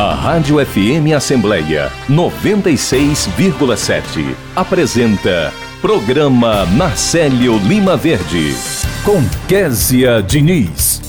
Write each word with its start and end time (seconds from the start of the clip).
A 0.00 0.14
Rádio 0.14 0.56
FM 0.64 1.12
Assembleia 1.14 1.92
96,7 2.08 4.34
apresenta 4.56 5.52
Programa 5.82 6.64
Marcelo 6.64 7.58
Lima 7.58 7.98
Verde 7.98 8.54
com 9.04 9.20
Késia 9.46 10.22
Diniz. 10.22 11.02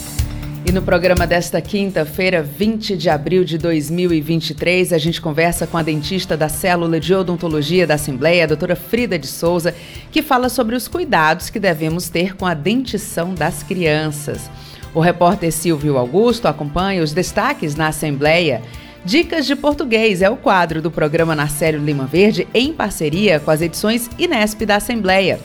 E 0.66 0.74
no 0.74 0.82
programa 0.82 1.26
desta 1.26 1.62
quinta-feira, 1.62 2.44
20 2.44 2.98
de 2.98 3.10
abril 3.10 3.46
de 3.46 3.58
2023, 3.58 4.92
a 4.92 4.98
gente 4.98 5.22
conversa 5.22 5.66
com 5.66 5.78
a 5.78 5.84
dentista 5.84 6.36
da 6.36 6.50
Célula 6.50 7.00
de 7.00 7.16
Odontologia 7.16 7.88
da 7.88 7.94
Assembleia, 7.94 8.44
a 8.44 8.48
doutora 8.48 8.76
Frida 8.76 9.18
de 9.18 9.28
Souza, 9.28 9.74
que 10.12 10.22
fala 10.22 10.50
sobre 10.50 10.76
os 10.76 10.90
cuidados 10.90 11.50
que 11.50 11.62
devemos 11.62 12.10
ter 12.10 12.36
com 12.36 12.46
a 12.46 12.54
dentição 12.54 13.34
das 13.34 13.64
crianças. 13.64 14.50
O 14.94 15.00
repórter 15.00 15.54
Silvio 15.54 15.98
Augusto 15.98 16.48
acompanha 16.48 17.02
os 17.02 17.14
destaques 17.14 17.76
na 17.76 17.88
Assembleia. 17.88 18.62
Dicas 19.04 19.48
de 19.48 19.56
Português 19.56 20.22
é 20.22 20.30
o 20.30 20.38
quadro 20.38 20.80
do 20.80 20.92
programa 20.92 21.36
Narcélio 21.36 21.84
Lima 21.84 22.06
Verde 22.06 22.48
em 22.54 22.72
parceria 22.72 23.40
com 23.40 23.50
as 23.50 23.60
edições 23.60 24.08
Inesp 24.20 24.64
da 24.64 24.76
Assembleia. 24.76 25.40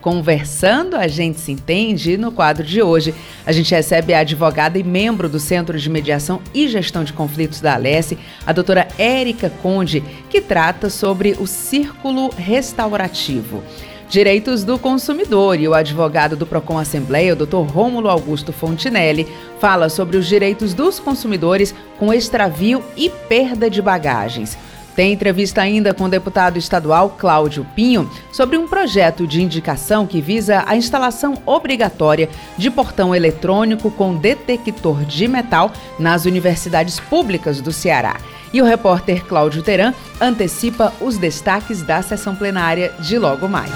Conversando, 0.00 0.96
a 0.96 1.06
gente 1.06 1.38
se 1.38 1.52
entende 1.52 2.16
no 2.16 2.32
quadro 2.32 2.64
de 2.64 2.82
hoje 2.82 3.14
a 3.46 3.52
gente 3.52 3.72
recebe 3.72 4.12
a 4.12 4.20
advogada 4.20 4.76
e 4.76 4.82
membro 4.82 5.28
do 5.28 5.38
Centro 5.38 5.78
de 5.78 5.88
Mediação 5.88 6.40
e 6.52 6.66
Gestão 6.66 7.04
de 7.04 7.12
Conflitos 7.12 7.60
da 7.60 7.74
Alesse, 7.74 8.18
a 8.44 8.52
doutora 8.52 8.88
Érica 8.98 9.50
Conde, 9.62 10.02
que 10.28 10.40
trata 10.40 10.90
sobre 10.90 11.36
o 11.38 11.46
círculo 11.46 12.28
restaurativo. 12.36 13.62
Direitos 14.08 14.62
do 14.62 14.78
Consumidor 14.78 15.58
e 15.58 15.66
o 15.66 15.74
advogado 15.74 16.36
do 16.36 16.46
Procon 16.46 16.78
Assembleia, 16.78 17.32
o 17.32 17.36
Dr. 17.36 17.68
Rômulo 17.68 18.08
Augusto 18.08 18.52
Fontinelli, 18.52 19.26
fala 19.58 19.88
sobre 19.88 20.16
os 20.16 20.28
direitos 20.28 20.72
dos 20.72 21.00
consumidores 21.00 21.74
com 21.98 22.14
extravio 22.14 22.84
e 22.96 23.10
perda 23.10 23.68
de 23.68 23.82
bagagens. 23.82 24.56
Tem 24.96 25.12
entrevista 25.12 25.60
ainda 25.60 25.92
com 25.92 26.04
o 26.04 26.08
deputado 26.08 26.56
estadual 26.56 27.10
Cláudio 27.10 27.66
Pinho 27.76 28.10
sobre 28.32 28.56
um 28.56 28.66
projeto 28.66 29.26
de 29.26 29.42
indicação 29.42 30.06
que 30.06 30.22
visa 30.22 30.64
a 30.66 30.74
instalação 30.74 31.34
obrigatória 31.44 32.30
de 32.56 32.70
portão 32.70 33.14
eletrônico 33.14 33.90
com 33.90 34.16
detector 34.16 35.04
de 35.04 35.28
metal 35.28 35.70
nas 35.98 36.24
universidades 36.24 36.98
públicas 36.98 37.60
do 37.60 37.72
Ceará. 37.72 38.16
E 38.54 38.62
o 38.62 38.64
repórter 38.64 39.26
Cláudio 39.26 39.62
Teran 39.62 39.92
antecipa 40.18 40.94
os 40.98 41.18
destaques 41.18 41.82
da 41.82 42.00
sessão 42.00 42.34
plenária 42.34 42.90
de 42.98 43.18
logo 43.18 43.46
mais. 43.46 43.70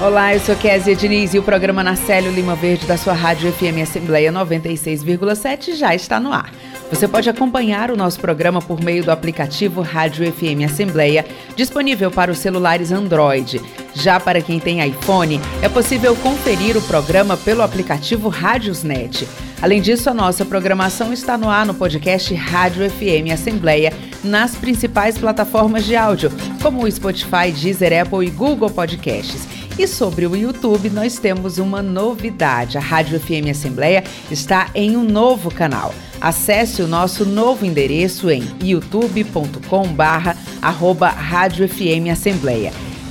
Olá, 0.00 0.32
eu 0.32 0.40
sou 0.40 0.56
Kézia 0.56 0.96
Diniz 0.96 1.34
e 1.34 1.38
o 1.38 1.42
programa 1.42 1.82
Narcélio 1.82 2.30
Lima 2.30 2.54
Verde 2.54 2.86
da 2.86 2.96
sua 2.96 3.12
Rádio 3.12 3.52
FM 3.52 3.82
Assembleia 3.82 4.32
96,7 4.32 5.74
já 5.74 5.94
está 5.94 6.18
no 6.18 6.32
ar. 6.32 6.50
Você 6.90 7.06
pode 7.06 7.28
acompanhar 7.28 7.90
o 7.90 7.96
nosso 7.96 8.18
programa 8.18 8.62
por 8.62 8.82
meio 8.82 9.04
do 9.04 9.10
aplicativo 9.10 9.82
Rádio 9.82 10.32
FM 10.32 10.64
Assembleia, 10.64 11.24
disponível 11.54 12.10
para 12.10 12.32
os 12.32 12.38
celulares 12.38 12.90
Android. 12.90 13.60
Já 13.94 14.18
para 14.18 14.40
quem 14.40 14.58
tem 14.58 14.84
iPhone, 14.86 15.38
é 15.60 15.68
possível 15.68 16.16
conferir 16.16 16.78
o 16.78 16.82
programa 16.82 17.36
pelo 17.36 17.62
aplicativo 17.62 18.30
Rádiosnet. 18.30 19.28
Além 19.60 19.82
disso, 19.82 20.08
a 20.08 20.14
nossa 20.14 20.46
programação 20.46 21.12
está 21.12 21.36
no 21.36 21.50
ar 21.50 21.66
no 21.66 21.74
podcast 21.74 22.34
Rádio 22.34 22.88
FM 22.90 23.32
Assembleia, 23.34 23.92
nas 24.24 24.54
principais 24.54 25.18
plataformas 25.18 25.84
de 25.84 25.94
áudio, 25.94 26.32
como 26.62 26.84
o 26.84 26.90
Spotify, 26.90 27.52
Deezer, 27.52 28.00
Apple 28.00 28.26
e 28.26 28.30
Google 28.30 28.70
Podcasts. 28.70 29.46
E 29.78 29.86
sobre 29.86 30.26
o 30.26 30.34
YouTube, 30.34 30.90
nós 30.90 31.18
temos 31.18 31.58
uma 31.58 31.82
novidade. 31.82 32.78
A 32.78 32.80
Rádio 32.80 33.20
FM 33.20 33.50
Assembleia 33.50 34.02
está 34.30 34.70
em 34.74 34.96
um 34.96 35.04
novo 35.04 35.50
canal. 35.50 35.94
Acesse 36.20 36.82
o 36.82 36.88
nosso 36.88 37.24
novo 37.24 37.64
endereço 37.64 38.30
em 38.30 38.42
youtube.com/barra. 38.62 40.36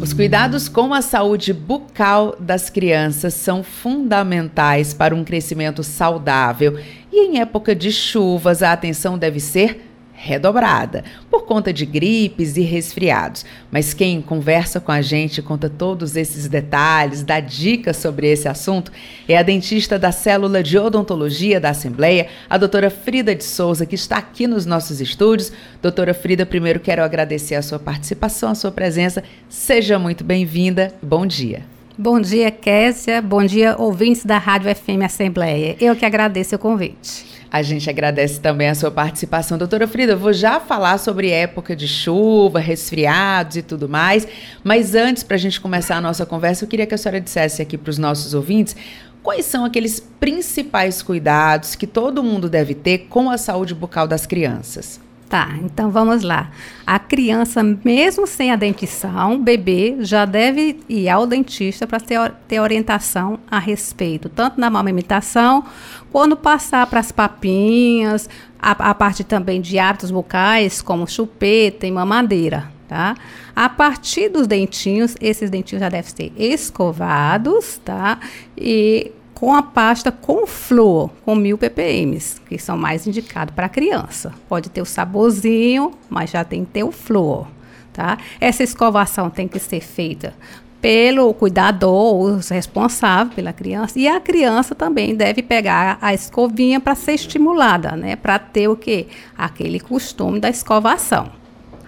Os 0.00 0.14
cuidados 0.14 0.68
com 0.68 0.94
a 0.94 1.02
saúde 1.02 1.52
bucal 1.52 2.34
das 2.40 2.70
crianças 2.70 3.34
são 3.34 3.62
fundamentais 3.62 4.94
para 4.94 5.14
um 5.14 5.22
crescimento 5.22 5.82
saudável 5.82 6.80
e 7.12 7.26
em 7.26 7.40
época 7.40 7.74
de 7.74 7.92
chuvas 7.92 8.62
a 8.62 8.72
atenção 8.72 9.18
deve 9.18 9.38
ser 9.38 9.89
redobrada 10.22 11.02
por 11.30 11.46
conta 11.46 11.72
de 11.72 11.86
gripes 11.86 12.56
e 12.58 12.60
resfriados. 12.60 13.46
Mas 13.70 13.94
quem 13.94 14.20
conversa 14.20 14.78
com 14.78 14.92
a 14.92 15.00
gente, 15.00 15.40
conta 15.40 15.70
todos 15.70 16.14
esses 16.14 16.46
detalhes, 16.46 17.22
dá 17.22 17.40
dicas 17.40 17.96
sobre 17.96 18.30
esse 18.30 18.46
assunto, 18.46 18.92
é 19.26 19.38
a 19.38 19.42
dentista 19.42 19.98
da 19.98 20.12
Célula 20.12 20.62
de 20.62 20.78
Odontologia 20.78 21.58
da 21.58 21.70
Assembleia, 21.70 22.28
a 22.50 22.58
doutora 22.58 22.90
Frida 22.90 23.34
de 23.34 23.44
Souza, 23.44 23.86
que 23.86 23.94
está 23.94 24.18
aqui 24.18 24.46
nos 24.46 24.66
nossos 24.66 25.00
estúdios. 25.00 25.50
Doutora 25.80 26.12
Frida, 26.12 26.44
primeiro 26.44 26.80
quero 26.80 27.02
agradecer 27.02 27.54
a 27.54 27.62
sua 27.62 27.78
participação, 27.78 28.50
a 28.50 28.54
sua 28.54 28.70
presença. 28.70 29.24
Seja 29.48 29.98
muito 29.98 30.22
bem-vinda. 30.22 30.92
Bom 31.02 31.24
dia. 31.24 31.62
Bom 31.96 32.20
dia, 32.20 32.50
Késia. 32.50 33.22
Bom 33.22 33.44
dia, 33.44 33.74
ouvintes 33.78 34.24
da 34.24 34.38
Rádio 34.38 34.74
FM 34.74 35.02
Assembleia. 35.04 35.76
Eu 35.80 35.96
que 35.96 36.04
agradeço 36.04 36.56
o 36.56 36.58
convite. 36.58 37.39
A 37.52 37.62
gente 37.62 37.90
agradece 37.90 38.38
também 38.38 38.68
a 38.68 38.74
sua 38.74 38.92
participação. 38.92 39.58
Doutora 39.58 39.88
Frida, 39.88 40.12
eu 40.12 40.18
vou 40.18 40.32
já 40.32 40.60
falar 40.60 40.98
sobre 40.98 41.30
época 41.30 41.74
de 41.74 41.88
chuva, 41.88 42.60
resfriados 42.60 43.56
e 43.56 43.62
tudo 43.62 43.88
mais, 43.88 44.26
mas 44.62 44.94
antes, 44.94 45.24
para 45.24 45.34
a 45.34 45.38
gente 45.38 45.60
começar 45.60 45.96
a 45.96 46.00
nossa 46.00 46.24
conversa, 46.24 46.64
eu 46.64 46.68
queria 46.68 46.86
que 46.86 46.94
a 46.94 46.98
senhora 46.98 47.20
dissesse 47.20 47.60
aqui 47.60 47.76
para 47.76 47.90
os 47.90 47.98
nossos 47.98 48.34
ouvintes 48.34 48.76
quais 49.20 49.44
são 49.44 49.64
aqueles 49.64 49.98
principais 49.98 51.02
cuidados 51.02 51.74
que 51.74 51.86
todo 51.86 52.22
mundo 52.22 52.48
deve 52.48 52.74
ter 52.74 53.06
com 53.08 53.28
a 53.28 53.36
saúde 53.36 53.74
bucal 53.74 54.06
das 54.06 54.26
crianças. 54.26 55.00
Tá, 55.30 55.56
então 55.62 55.92
vamos 55.92 56.24
lá. 56.24 56.50
A 56.84 56.98
criança, 56.98 57.62
mesmo 57.62 58.26
sem 58.26 58.50
a 58.50 58.56
dentição, 58.56 59.40
bebê 59.40 59.98
já 60.00 60.24
deve 60.24 60.80
ir 60.88 61.08
ao 61.08 61.24
dentista 61.24 61.86
para 61.86 62.00
ter, 62.00 62.32
ter 62.48 62.58
orientação 62.58 63.38
a 63.48 63.60
respeito, 63.60 64.28
tanto 64.28 64.60
na 64.60 64.66
amamentação, 64.66 65.64
quando 66.10 66.36
passar 66.36 66.84
para 66.88 66.98
as 66.98 67.12
papinhas, 67.12 68.28
a, 68.58 68.90
a 68.90 68.92
parte 68.92 69.22
também 69.22 69.60
de 69.60 69.78
hábitos 69.78 70.10
bucais, 70.10 70.82
como 70.82 71.06
chupeta 71.06 71.86
e 71.86 71.92
mamadeira, 71.92 72.68
tá? 72.88 73.14
A 73.54 73.68
partir 73.68 74.30
dos 74.30 74.48
dentinhos, 74.48 75.14
esses 75.20 75.48
dentinhos 75.48 75.80
já 75.80 75.88
devem 75.88 76.10
ser 76.10 76.32
escovados, 76.36 77.80
tá? 77.84 78.18
E 78.58 79.12
com 79.40 79.54
a 79.54 79.62
pasta 79.62 80.12
com 80.12 80.46
flúor, 80.46 81.08
com 81.24 81.34
mil 81.34 81.56
ppm, 81.56 82.18
que 82.46 82.58
são 82.58 82.76
mais 82.76 83.06
indicados 83.06 83.54
para 83.54 83.70
criança. 83.70 84.34
Pode 84.46 84.68
ter 84.68 84.82
o 84.82 84.84
saborzinho, 84.84 85.92
mas 86.10 86.28
já 86.28 86.44
tem 86.44 86.62
que 86.62 86.72
ter 86.72 86.84
o 86.84 86.92
flúor, 86.92 87.48
tá? 87.90 88.18
Essa 88.38 88.62
escovação 88.62 89.30
tem 89.30 89.48
que 89.48 89.58
ser 89.58 89.80
feita 89.80 90.34
pelo 90.78 91.32
cuidador, 91.32 92.20
os 92.20 92.50
responsável 92.50 93.32
pela 93.34 93.50
criança, 93.50 93.98
e 93.98 94.06
a 94.06 94.20
criança 94.20 94.74
também 94.74 95.16
deve 95.16 95.42
pegar 95.42 95.96
a 96.02 96.12
escovinha 96.12 96.78
para 96.78 96.94
ser 96.94 97.12
estimulada, 97.12 97.96
né? 97.96 98.16
Para 98.16 98.38
ter 98.38 98.68
o 98.68 98.76
que? 98.76 99.08
Aquele 99.38 99.80
costume 99.80 100.38
da 100.38 100.50
escovação, 100.50 101.30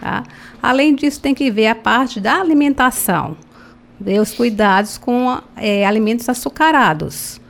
tá? 0.01 0.23
Além 0.63 0.95
disso, 0.95 1.21
tem 1.21 1.35
que 1.35 1.51
ver 1.51 1.67
a 1.67 1.75
parte 1.75 2.19
da 2.19 2.41
alimentação, 2.41 3.37
ver 4.01 4.21
os 4.21 4.33
cuidados 4.33 4.97
com 4.97 5.39
é, 5.55 5.85
alimentos 5.85 6.31
açucarados. 6.31 7.42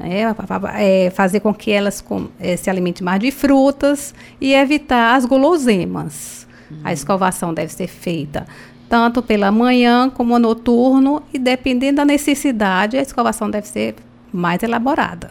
É, 0.00 1.06
é, 1.06 1.10
fazer 1.10 1.40
com 1.40 1.52
que 1.52 1.70
elas 1.70 2.00
com, 2.00 2.28
é, 2.38 2.56
se 2.56 2.70
alimentem 2.70 3.04
mais 3.04 3.20
de 3.20 3.30
frutas 3.30 4.14
e 4.40 4.54
evitar 4.54 5.16
as 5.16 5.24
guloseimas. 5.24 6.46
Uhum. 6.70 6.78
A 6.84 6.92
escovação 6.92 7.52
deve 7.52 7.72
ser 7.72 7.88
feita 7.88 8.46
tanto 8.88 9.22
pela 9.22 9.52
manhã 9.52 10.08
como 10.08 10.38
noturno 10.38 11.22
e 11.32 11.38
dependendo 11.38 11.96
da 11.96 12.04
necessidade, 12.04 12.96
a 12.96 13.02
escovação 13.02 13.50
deve 13.50 13.68
ser 13.68 13.96
mais 14.32 14.62
elaborada. 14.62 15.30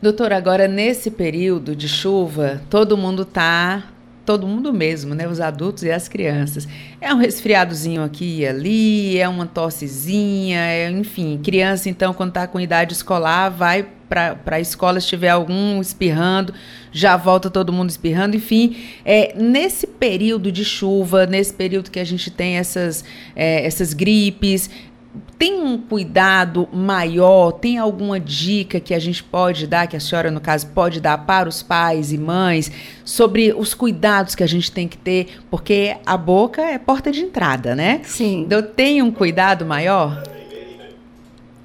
Doutora, 0.00 0.36
agora 0.36 0.68
nesse 0.68 1.10
período 1.10 1.74
de 1.74 1.88
chuva, 1.88 2.62
todo 2.70 2.96
mundo 2.96 3.22
está 3.22 3.82
todo 4.28 4.46
mundo 4.46 4.74
mesmo, 4.74 5.14
né? 5.14 5.26
Os 5.26 5.40
adultos 5.40 5.84
e 5.84 5.90
as 5.90 6.06
crianças. 6.06 6.68
É 7.00 7.14
um 7.14 7.16
resfriadozinho 7.16 8.04
aqui 8.04 8.40
e 8.40 8.46
ali, 8.46 9.18
é 9.18 9.26
uma 9.26 9.46
tossezinha, 9.46 10.60
é, 10.60 10.90
enfim. 10.90 11.40
Criança, 11.42 11.88
então, 11.88 12.12
quando 12.12 12.28
está 12.28 12.46
com 12.46 12.60
idade 12.60 12.92
escolar, 12.92 13.48
vai 13.48 13.86
para 14.06 14.38
a 14.44 14.60
escola, 14.60 15.00
se 15.00 15.06
tiver 15.06 15.30
algum 15.30 15.80
espirrando, 15.80 16.52
já 16.92 17.16
volta 17.16 17.48
todo 17.48 17.72
mundo 17.72 17.88
espirrando. 17.88 18.36
Enfim, 18.36 18.76
é, 19.02 19.32
nesse 19.34 19.86
período 19.86 20.52
de 20.52 20.62
chuva, 20.62 21.24
nesse 21.24 21.54
período 21.54 21.90
que 21.90 21.98
a 21.98 22.04
gente 22.04 22.30
tem 22.30 22.56
essas, 22.56 23.04
é, 23.34 23.64
essas 23.64 23.94
gripes, 23.94 24.68
tem 25.38 25.60
um 25.60 25.78
cuidado 25.78 26.68
maior? 26.72 27.52
Tem 27.52 27.78
alguma 27.78 28.18
dica 28.18 28.80
que 28.80 28.94
a 28.94 28.98
gente 28.98 29.22
pode 29.22 29.66
dar, 29.66 29.86
que 29.86 29.96
a 29.96 30.00
senhora, 30.00 30.30
no 30.30 30.40
caso, 30.40 30.66
pode 30.68 31.00
dar 31.00 31.18
para 31.18 31.48
os 31.48 31.62
pais 31.62 32.12
e 32.12 32.18
mães 32.18 32.70
sobre 33.04 33.52
os 33.52 33.74
cuidados 33.74 34.34
que 34.34 34.42
a 34.42 34.46
gente 34.46 34.70
tem 34.70 34.88
que 34.88 34.96
ter? 34.96 35.38
Porque 35.50 35.96
a 36.04 36.16
boca 36.16 36.62
é 36.62 36.78
porta 36.78 37.10
de 37.10 37.20
entrada, 37.20 37.74
né? 37.74 38.00
Sim. 38.04 38.42
Então, 38.42 38.62
tem 38.62 39.02
um 39.02 39.10
cuidado 39.10 39.64
maior? 39.66 40.22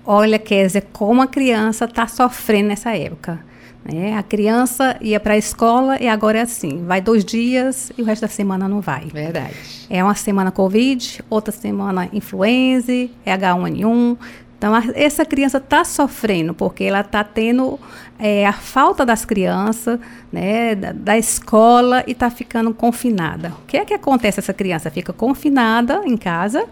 Olha, 0.06 0.38
Kézia, 0.38 0.82
como 0.82 1.22
a 1.22 1.28
criança 1.28 1.86
está 1.86 2.08
sofrendo 2.08 2.70
nessa 2.70 2.96
época. 2.96 3.40
Né? 3.86 4.16
A 4.16 4.24
criança 4.24 4.98
ia 5.02 5.20
para 5.20 5.34
a 5.34 5.38
escola 5.38 6.02
e 6.02 6.08
agora 6.08 6.40
é 6.40 6.42
assim: 6.42 6.86
vai 6.86 7.02
dois 7.02 7.26
dias 7.26 7.92
e 7.98 8.02
o 8.02 8.06
resto 8.06 8.22
da 8.22 8.28
semana 8.28 8.68
não 8.68 8.80
vai. 8.80 9.06
Verdade. 9.06 9.56
É 9.90 10.04
uma 10.04 10.16
semana 10.16 10.52
Covid, 10.52 11.24
outra 11.30 11.52
semana 11.52 12.10
influenza, 12.14 12.94
é 12.94 13.38
H1N1. 13.38 14.18
Então, 14.58 14.74
a, 14.74 14.82
essa 14.96 15.26
criança 15.26 15.58
está 15.58 15.84
sofrendo 15.84 16.54
porque 16.54 16.86
ela 16.86 17.02
está 17.02 17.22
tendo 17.22 17.78
é, 18.18 18.46
a 18.46 18.54
falta 18.54 19.06
das 19.06 19.26
crianças, 19.26 20.00
né, 20.32 20.74
da, 20.74 20.94
da 20.94 21.18
escola 21.18 22.02
e 22.08 22.14
está 22.14 22.30
ficando 22.30 22.74
confinada. 22.74 23.50
O 23.62 23.66
que 23.68 23.76
é 23.76 23.84
que 23.84 23.94
acontece? 23.94 24.40
Essa 24.40 24.54
criança 24.54 24.90
fica 24.90 25.12
confinada 25.12 26.04
em 26.06 26.16
casa, 26.16 26.66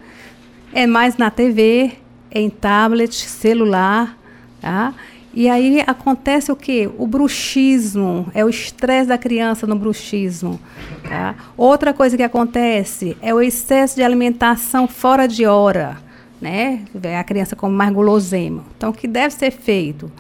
é 0.72 0.88
mais 0.88 1.18
na 1.18 1.30
TV, 1.30 1.92
em 2.32 2.50
tablet, 2.50 3.14
celular, 3.14 4.18
tá? 4.62 4.94
E 5.34 5.50
aí 5.50 5.82
acontece 5.88 6.52
o 6.52 6.56
que? 6.56 6.90
O 6.98 7.08
bruxismo, 7.08 8.28
é 8.34 8.44
o 8.44 8.50
estresse 8.50 9.08
da 9.08 9.18
criança 9.18 9.66
no 9.66 9.76
bruxismo. 9.76 10.60
Tá? 11.08 11.36
Outra 11.56 11.94
coisa 11.94 12.18
que 12.18 12.24
acontece 12.24 13.16
é 13.22 13.34
o 13.34 13.42
excesso 13.42 13.96
de 13.96 14.04
alimentação 14.04 14.88
fora 14.88 15.28
de 15.28 15.46
hora. 15.46 15.98
Né? 16.42 16.84
A 17.18 17.24
criança 17.24 17.56
come 17.56 17.76
mais 17.76 17.94
guloseima. 17.94 18.66
Então, 18.76 18.90
o 18.90 18.94
que 18.94 19.08
deve 19.08 19.34
ser 19.34 19.52
feito? 19.52 20.12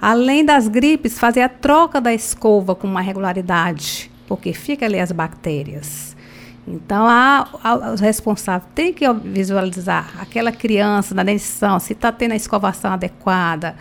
Além 0.00 0.44
das 0.44 0.68
gripes, 0.68 1.18
fazer 1.18 1.40
a 1.40 1.48
troca 1.48 2.00
da 2.00 2.12
escova 2.12 2.74
com 2.74 2.86
uma 2.86 3.00
regularidade, 3.00 4.10
porque 4.26 4.52
fica 4.52 4.84
ali 4.84 5.00
as 5.00 5.10
bactérias. 5.12 6.16
Então, 6.66 7.06
a, 7.06 7.48
a, 7.64 7.92
os 7.92 8.00
responsáveis 8.00 8.70
têm 8.74 8.92
que 8.92 9.10
visualizar 9.12 10.12
aquela 10.20 10.52
criança 10.52 11.14
na 11.14 11.22
dentição, 11.22 11.80
se 11.80 11.94
está 11.94 12.12
tendo 12.12 12.32
a 12.32 12.36
escovação 12.36 12.92
adequada, 12.92 13.74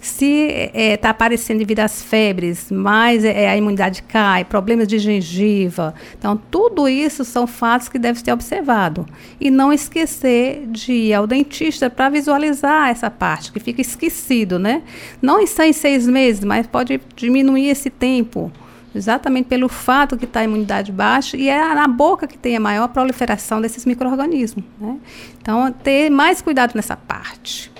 se 0.00 0.70
está 0.72 0.78
é, 0.78 0.96
tá 0.96 1.10
aparecendo 1.10 1.58
devido 1.58 1.80
às 1.80 2.02
febres, 2.02 2.70
mais 2.70 3.24
é, 3.24 3.48
a 3.48 3.56
imunidade 3.56 4.02
cai, 4.02 4.44
problemas 4.44 4.86
de 4.86 4.98
gengiva. 4.98 5.92
Então, 6.16 6.40
tudo 6.50 6.88
isso 6.88 7.24
são 7.24 7.46
fatos 7.46 7.88
que 7.88 7.98
devem 7.98 8.22
ser 8.22 8.32
observados. 8.32 9.04
E 9.40 9.50
não 9.50 9.72
esquecer 9.72 10.66
de 10.68 10.92
ir 10.92 11.14
ao 11.14 11.26
dentista 11.26 11.90
para 11.90 12.08
visualizar 12.08 12.90
essa 12.90 13.10
parte, 13.10 13.50
que 13.50 13.58
fica 13.58 13.80
esquecido, 13.80 14.58
né? 14.58 14.82
Não 15.20 15.40
está 15.40 15.66
em 15.66 15.72
seis 15.72 16.06
meses, 16.06 16.44
mas 16.44 16.66
pode 16.66 17.00
diminuir 17.16 17.68
esse 17.68 17.90
tempo. 17.90 18.52
Exatamente 18.94 19.46
pelo 19.46 19.68
fato 19.68 20.16
que 20.16 20.24
está 20.24 20.40
a 20.40 20.44
imunidade 20.44 20.90
baixa 20.90 21.36
e 21.36 21.48
é 21.48 21.74
na 21.74 21.86
boca 21.86 22.26
que 22.26 22.38
tem 22.38 22.56
a 22.56 22.60
maior 22.60 22.88
proliferação 22.88 23.60
desses 23.60 23.84
micro-organismos. 23.84 24.64
Né? 24.80 24.96
Então, 25.40 25.70
ter 25.72 26.08
mais 26.08 26.40
cuidado 26.40 26.72
nessa 26.74 26.96
parte. 26.96 27.70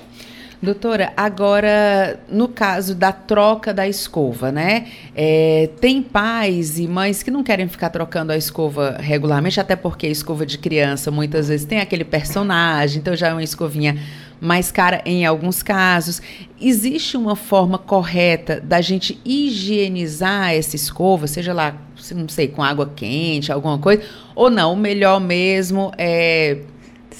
Doutora, 0.61 1.13
agora 1.17 2.19
no 2.29 2.49
caso 2.49 2.93
da 2.93 3.13
troca 3.13 3.73
da 3.73 3.87
escova, 3.87 4.51
né? 4.51 4.89
É, 5.15 5.71
tem 5.81 6.03
pais 6.03 6.81
e 6.81 6.89
mães 6.89 7.23
que 7.23 7.31
não 7.31 7.45
querem 7.45 7.69
ficar 7.69 7.91
trocando 7.91 8.33
a 8.33 8.37
escova 8.37 8.97
regularmente, 8.99 9.61
até 9.61 9.77
porque 9.77 10.09
a 10.09 10.11
escova 10.11 10.45
de 10.45 10.59
criança 10.59 11.13
muitas 11.13 11.47
vezes 11.47 11.65
tem 11.65 11.79
aquele 11.79 12.05
personagem, 12.05 12.99
então 12.99 13.15
já 13.15 13.29
é 13.29 13.33
uma 13.33 13.43
escovinha 13.43 13.97
mais 14.41 14.73
cara 14.73 15.01
em 15.05 15.25
alguns 15.25 15.63
casos. 15.63 16.21
Existe 16.61 17.17
uma 17.17 17.37
forma 17.37 17.79
correta 17.79 18.61
da 18.61 18.81
gente 18.81 19.21
higienizar 19.25 20.53
essa 20.55 20.75
escova, 20.75 21.29
seja 21.29 21.53
lá, 21.53 21.77
não 22.13 22.29
sei, 22.29 22.49
com 22.49 22.65
água 22.65 22.91
quente, 22.97 23.53
alguma 23.53 23.79
coisa, 23.79 24.03
ou 24.35 24.51
não? 24.51 24.73
O 24.73 24.77
melhor 24.77 25.21
mesmo 25.21 25.93
é 25.97 26.59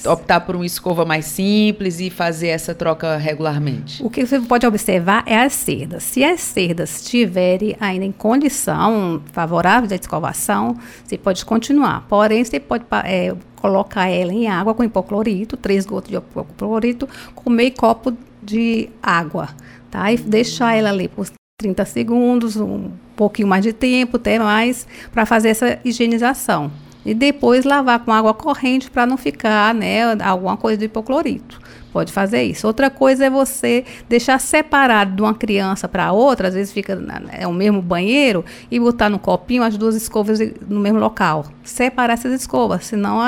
optar 0.05 0.41
por 0.41 0.55
uma 0.55 0.65
escova 0.65 1.05
mais 1.05 1.25
simples 1.25 1.99
e 1.99 2.09
fazer 2.09 2.47
essa 2.47 2.73
troca 2.73 3.17
regularmente? 3.17 4.03
O 4.03 4.09
que 4.09 4.25
você 4.25 4.39
pode 4.39 4.65
observar 4.65 5.23
é 5.25 5.37
as 5.37 5.53
cerdas. 5.53 6.03
Se 6.03 6.23
as 6.23 6.41
cerdas 6.41 7.01
estiverem 7.01 7.75
ainda 7.79 8.05
em 8.05 8.11
condição 8.11 9.21
favorável 9.31 9.87
de 9.87 9.95
escovação, 9.95 10.77
você 11.03 11.17
pode 11.17 11.45
continuar. 11.45 12.05
Porém, 12.07 12.43
você 12.43 12.59
pode 12.59 12.85
é, 13.05 13.35
colocar 13.55 14.07
ela 14.07 14.33
em 14.33 14.47
água 14.47 14.73
com 14.73 14.83
hipoclorito, 14.83 15.57
três 15.57 15.85
gotas 15.85 16.09
de 16.09 16.17
hipoclorito, 16.17 17.07
com 17.35 17.49
meio 17.49 17.73
copo 17.73 18.15
de 18.41 18.89
água, 19.01 19.49
tá? 19.91 20.11
E 20.11 20.17
deixar 20.17 20.75
ela 20.75 20.89
ali 20.89 21.07
por 21.07 21.27
30 21.59 21.83
segundos, 21.85 22.55
um 22.55 22.91
pouquinho 23.15 23.47
mais 23.47 23.63
de 23.63 23.73
tempo, 23.73 24.17
até 24.17 24.39
mais, 24.39 24.87
para 25.11 25.25
fazer 25.25 25.49
essa 25.49 25.79
higienização 25.83 26.71
e 27.05 27.13
depois 27.13 27.65
lavar 27.65 27.99
com 27.99 28.11
água 28.11 28.33
corrente 28.33 28.89
para 28.91 29.05
não 29.05 29.17
ficar, 29.17 29.73
né, 29.73 30.13
alguma 30.23 30.57
coisa 30.57 30.77
de 30.77 30.85
hipoclorito. 30.85 31.59
Pode 31.91 32.11
fazer 32.11 32.43
isso. 32.43 32.67
Outra 32.67 32.89
coisa 32.89 33.25
é 33.25 33.29
você 33.31 33.83
deixar 34.07 34.39
separado 34.39 35.15
de 35.15 35.21
uma 35.23 35.33
criança 35.33 35.87
para 35.87 36.11
outra, 36.11 36.49
às 36.49 36.53
vezes 36.53 36.71
fica 36.71 36.99
é 37.31 37.47
o 37.47 37.53
mesmo 37.53 37.81
banheiro 37.81 38.45
e 38.69 38.79
botar 38.79 39.09
no 39.09 39.17
copinho 39.17 39.63
as 39.63 39.75
duas 39.75 39.95
escovas 39.95 40.39
no 40.67 40.79
mesmo 40.79 40.99
local. 40.99 41.45
Separar 41.63 42.13
essas 42.13 42.33
escovas, 42.33 42.85
senão 42.85 43.19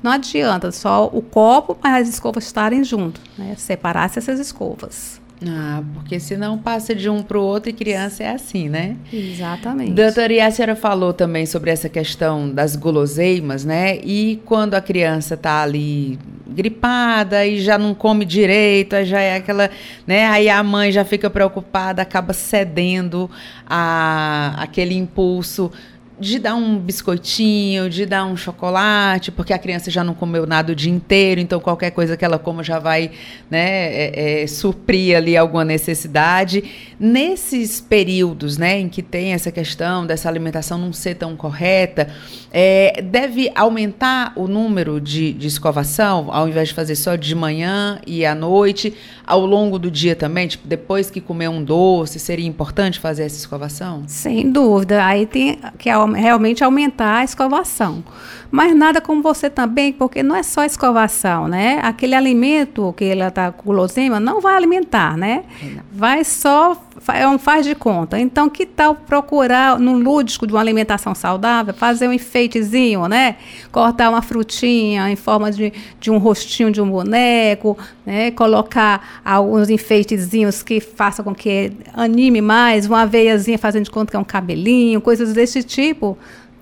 não 0.00 0.12
adianta 0.12 0.70
só 0.70 1.06
o 1.12 1.20
copo, 1.20 1.76
mas 1.82 2.02
as 2.02 2.14
escovas 2.14 2.44
estarem 2.44 2.84
juntos, 2.84 3.20
né? 3.36 3.54
Separar 3.56 4.06
essas 4.16 4.38
escovas. 4.38 5.20
Ah, 5.46 5.82
porque 5.94 6.18
senão 6.18 6.58
passa 6.58 6.94
de 6.94 7.08
um 7.08 7.22
para 7.22 7.38
o 7.38 7.42
outro 7.42 7.70
e 7.70 7.72
criança 7.72 8.24
é 8.24 8.30
assim, 8.30 8.68
né? 8.68 8.96
Exatamente. 9.12 9.92
Doutora, 9.92 10.32
e 10.32 10.40
a 10.40 10.50
senhora 10.50 10.74
falou 10.74 11.12
também 11.12 11.46
sobre 11.46 11.70
essa 11.70 11.88
questão 11.88 12.50
das 12.50 12.74
guloseimas, 12.74 13.64
né? 13.64 13.98
E 13.98 14.42
quando 14.44 14.74
a 14.74 14.80
criança 14.80 15.34
está 15.34 15.62
ali 15.62 16.18
gripada 16.48 17.46
e 17.46 17.60
já 17.60 17.78
não 17.78 17.94
come 17.94 18.24
direito, 18.24 18.96
aí 18.96 19.04
já 19.04 19.20
é 19.20 19.36
aquela, 19.36 19.70
né? 20.06 20.26
Aí 20.26 20.48
a 20.48 20.60
mãe 20.62 20.90
já 20.90 21.04
fica 21.04 21.30
preocupada, 21.30 22.02
acaba 22.02 22.32
cedendo 22.32 23.30
a 23.64 24.56
aquele 24.58 24.96
impulso 24.96 25.70
de 26.20 26.38
dar 26.38 26.54
um 26.54 26.78
biscoitinho, 26.78 27.88
de 27.88 28.04
dar 28.04 28.24
um 28.24 28.36
chocolate, 28.36 29.30
porque 29.30 29.52
a 29.52 29.58
criança 29.58 29.90
já 29.90 30.02
não 30.02 30.14
comeu 30.14 30.46
nada 30.46 30.72
o 30.72 30.74
dia 30.74 30.92
inteiro, 30.92 31.40
então 31.40 31.60
qualquer 31.60 31.90
coisa 31.90 32.16
que 32.16 32.24
ela 32.24 32.38
coma 32.38 32.62
já 32.62 32.78
vai 32.78 33.10
né, 33.50 33.92
é, 33.92 34.42
é, 34.42 34.46
suprir 34.46 35.16
ali 35.16 35.36
alguma 35.36 35.64
necessidade. 35.64 36.64
Nesses 36.98 37.80
períodos 37.80 38.58
né, 38.58 38.78
em 38.80 38.88
que 38.88 39.02
tem 39.02 39.32
essa 39.32 39.52
questão 39.52 40.06
dessa 40.06 40.28
alimentação 40.28 40.78
não 40.78 40.92
ser 40.92 41.14
tão 41.14 41.36
correta, 41.36 42.08
é, 42.52 43.00
deve 43.02 43.50
aumentar 43.54 44.32
o 44.34 44.48
número 44.48 45.00
de, 45.00 45.32
de 45.32 45.46
escovação, 45.46 46.28
ao 46.30 46.48
invés 46.48 46.68
de 46.68 46.74
fazer 46.74 46.96
só 46.96 47.14
de 47.14 47.34
manhã 47.34 48.00
e 48.06 48.24
à 48.24 48.34
noite, 48.34 48.94
ao 49.28 49.44
longo 49.44 49.78
do 49.78 49.90
dia 49.90 50.16
também? 50.16 50.48
Tipo, 50.48 50.66
depois 50.66 51.10
que 51.10 51.20
comer 51.20 51.48
um 51.48 51.62
doce, 51.62 52.18
seria 52.18 52.46
importante 52.46 52.98
fazer 52.98 53.24
essa 53.24 53.36
escovação? 53.36 54.04
Sem 54.06 54.50
dúvida. 54.50 55.04
Aí 55.04 55.26
tem 55.26 55.58
que 55.78 55.90
realmente 56.16 56.64
aumentar 56.64 57.18
a 57.18 57.24
escovação. 57.24 58.02
Mas 58.50 58.74
nada 58.74 59.00
como 59.00 59.22
você 59.22 59.50
também, 59.50 59.92
porque 59.92 60.22
não 60.22 60.34
é 60.34 60.42
só 60.42 60.64
escovação, 60.64 61.46
né? 61.48 61.80
Aquele 61.82 62.14
alimento 62.14 62.94
que 62.96 63.04
ela 63.04 63.28
está 63.28 63.52
com 63.52 63.64
guloseima 63.68 64.18
não 64.18 64.40
vai 64.40 64.54
alimentar, 64.54 65.16
né? 65.18 65.44
Vai 65.92 66.24
só 66.24 66.76
é 67.12 67.28
um 67.28 67.38
faz 67.38 67.64
de 67.64 67.74
conta. 67.74 68.18
Então, 68.18 68.48
que 68.48 68.64
tal 68.64 68.94
procurar 68.94 69.78
no 69.78 69.92
lúdico 69.98 70.46
de 70.46 70.52
uma 70.52 70.60
alimentação 70.60 71.14
saudável, 71.14 71.74
fazer 71.74 72.08
um 72.08 72.12
enfeitezinho, 72.12 73.06
né? 73.06 73.36
Cortar 73.70 74.08
uma 74.08 74.22
frutinha 74.22 75.10
em 75.10 75.16
forma 75.16 75.52
de, 75.52 75.72
de 76.00 76.10
um 76.10 76.18
rostinho 76.18 76.70
de 76.70 76.80
um 76.80 76.90
boneco, 76.90 77.76
né? 78.04 78.30
Colocar 78.30 79.20
alguns 79.24 79.68
enfeitezinhos 79.68 80.62
que 80.62 80.80
façam 80.80 81.24
com 81.24 81.34
que 81.34 81.72
anime 81.92 82.40
mais, 82.40 82.86
uma 82.86 83.06
veiazinha 83.06 83.58
fazendo 83.58 83.84
de 83.84 83.90
conta 83.90 84.10
que 84.10 84.16
é 84.16 84.20
um 84.20 84.24
cabelinho, 84.24 85.00
coisas 85.00 85.34
desse 85.34 85.62
tipo 85.62 86.16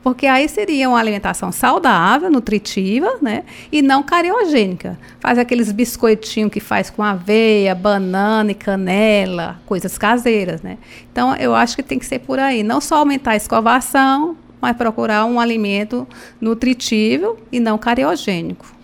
porque 0.07 0.29
aí 0.29 0.49
seria 0.49 0.89
uma 0.89 1.01
alimentação 1.01 1.51
saudável, 1.51 2.31
nutritiva, 2.31 3.19
né? 3.21 3.43
E 3.73 3.83
não 3.83 4.05
cariogênica. 4.05 4.97
Faz 5.19 5.37
aqueles 5.37 5.73
biscoitinhos 5.73 6.53
que 6.53 6.61
faz 6.61 6.91
com 6.91 7.03
aveia, 7.03 7.75
banana 7.75 8.53
e 8.53 8.55
canela, 8.55 9.61
coisas 9.67 9.99
caseiras, 9.99 10.63
né? 10.63 10.79
Então, 11.11 11.35
eu 11.35 11.57
acho 11.57 11.75
que 11.75 11.83
tem 11.83 11.99
que 11.99 12.07
ser 12.07 12.21
por 12.21 12.39
aí. 12.39 12.63
Não 12.63 12.81
só 12.81 12.99
aumentar 12.99 13.33
a 13.33 13.37
escovação, 13.37 14.37
mas 14.61 14.77
procurar 14.77 15.25
um 15.25 15.41
alimento 15.41 16.07
nutritivo 16.41 17.37
e 17.51 17.59
não 17.59 17.77
cariogênico. 17.77 18.77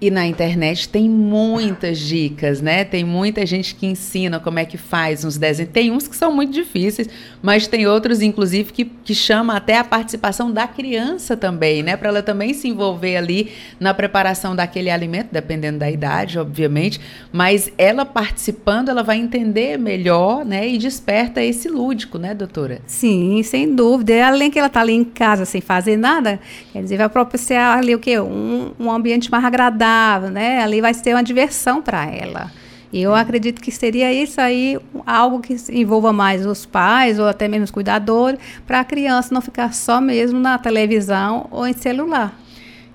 E 0.00 0.10
na 0.10 0.26
internet 0.26 0.88
tem 0.88 1.10
muitas 1.10 1.98
dicas, 1.98 2.62
né? 2.62 2.84
Tem 2.84 3.04
muita 3.04 3.44
gente 3.44 3.74
que 3.74 3.84
ensina 3.84 4.40
como 4.40 4.58
é 4.58 4.64
que 4.64 4.78
faz 4.78 5.26
uns 5.26 5.36
desenhos. 5.36 5.70
Tem 5.74 5.92
uns 5.92 6.08
que 6.08 6.16
são 6.16 6.34
muito 6.34 6.54
difíceis, 6.54 7.06
mas 7.42 7.66
tem 7.66 7.86
outros, 7.86 8.22
inclusive, 8.22 8.72
que, 8.72 8.84
que 8.84 9.14
chama 9.14 9.56
até 9.56 9.78
a 9.78 9.84
participação 9.84 10.50
da 10.50 10.66
criança 10.66 11.36
também, 11.36 11.82
né? 11.82 11.96
Para 11.96 12.08
ela 12.08 12.22
também 12.22 12.54
se 12.54 12.68
envolver 12.68 13.16
ali 13.16 13.52
na 13.78 13.94
preparação 13.94 14.54
daquele 14.54 14.90
alimento, 14.90 15.28
dependendo 15.32 15.78
da 15.78 15.90
idade, 15.90 16.38
obviamente. 16.38 17.00
Mas 17.32 17.72
ela 17.78 18.04
participando, 18.04 18.88
ela 18.88 19.02
vai 19.02 19.18
entender 19.18 19.78
melhor, 19.78 20.44
né? 20.44 20.68
E 20.68 20.78
desperta 20.78 21.42
esse 21.42 21.68
lúdico, 21.68 22.18
né, 22.18 22.34
doutora? 22.34 22.80
Sim, 22.86 23.42
sem 23.42 23.74
dúvida. 23.74 24.26
Além 24.26 24.50
que 24.50 24.58
ela 24.58 24.68
está 24.68 24.80
ali 24.80 24.92
em 24.92 25.04
casa 25.04 25.44
sem 25.44 25.60
fazer 25.60 25.96
nada, 25.96 26.40
quer 26.72 26.82
dizer, 26.82 26.96
vai 26.96 27.08
propiciar 27.08 27.78
ali 27.78 27.94
o 27.94 27.98
quê? 27.98 28.18
Um, 28.18 28.72
um 28.78 28.90
ambiente 28.90 29.30
mais 29.30 29.44
agradável 29.44 30.00
né? 30.30 30.62
Ali 30.62 30.80
vai 30.80 30.92
ser 30.94 31.14
uma 31.14 31.22
diversão 31.22 31.80
para 31.80 32.06
ela. 32.06 32.50
E 32.92 33.00
eu 33.00 33.14
acredito 33.14 33.60
que 33.60 33.70
seria 33.70 34.12
isso 34.12 34.40
aí 34.40 34.78
algo 35.06 35.40
que 35.40 35.56
envolva 35.70 36.12
mais 36.12 36.44
os 36.44 36.66
pais 36.66 37.18
ou 37.18 37.26
até 37.26 37.46
mesmo 37.46 37.64
os 37.64 37.70
cuidadores, 37.70 38.40
para 38.66 38.80
a 38.80 38.84
criança 38.84 39.32
não 39.32 39.40
ficar 39.40 39.72
só 39.72 40.00
mesmo 40.00 40.40
na 40.40 40.58
televisão 40.58 41.46
ou 41.50 41.66
em 41.66 41.72
celular. 41.72 42.34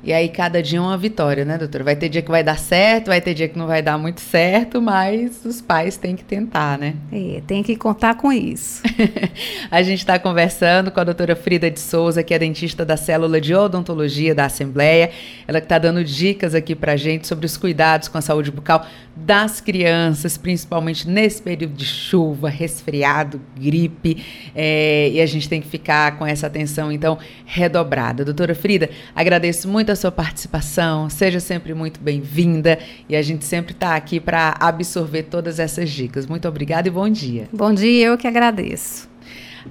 E 0.05 0.13
aí 0.13 0.29
cada 0.29 0.61
dia 0.61 0.77
é 0.77 0.81
uma 0.81 0.95
vitória, 0.95 1.43
né, 1.43 1.57
doutora? 1.57 1.83
Vai 1.83 1.95
ter 1.95 2.09
dia 2.09 2.21
que 2.21 2.29
vai 2.29 2.43
dar 2.43 2.59
certo, 2.59 3.07
vai 3.07 3.19
ter 3.19 3.33
dia 3.33 3.47
que 3.47 3.57
não 3.57 3.65
vai 3.65 3.81
dar 3.81 3.97
muito 3.97 4.21
certo, 4.21 4.79
mas 4.79 5.43
os 5.43 5.61
pais 5.61 5.97
têm 5.97 6.15
que 6.15 6.23
tentar, 6.23 6.77
né? 6.77 6.93
É, 7.11 7.41
tem 7.47 7.63
que 7.63 7.75
contar 7.75 8.13
com 8.13 8.31
isso. 8.31 8.83
a 9.71 9.81
gente 9.81 9.97
está 9.97 10.19
conversando 10.19 10.91
com 10.91 10.99
a 10.99 11.03
doutora 11.03 11.35
Frida 11.35 11.71
de 11.71 11.79
Souza, 11.79 12.21
que 12.21 12.35
é 12.35 12.37
dentista 12.37 12.85
da 12.85 12.95
célula 12.95 13.41
de 13.41 13.55
odontologia 13.55 14.35
da 14.35 14.45
Assembleia. 14.45 15.09
Ela 15.47 15.59
que 15.59 15.65
está 15.65 15.79
dando 15.79 16.03
dicas 16.03 16.53
aqui 16.53 16.75
para 16.75 16.95
gente 16.95 17.25
sobre 17.25 17.47
os 17.47 17.57
cuidados 17.57 18.07
com 18.07 18.19
a 18.19 18.21
saúde 18.21 18.51
bucal 18.51 18.85
das 19.15 19.59
crianças, 19.59 20.37
principalmente 20.37 21.09
nesse 21.09 21.41
período 21.41 21.73
de 21.73 21.85
chuva, 21.85 22.47
resfriado, 22.47 23.41
gripe. 23.59 24.23
É, 24.53 25.09
e 25.11 25.19
a 25.19 25.25
gente 25.25 25.49
tem 25.49 25.61
que 25.61 25.67
ficar 25.67 26.19
com 26.19 26.27
essa 26.27 26.45
atenção, 26.45 26.91
então, 26.91 27.17
redobrada. 27.43 28.23
Doutora 28.23 28.53
Frida, 28.53 28.87
agradeço 29.15 29.67
muito 29.67 29.91
a 29.91 29.94
a 29.95 29.97
sua 29.97 30.11
participação, 30.11 31.09
seja 31.09 31.39
sempre 31.39 31.73
muito 31.73 32.01
bem-vinda 32.01 32.77
e 33.07 33.15
a 33.15 33.21
gente 33.21 33.45
sempre 33.45 33.71
está 33.71 33.95
aqui 33.95 34.19
para 34.19 34.55
absorver 34.59 35.23
todas 35.23 35.57
essas 35.57 35.89
dicas. 35.89 36.27
Muito 36.27 36.47
obrigada 36.47 36.87
e 36.87 36.91
bom 36.91 37.09
dia. 37.09 37.47
Bom 37.51 37.73
dia, 37.73 38.07
eu 38.07 38.17
que 38.17 38.27
agradeço. 38.27 39.09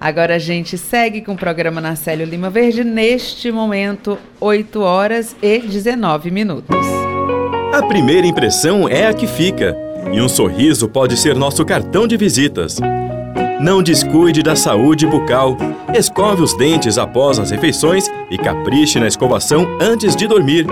Agora 0.00 0.34
a 0.34 0.38
gente 0.38 0.76
segue 0.76 1.20
com 1.20 1.32
o 1.32 1.36
programa 1.36 1.80
Narcélio 1.80 2.26
Lima 2.26 2.50
Verde, 2.50 2.82
neste 2.82 3.52
momento, 3.52 4.18
8 4.40 4.80
horas 4.80 5.36
e 5.40 5.58
19 5.60 6.30
minutos. 6.30 6.74
A 7.72 7.82
primeira 7.86 8.26
impressão 8.26 8.88
é 8.88 9.06
a 9.06 9.14
que 9.14 9.26
fica, 9.26 9.76
e 10.12 10.20
um 10.20 10.28
sorriso 10.28 10.88
pode 10.88 11.16
ser 11.16 11.34
nosso 11.34 11.64
cartão 11.64 12.06
de 12.06 12.16
visitas. 12.16 12.78
Não 13.60 13.82
descuide 13.82 14.42
da 14.42 14.54
saúde 14.54 15.06
bucal. 15.06 15.56
Escove 15.94 16.42
os 16.42 16.54
dentes 16.56 16.98
após 16.98 17.38
as 17.38 17.50
refeições 17.50 18.10
e 18.30 18.36
capriche 18.36 19.00
na 19.00 19.06
escovação 19.06 19.66
antes 19.80 20.14
de 20.14 20.26
dormir. 20.26 20.66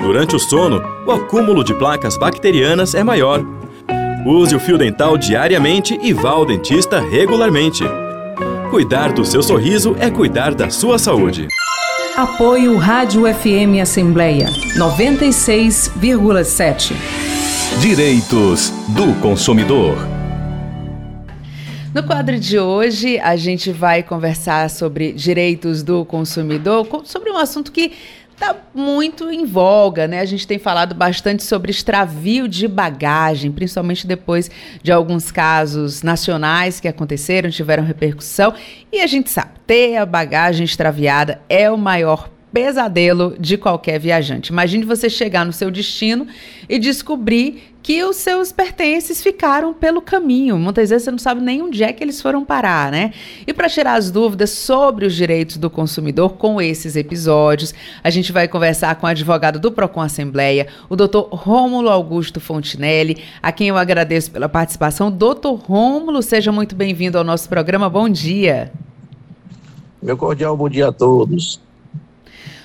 Durante 0.00 0.34
o 0.34 0.38
sono, 0.38 0.82
o 1.06 1.12
acúmulo 1.12 1.62
de 1.62 1.74
placas 1.74 2.16
bacterianas 2.16 2.94
é 2.94 3.04
maior. 3.04 3.44
Use 4.24 4.54
o 4.54 4.60
fio 4.60 4.78
dental 4.78 5.18
diariamente 5.18 5.98
e 6.02 6.12
vá 6.12 6.30
ao 6.30 6.46
dentista 6.46 7.00
regularmente. 7.00 7.84
Cuidar 8.70 9.12
do 9.12 9.24
seu 9.24 9.42
sorriso 9.42 9.96
é 9.98 10.10
cuidar 10.10 10.54
da 10.54 10.70
sua 10.70 10.98
saúde. 10.98 11.48
Apoio 12.16 12.76
Rádio 12.76 13.22
FM 13.22 13.80
Assembleia 13.80 14.46
96,7. 14.76 16.92
Direitos 17.80 18.70
do 18.88 19.14
consumidor. 19.20 19.96
No 21.92 22.02
quadro 22.02 22.38
de 22.38 22.58
hoje, 22.58 23.18
a 23.18 23.36
gente 23.36 23.72
vai 23.72 24.02
conversar 24.02 24.70
sobre 24.70 25.12
direitos 25.12 25.82
do 25.82 26.04
consumidor, 26.04 26.86
sobre 27.04 27.30
um 27.30 27.36
assunto 27.36 27.72
que 27.72 27.92
está 28.32 28.56
muito 28.74 29.30
em 29.30 29.44
voga, 29.44 30.06
né? 30.06 30.20
A 30.20 30.24
gente 30.24 30.46
tem 30.46 30.58
falado 30.58 30.94
bastante 30.94 31.42
sobre 31.42 31.70
extravio 31.70 32.48
de 32.48 32.66
bagagem, 32.68 33.50
principalmente 33.50 34.06
depois 34.06 34.50
de 34.82 34.90
alguns 34.92 35.30
casos 35.30 36.02
nacionais 36.02 36.80
que 36.80 36.88
aconteceram, 36.88 37.50
tiveram 37.50 37.84
repercussão. 37.84 38.54
E 38.92 39.00
a 39.00 39.06
gente 39.06 39.30
sabe, 39.30 39.52
ter 39.66 39.96
a 39.96 40.06
bagagem 40.06 40.64
extraviada 40.64 41.40
é 41.48 41.70
o 41.70 41.76
maior 41.76 42.28
pesadelo 42.52 43.34
de 43.38 43.56
qualquer 43.56 43.98
viajante. 43.98 44.52
Imagine 44.52 44.84
você 44.84 45.08
chegar 45.08 45.44
no 45.44 45.52
seu 45.52 45.70
destino 45.70 46.26
e 46.68 46.78
descobrir 46.78 47.72
que 47.82 48.04
os 48.04 48.16
seus 48.16 48.52
pertences 48.52 49.20
ficaram 49.20 49.74
pelo 49.74 50.00
caminho. 50.00 50.56
Muitas 50.56 50.90
vezes 50.90 51.04
você 51.04 51.10
não 51.10 51.18
sabe 51.18 51.40
nem 51.40 51.60
onde 51.62 51.82
é 51.82 51.92
que 51.92 52.04
eles 52.04 52.22
foram 52.22 52.44
parar, 52.44 52.92
né? 52.92 53.12
E 53.44 53.52
para 53.52 53.68
tirar 53.68 53.94
as 53.94 54.10
dúvidas 54.10 54.50
sobre 54.50 55.04
os 55.04 55.14
direitos 55.14 55.56
do 55.56 55.68
consumidor 55.68 56.34
com 56.34 56.62
esses 56.62 56.94
episódios, 56.94 57.74
a 58.04 58.08
gente 58.08 58.30
vai 58.30 58.46
conversar 58.46 58.94
com 58.94 59.06
o 59.06 59.10
advogado 59.10 59.58
do 59.58 59.72
Procon 59.72 60.02
Assembleia, 60.02 60.68
o 60.88 60.94
doutor 60.94 61.28
Rômulo 61.32 61.88
Augusto 61.88 62.38
Fontinelli, 62.38 63.18
a 63.42 63.50
quem 63.50 63.68
eu 63.68 63.76
agradeço 63.76 64.30
pela 64.30 64.48
participação. 64.48 65.10
Doutor 65.10 65.54
Rômulo, 65.54 66.22
seja 66.22 66.52
muito 66.52 66.76
bem-vindo 66.76 67.18
ao 67.18 67.24
nosso 67.24 67.48
programa. 67.48 67.90
Bom 67.90 68.08
dia. 68.08 68.70
Meu 70.00 70.16
cordial 70.16 70.56
bom 70.56 70.68
dia 70.68 70.88
a 70.88 70.92
todos. 70.92 71.60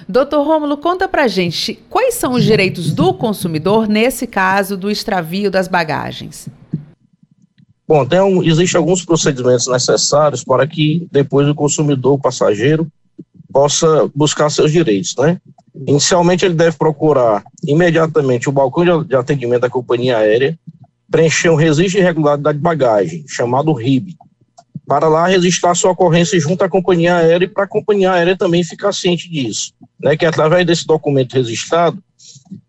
Doutor 0.10 0.48
Rômulo, 0.48 0.78
conta 0.78 1.06
pra 1.06 1.28
gente 1.28 1.78
quais 1.90 2.14
são 2.14 2.34
os 2.34 2.44
direitos 2.44 2.94
do 2.94 3.14
consumidor 3.14 3.90
nesse 3.90 4.26
caso 4.26 4.78
do 4.78 4.90
extravio 4.90 5.52
das 5.52 5.68
bagagens. 5.68 6.48
Bom, 7.86 8.06
tem 8.06 8.22
um, 8.22 8.42
existem 8.42 8.78
alguns 8.80 9.04
procedimentos 9.04 9.68
necessários 9.68 10.44
para 10.44 10.66
que 10.66 11.08
depois 11.12 11.48
o 11.48 11.56
consumidor, 11.56 12.14
o 12.14 12.20
passageiro, 12.20 12.88
possa 13.52 14.10
buscar 14.16 14.50
seus 14.50 14.72
direitos, 14.72 15.16
né? 15.18 15.40
Inicialmente 15.88 16.46
ele 16.46 16.56
deve 16.56 16.78
procurar 16.78 17.44
imediatamente 17.66 18.48
o 18.48 18.52
balcão 18.52 19.04
de 19.04 19.16
atendimento 19.16 19.62
da 19.62 19.70
companhia 19.70 20.18
aérea, 20.18 20.58
preencher 21.10 21.50
um 21.50 21.56
registro 21.56 22.00
de 22.00 22.06
regularidade 22.06 22.58
de 22.58 22.64
bagagem, 22.64 23.26
chamado 23.28 23.74
RIB, 23.74 24.16
para 24.88 25.10
lá 25.10 25.28
registrar 25.28 25.76
sua 25.76 25.92
ocorrência 25.92 26.40
junto 26.40 26.64
à 26.64 26.70
companhia 26.70 27.18
aérea 27.18 27.46
e 27.46 27.50
para 27.50 27.66
a 27.66 27.68
companhia 27.68 28.14
aérea 28.14 28.38
também 28.38 28.64
ficar 28.64 28.94
ciente 28.94 29.30
disso, 29.30 29.74
né, 30.00 30.16
que 30.16 30.26
através 30.26 30.66
desse 30.66 30.88
documento 30.88 31.34
registrado 31.34 32.02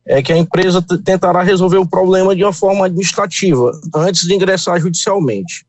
é 0.04 0.20
que 0.20 0.32
a 0.32 0.36
empresa 0.36 0.82
tentará 1.04 1.42
resolver 1.42 1.78
o 1.78 1.86
problema 1.86 2.34
de 2.34 2.42
uma 2.42 2.52
forma 2.52 2.86
administrativa 2.86 3.70
antes 3.94 4.26
de 4.26 4.34
ingressar 4.34 4.80
judicialmente. 4.80 5.64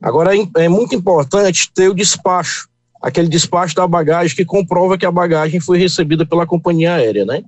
Agora 0.00 0.36
é, 0.36 0.46
é 0.58 0.68
muito 0.68 0.94
importante 0.94 1.68
ter 1.74 1.88
o 1.88 1.94
despacho, 1.94 2.68
aquele 3.02 3.28
despacho 3.28 3.74
da 3.74 3.86
bagagem 3.86 4.36
que 4.36 4.44
comprova 4.44 4.96
que 4.96 5.06
a 5.06 5.10
bagagem 5.10 5.58
foi 5.58 5.78
recebida 5.78 6.24
pela 6.24 6.46
companhia 6.46 6.94
aérea, 6.94 7.24
né? 7.24 7.42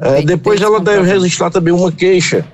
É, 0.00 0.22
depois 0.22 0.60
ela 0.60 0.80
deve 0.80 1.06
registrar 1.06 1.50
também 1.50 1.72
uma 1.72 1.92
queixa 1.92 2.46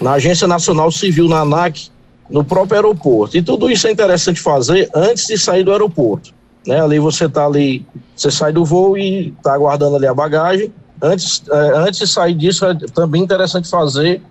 na 0.00 0.12
Agência 0.12 0.46
Nacional 0.46 0.90
Civil, 0.90 1.28
na 1.28 1.40
ANAC, 1.40 1.90
no 2.30 2.44
próprio 2.44 2.76
aeroporto. 2.76 3.36
E 3.36 3.42
tudo 3.42 3.70
isso 3.70 3.86
é 3.86 3.92
interessante 3.92 4.40
fazer 4.40 4.88
antes 4.94 5.26
de 5.26 5.38
sair 5.38 5.64
do 5.64 5.72
aeroporto. 5.72 6.32
Né? 6.66 6.80
Ali 6.80 6.98
você 6.98 7.26
está 7.26 7.46
ali, 7.46 7.84
você 8.14 8.30
sai 8.30 8.52
do 8.52 8.64
voo 8.64 8.96
e 8.96 9.28
está 9.36 9.54
aguardando 9.54 9.96
ali 9.96 10.06
a 10.06 10.14
bagagem. 10.14 10.72
Antes, 11.00 11.42
é, 11.50 11.78
antes 11.78 11.98
de 11.98 12.06
sair 12.06 12.34
disso, 12.34 12.64
é 12.64 12.74
também 12.94 13.22
interessante 13.22 13.68
fazer. 13.68 14.22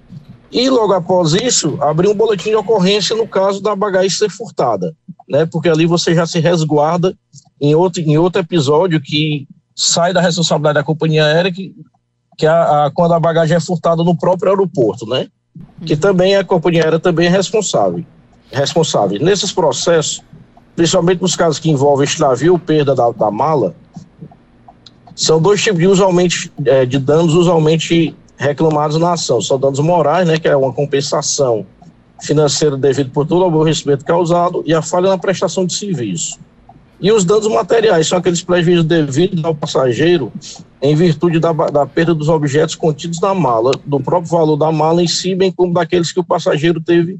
E 0.51 0.69
logo 0.69 0.93
após 0.93 1.33
isso, 1.33 1.77
abrir 1.81 2.09
um 2.09 2.15
boletim 2.15 2.49
de 2.49 2.55
ocorrência 2.55 3.15
no 3.15 3.27
caso 3.27 3.61
da 3.61 3.75
bagagem 3.75 4.09
ser 4.09 4.29
furtada. 4.29 4.95
Né? 5.29 5.45
Porque 5.45 5.69
ali 5.69 5.85
você 5.85 6.13
já 6.13 6.25
se 6.25 6.39
resguarda 6.39 7.15
em 7.59 7.75
outro, 7.75 8.01
em 8.01 8.17
outro 8.17 8.41
episódio 8.41 8.99
que 9.01 9.47
sai 9.75 10.13
da 10.13 10.21
responsabilidade 10.21 10.75
da 10.75 10.83
companhia 10.83 11.25
aérea, 11.25 11.51
que, 11.51 11.73
que 12.37 12.45
a, 12.45 12.85
a, 12.85 12.91
quando 12.91 13.13
a 13.13 13.19
bagagem 13.19 13.55
é 13.55 13.59
furtada 13.59 14.03
no 14.03 14.17
próprio 14.17 14.51
aeroporto, 14.51 15.05
né? 15.05 15.27
Que 15.85 15.95
também 15.95 16.35
a 16.35 16.43
companhia 16.43 16.83
aérea 16.83 16.99
também 16.99 17.27
é 17.27 17.29
responsável. 17.29 18.03
responsável. 18.51 19.19
Nesses 19.19 19.51
processos, 19.51 20.21
principalmente 20.75 21.21
nos 21.21 21.35
casos 21.35 21.59
que 21.59 21.69
envolvem 21.69 22.05
extravio 22.05 22.53
ou 22.53 22.59
perda 22.59 22.93
da, 22.95 23.09
da 23.11 23.31
mala, 23.31 23.75
são 25.15 25.41
dois 25.41 25.61
tipos 25.61 25.79
de, 25.79 25.87
usualmente, 25.87 26.51
é, 26.65 26.85
de 26.85 26.97
danos 26.97 27.33
usualmente 27.33 28.15
reclamados 28.37 28.97
na 28.97 29.13
ação. 29.13 29.41
São 29.41 29.59
danos 29.59 29.79
morais, 29.79 30.27
né, 30.27 30.37
que 30.37 30.47
é 30.47 30.55
uma 30.55 30.73
compensação 30.73 31.65
financeira 32.21 32.77
devido 32.77 33.11
por 33.11 33.25
todo 33.25 33.41
o 33.41 33.45
aborrecimento 33.45 34.05
causado 34.05 34.63
e 34.65 34.73
a 34.73 34.81
falha 34.81 35.09
na 35.09 35.17
prestação 35.17 35.65
de 35.65 35.73
serviço. 35.73 36.39
E 37.01 37.11
os 37.11 37.25
danos 37.25 37.47
materiais 37.47 38.07
são 38.07 38.19
aqueles 38.19 38.43
prejuízos 38.43 38.85
devidos 38.85 39.43
ao 39.43 39.55
passageiro 39.55 40.31
em 40.79 40.95
virtude 40.95 41.39
da, 41.39 41.51
da, 41.51 41.85
perda 41.85 42.13
dos 42.13 42.29
objetos 42.29 42.75
contidos 42.75 43.19
na 43.19 43.33
mala, 43.33 43.71
do 43.85 43.99
próprio 43.99 44.31
valor 44.31 44.55
da 44.55 44.71
mala 44.71 45.01
em 45.01 45.07
si, 45.07 45.33
bem 45.33 45.51
como 45.51 45.73
daqueles 45.73 46.11
que 46.11 46.19
o 46.19 46.23
passageiro 46.23 46.79
teve 46.79 47.19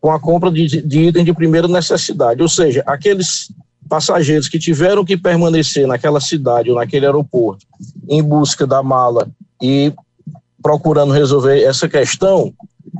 com 0.00 0.12
a 0.12 0.20
compra 0.20 0.50
de, 0.50 0.82
de 0.82 1.00
itens 1.00 1.24
de 1.24 1.34
primeira 1.34 1.66
necessidade. 1.66 2.40
Ou 2.40 2.48
seja, 2.48 2.82
aqueles 2.86 3.52
passageiros 3.88 4.48
que 4.48 4.58
tiveram 4.58 5.04
que 5.04 5.16
permanecer 5.16 5.86
naquela 5.86 6.20
cidade 6.20 6.70
ou 6.70 6.76
naquele 6.76 7.06
aeroporto 7.06 7.66
em 8.08 8.22
busca 8.22 8.66
da 8.66 8.82
mala 8.82 9.28
e 9.60 9.92
procurando 10.62 11.12
resolver 11.12 11.62
essa 11.62 11.88
questão, 11.88 12.52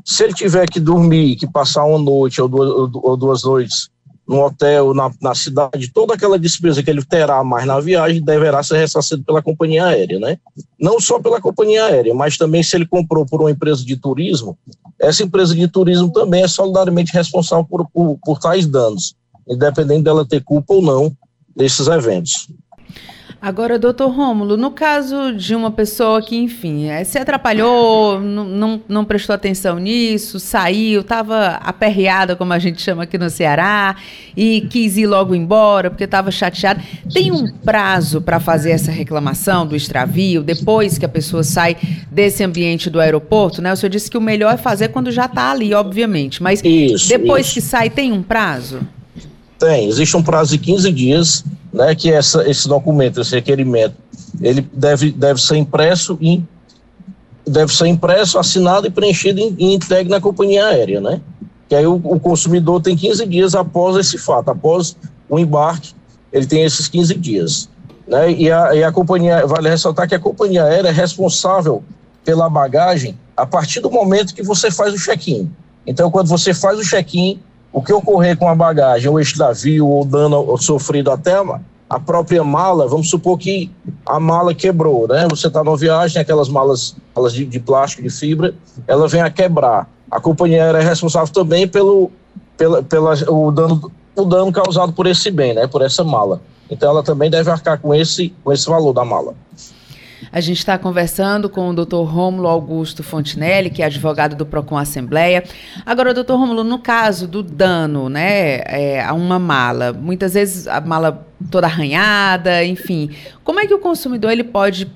se 0.04 0.24
ele 0.24 0.32
tiver 0.32 0.68
que 0.68 0.80
dormir, 0.80 1.36
que 1.36 1.46
passar 1.46 1.84
uma 1.84 1.98
noite 1.98 2.40
ou 2.40 2.48
duas, 2.48 2.70
ou 2.94 3.16
duas 3.16 3.44
noites 3.44 3.90
no 4.28 4.44
hotel, 4.44 4.92
na, 4.92 5.10
na, 5.22 5.34
cidade, 5.34 5.90
toda 5.90 6.12
aquela 6.12 6.38
despesa 6.38 6.82
que 6.82 6.90
ele 6.90 7.02
terá 7.02 7.42
mais 7.42 7.64
na 7.64 7.80
viagem 7.80 8.22
deverá 8.22 8.62
ser 8.62 8.76
ressarcido 8.76 9.24
pela 9.24 9.40
companhia 9.40 9.86
aérea, 9.86 10.18
né? 10.18 10.38
Não 10.78 11.00
só 11.00 11.18
pela 11.18 11.40
companhia 11.40 11.86
aérea, 11.86 12.14
mas 12.14 12.36
também 12.36 12.62
se 12.62 12.76
ele 12.76 12.86
comprou 12.86 13.24
por 13.24 13.40
uma 13.40 13.50
empresa 13.50 13.82
de 13.82 13.96
turismo, 13.96 14.58
essa 15.00 15.22
empresa 15.22 15.54
de 15.54 15.66
turismo 15.66 16.12
também 16.12 16.42
é 16.42 16.48
solidariamente 16.48 17.12
responsável 17.12 17.64
por, 17.64 17.88
por, 17.88 18.18
por 18.22 18.38
tais 18.38 18.66
danos, 18.66 19.14
independente 19.48 20.02
dela 20.02 20.28
ter 20.28 20.44
culpa 20.44 20.74
ou 20.74 20.82
não 20.82 21.10
desses 21.56 21.86
eventos. 21.86 22.48
Agora, 23.40 23.78
doutor 23.78 24.08
Rômulo, 24.08 24.56
no 24.56 24.72
caso 24.72 25.32
de 25.32 25.54
uma 25.54 25.70
pessoa 25.70 26.20
que, 26.20 26.36
enfim, 26.36 26.86
é, 26.86 27.04
se 27.04 27.18
atrapalhou, 27.18 28.20
não, 28.20 28.82
não 28.88 29.04
prestou 29.04 29.32
atenção 29.32 29.78
nisso, 29.78 30.40
saiu, 30.40 31.02
estava 31.02 31.50
aperreada, 31.62 32.34
como 32.34 32.52
a 32.52 32.58
gente 32.58 32.82
chama 32.82 33.04
aqui 33.04 33.16
no 33.16 33.30
Ceará, 33.30 33.94
e 34.36 34.62
quis 34.62 34.96
ir 34.96 35.06
logo 35.06 35.36
embora 35.36 35.88
porque 35.88 36.02
estava 36.02 36.32
chateada, 36.32 36.82
tem 37.14 37.30
um 37.30 37.46
prazo 37.64 38.20
para 38.20 38.40
fazer 38.40 38.72
essa 38.72 38.90
reclamação 38.90 39.64
do 39.64 39.76
extravio, 39.76 40.42
depois 40.42 40.98
que 40.98 41.04
a 41.04 41.08
pessoa 41.08 41.44
sai 41.44 41.76
desse 42.10 42.42
ambiente 42.42 42.90
do 42.90 42.98
aeroporto, 42.98 43.62
né? 43.62 43.72
O 43.72 43.76
senhor 43.76 43.90
disse 43.90 44.10
que 44.10 44.18
o 44.18 44.20
melhor 44.20 44.54
é 44.54 44.56
fazer 44.56 44.88
quando 44.88 45.12
já 45.12 45.26
está 45.26 45.52
ali, 45.52 45.72
obviamente, 45.72 46.42
mas 46.42 46.60
isso, 46.64 47.08
depois 47.08 47.46
isso. 47.46 47.54
que 47.54 47.60
sai, 47.60 47.88
tem 47.88 48.10
um 48.10 48.22
prazo? 48.22 48.80
Tem, 49.58 49.88
existe 49.88 50.16
um 50.16 50.22
prazo 50.22 50.52
de 50.52 50.58
15 50.58 50.92
dias, 50.92 51.44
né, 51.72 51.94
que 51.94 52.12
essa, 52.12 52.48
esse 52.48 52.68
documento, 52.68 53.20
esse 53.20 53.34
requerimento, 53.34 53.96
ele 54.40 54.60
deve, 54.72 55.10
deve 55.10 55.40
ser 55.40 55.56
impresso 55.56 56.16
e 56.20 56.42
deve 57.46 57.74
ser 57.74 57.86
impresso, 57.86 58.38
assinado 58.38 58.86
e 58.86 58.90
preenchido 58.90 59.40
e, 59.40 59.74
entregue 59.74 60.10
na 60.10 60.20
companhia 60.20 60.66
aérea, 60.66 61.00
né? 61.00 61.20
Que 61.68 61.74
aí 61.74 61.86
o, 61.86 61.96
o, 61.96 62.20
consumidor 62.20 62.80
tem 62.80 62.96
15 62.96 63.26
dias 63.26 63.54
após 63.54 63.96
esse 63.96 64.18
fato, 64.18 64.50
após 64.50 64.96
o 65.28 65.38
embarque, 65.38 65.92
ele 66.32 66.46
tem 66.46 66.62
esses 66.62 66.88
15 66.88 67.14
dias. 67.14 67.68
Né? 68.06 68.32
E, 68.32 68.50
a, 68.50 68.74
e 68.74 68.84
a 68.84 68.92
companhia, 68.92 69.46
vale 69.46 69.68
ressaltar 69.68 70.08
que 70.08 70.14
a 70.14 70.18
companhia 70.18 70.64
aérea 70.64 70.88
é 70.88 70.92
responsável 70.92 71.82
pela 72.24 72.48
bagagem 72.48 73.18
a 73.36 73.46
partir 73.46 73.80
do 73.80 73.90
momento 73.90 74.34
que 74.34 74.42
você 74.42 74.70
faz 74.70 74.94
o 74.94 74.98
check-in. 74.98 75.50
Então, 75.86 76.10
quando 76.10 76.28
você 76.28 76.52
faz 76.52 76.78
o 76.78 76.82
check-in, 76.82 77.40
o 77.72 77.82
que 77.82 77.92
ocorrer 77.92 78.36
com 78.36 78.48
a 78.48 78.54
bagagem, 78.54 79.08
ou 79.08 79.20
extravio, 79.20 79.86
ou 79.86 80.04
dano 80.04 80.56
sofrido 80.58 81.10
até 81.10 81.34
a 81.88 81.98
própria 81.98 82.44
mala, 82.44 82.86
vamos 82.86 83.08
supor 83.08 83.38
que 83.38 83.70
a 84.06 84.20
mala 84.20 84.54
quebrou, 84.54 85.08
né? 85.08 85.26
Você 85.30 85.46
está 85.46 85.64
numa 85.64 85.76
viagem, 85.76 86.20
aquelas 86.20 86.48
malas, 86.48 86.96
malas 87.14 87.32
de, 87.32 87.44
de, 87.44 87.58
plástico, 87.58 88.02
de 88.02 88.10
fibra, 88.10 88.54
ela 88.86 89.08
vem 89.08 89.22
a 89.22 89.30
quebrar. 89.30 89.88
A 90.10 90.20
companhia 90.20 90.64
aérea 90.64 90.78
é 90.78 90.82
responsável 90.82 91.32
também 91.32 91.66
pelo 91.66 92.10
pela, 92.58 92.82
pela, 92.82 93.14
o, 93.30 93.52
dano, 93.52 93.90
o 94.16 94.24
dano 94.24 94.52
causado 94.52 94.92
por 94.92 95.06
esse 95.06 95.30
bem, 95.30 95.54
né? 95.54 95.66
Por 95.66 95.80
essa 95.80 96.02
mala. 96.02 96.42
Então 96.68 96.90
ela 96.90 97.02
também 97.02 97.30
deve 97.30 97.50
arcar 97.50 97.80
com 97.80 97.94
esse, 97.94 98.34
com 98.44 98.52
esse 98.52 98.68
valor 98.68 98.92
da 98.92 99.04
mala. 99.04 99.34
A 100.30 100.40
gente 100.40 100.58
está 100.58 100.76
conversando 100.76 101.48
com 101.48 101.70
o 101.70 101.74
Dr. 101.74 102.02
Rômulo 102.04 102.48
Augusto 102.48 103.02
Fontinelli, 103.02 103.70
que 103.70 103.82
é 103.82 103.86
advogado 103.86 104.36
do 104.36 104.44
Procon 104.44 104.76
Assembleia. 104.76 105.42
Agora, 105.84 106.12
doutor 106.12 106.38
Rômulo, 106.38 106.62
no 106.64 106.78
caso 106.78 107.26
do 107.26 107.42
dano, 107.42 108.08
né, 108.08 108.60
é, 108.66 109.02
a 109.02 109.12
uma 109.14 109.38
mala, 109.38 109.92
muitas 109.92 110.34
vezes 110.34 110.66
a 110.66 110.80
mala 110.80 111.26
toda 111.50 111.66
arranhada, 111.66 112.64
enfim, 112.64 113.10
como 113.44 113.60
é 113.60 113.66
que 113.66 113.74
o 113.74 113.78
consumidor 113.78 114.32
ele 114.32 114.44
pode 114.44 114.90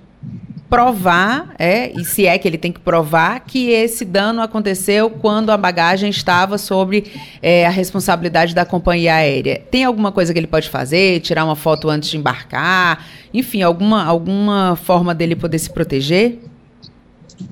provar, 0.73 1.51
é, 1.59 1.93
e 1.93 2.03
se 2.03 2.25
é 2.25 2.39
que 2.39 2.49
ele 2.49 2.57
tem 2.57 2.73
que 2.73 2.81
provar, 2.81 3.41
que 3.41 3.69
esse 3.69 4.07
dano 4.07 4.41
aconteceu 4.41 5.11
quando 5.11 5.51
a 5.51 5.57
bagagem 5.59 6.09
estava 6.09 6.57
sobre 6.57 7.13
é, 7.43 7.67
a 7.67 7.69
responsabilidade 7.69 8.55
da 8.55 8.65
companhia 8.65 9.17
aérea. 9.17 9.61
Tem 9.71 9.85
alguma 9.85 10.11
coisa 10.11 10.33
que 10.33 10.39
ele 10.39 10.47
pode 10.47 10.71
fazer? 10.71 11.21
Tirar 11.21 11.45
uma 11.45 11.55
foto 11.55 11.91
antes 11.91 12.09
de 12.09 12.17
embarcar? 12.17 13.05
Enfim, 13.35 13.61
alguma, 13.61 14.03
alguma 14.03 14.75
forma 14.83 15.15
dele 15.15 15.37
poder 15.37 15.59
se 15.59 15.69
proteger? 15.69 16.39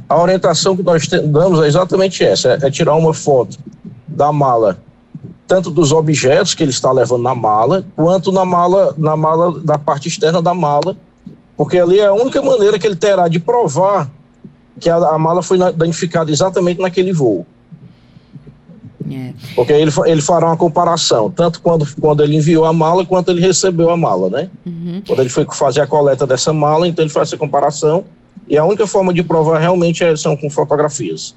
A 0.08 0.18
orientação 0.18 0.74
que 0.74 0.82
nós 0.82 1.06
damos 1.06 1.62
é 1.62 1.66
exatamente 1.66 2.24
essa: 2.24 2.52
é, 2.52 2.68
é 2.68 2.70
tirar 2.70 2.94
uma 2.94 3.12
foto 3.12 3.58
da 4.08 4.32
mala 4.32 4.78
tanto 5.46 5.68
dos 5.68 5.90
objetos 5.90 6.54
que 6.54 6.62
ele 6.62 6.70
está 6.70 6.92
levando 6.92 7.24
na 7.24 7.34
mala, 7.34 7.84
quanto 7.96 8.30
na 8.30 8.44
mala, 8.44 8.94
na 8.96 9.16
mala 9.16 9.60
da 9.60 9.76
parte 9.76 10.06
externa 10.06 10.40
da 10.40 10.54
mala, 10.54 10.96
porque 11.60 11.78
ali 11.78 12.00
é 12.00 12.06
a 12.06 12.14
única 12.14 12.40
maneira 12.40 12.78
que 12.78 12.86
ele 12.86 12.96
terá 12.96 13.28
de 13.28 13.38
provar 13.38 14.10
que 14.80 14.88
a, 14.88 14.96
a 14.96 15.18
mala 15.18 15.42
foi 15.42 15.58
danificada 15.74 16.30
exatamente 16.30 16.80
naquele 16.80 17.12
voo. 17.12 17.46
É. 19.10 19.34
Porque 19.54 19.70
ele, 19.70 19.92
ele 20.06 20.22
fará 20.22 20.46
uma 20.46 20.56
comparação, 20.56 21.30
tanto 21.30 21.60
quando, 21.60 21.86
quando 22.00 22.22
ele 22.22 22.34
enviou 22.34 22.64
a 22.64 22.72
mala, 22.72 23.04
quanto 23.04 23.30
ele 23.30 23.42
recebeu 23.42 23.90
a 23.90 23.96
mala, 23.96 24.30
né? 24.30 24.48
Uhum. 24.64 25.02
Quando 25.06 25.20
ele 25.20 25.28
foi 25.28 25.46
fazer 25.52 25.82
a 25.82 25.86
coleta 25.86 26.26
dessa 26.26 26.50
mala, 26.50 26.88
então 26.88 27.04
ele 27.04 27.12
faz 27.12 27.28
essa 27.28 27.36
comparação, 27.36 28.04
e 28.48 28.56
a 28.56 28.64
única 28.64 28.86
forma 28.86 29.12
de 29.12 29.22
provar 29.22 29.58
realmente 29.58 30.02
é, 30.02 30.16
são 30.16 30.34
com 30.38 30.48
fotografias. 30.48 31.34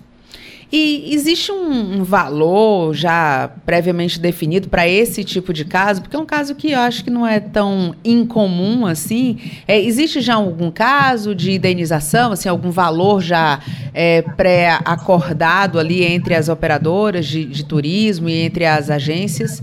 E 0.75 1.13
existe 1.13 1.51
um, 1.51 2.03
valor 2.03 2.95
já 2.95 3.47
previamente 3.63 4.19
definido 4.19 4.69
para 4.69 4.87
esse 4.87 5.23
tipo 5.23 5.53
de 5.53 5.63
caso? 5.63 6.01
Porque 6.01 6.15
é 6.15 6.19
um 6.19 6.25
caso 6.25 6.55
que 6.55 6.71
eu 6.71 6.79
acho 6.79 7.03
que 7.03 7.11
não 7.11 7.27
é 7.27 7.39
tão 7.39 7.93
incomum 8.03 8.87
assim. 8.87 9.37
É, 9.67 9.79
existe 9.79 10.19
já 10.19 10.33
algum 10.33 10.71
caso 10.71 11.35
de 11.35 11.51
indenização, 11.51 12.31
assim, 12.31 12.49
algum 12.49 12.71
valor 12.71 13.21
já 13.21 13.59
é, 13.93 14.23
pré-acordado 14.23 15.77
ali 15.77 16.03
entre 16.03 16.33
as 16.33 16.49
operadoras 16.49 17.27
de, 17.27 17.45
de 17.45 17.63
turismo 17.63 18.27
e 18.27 18.41
entre 18.41 18.65
as 18.65 18.89
agências? 18.89 19.61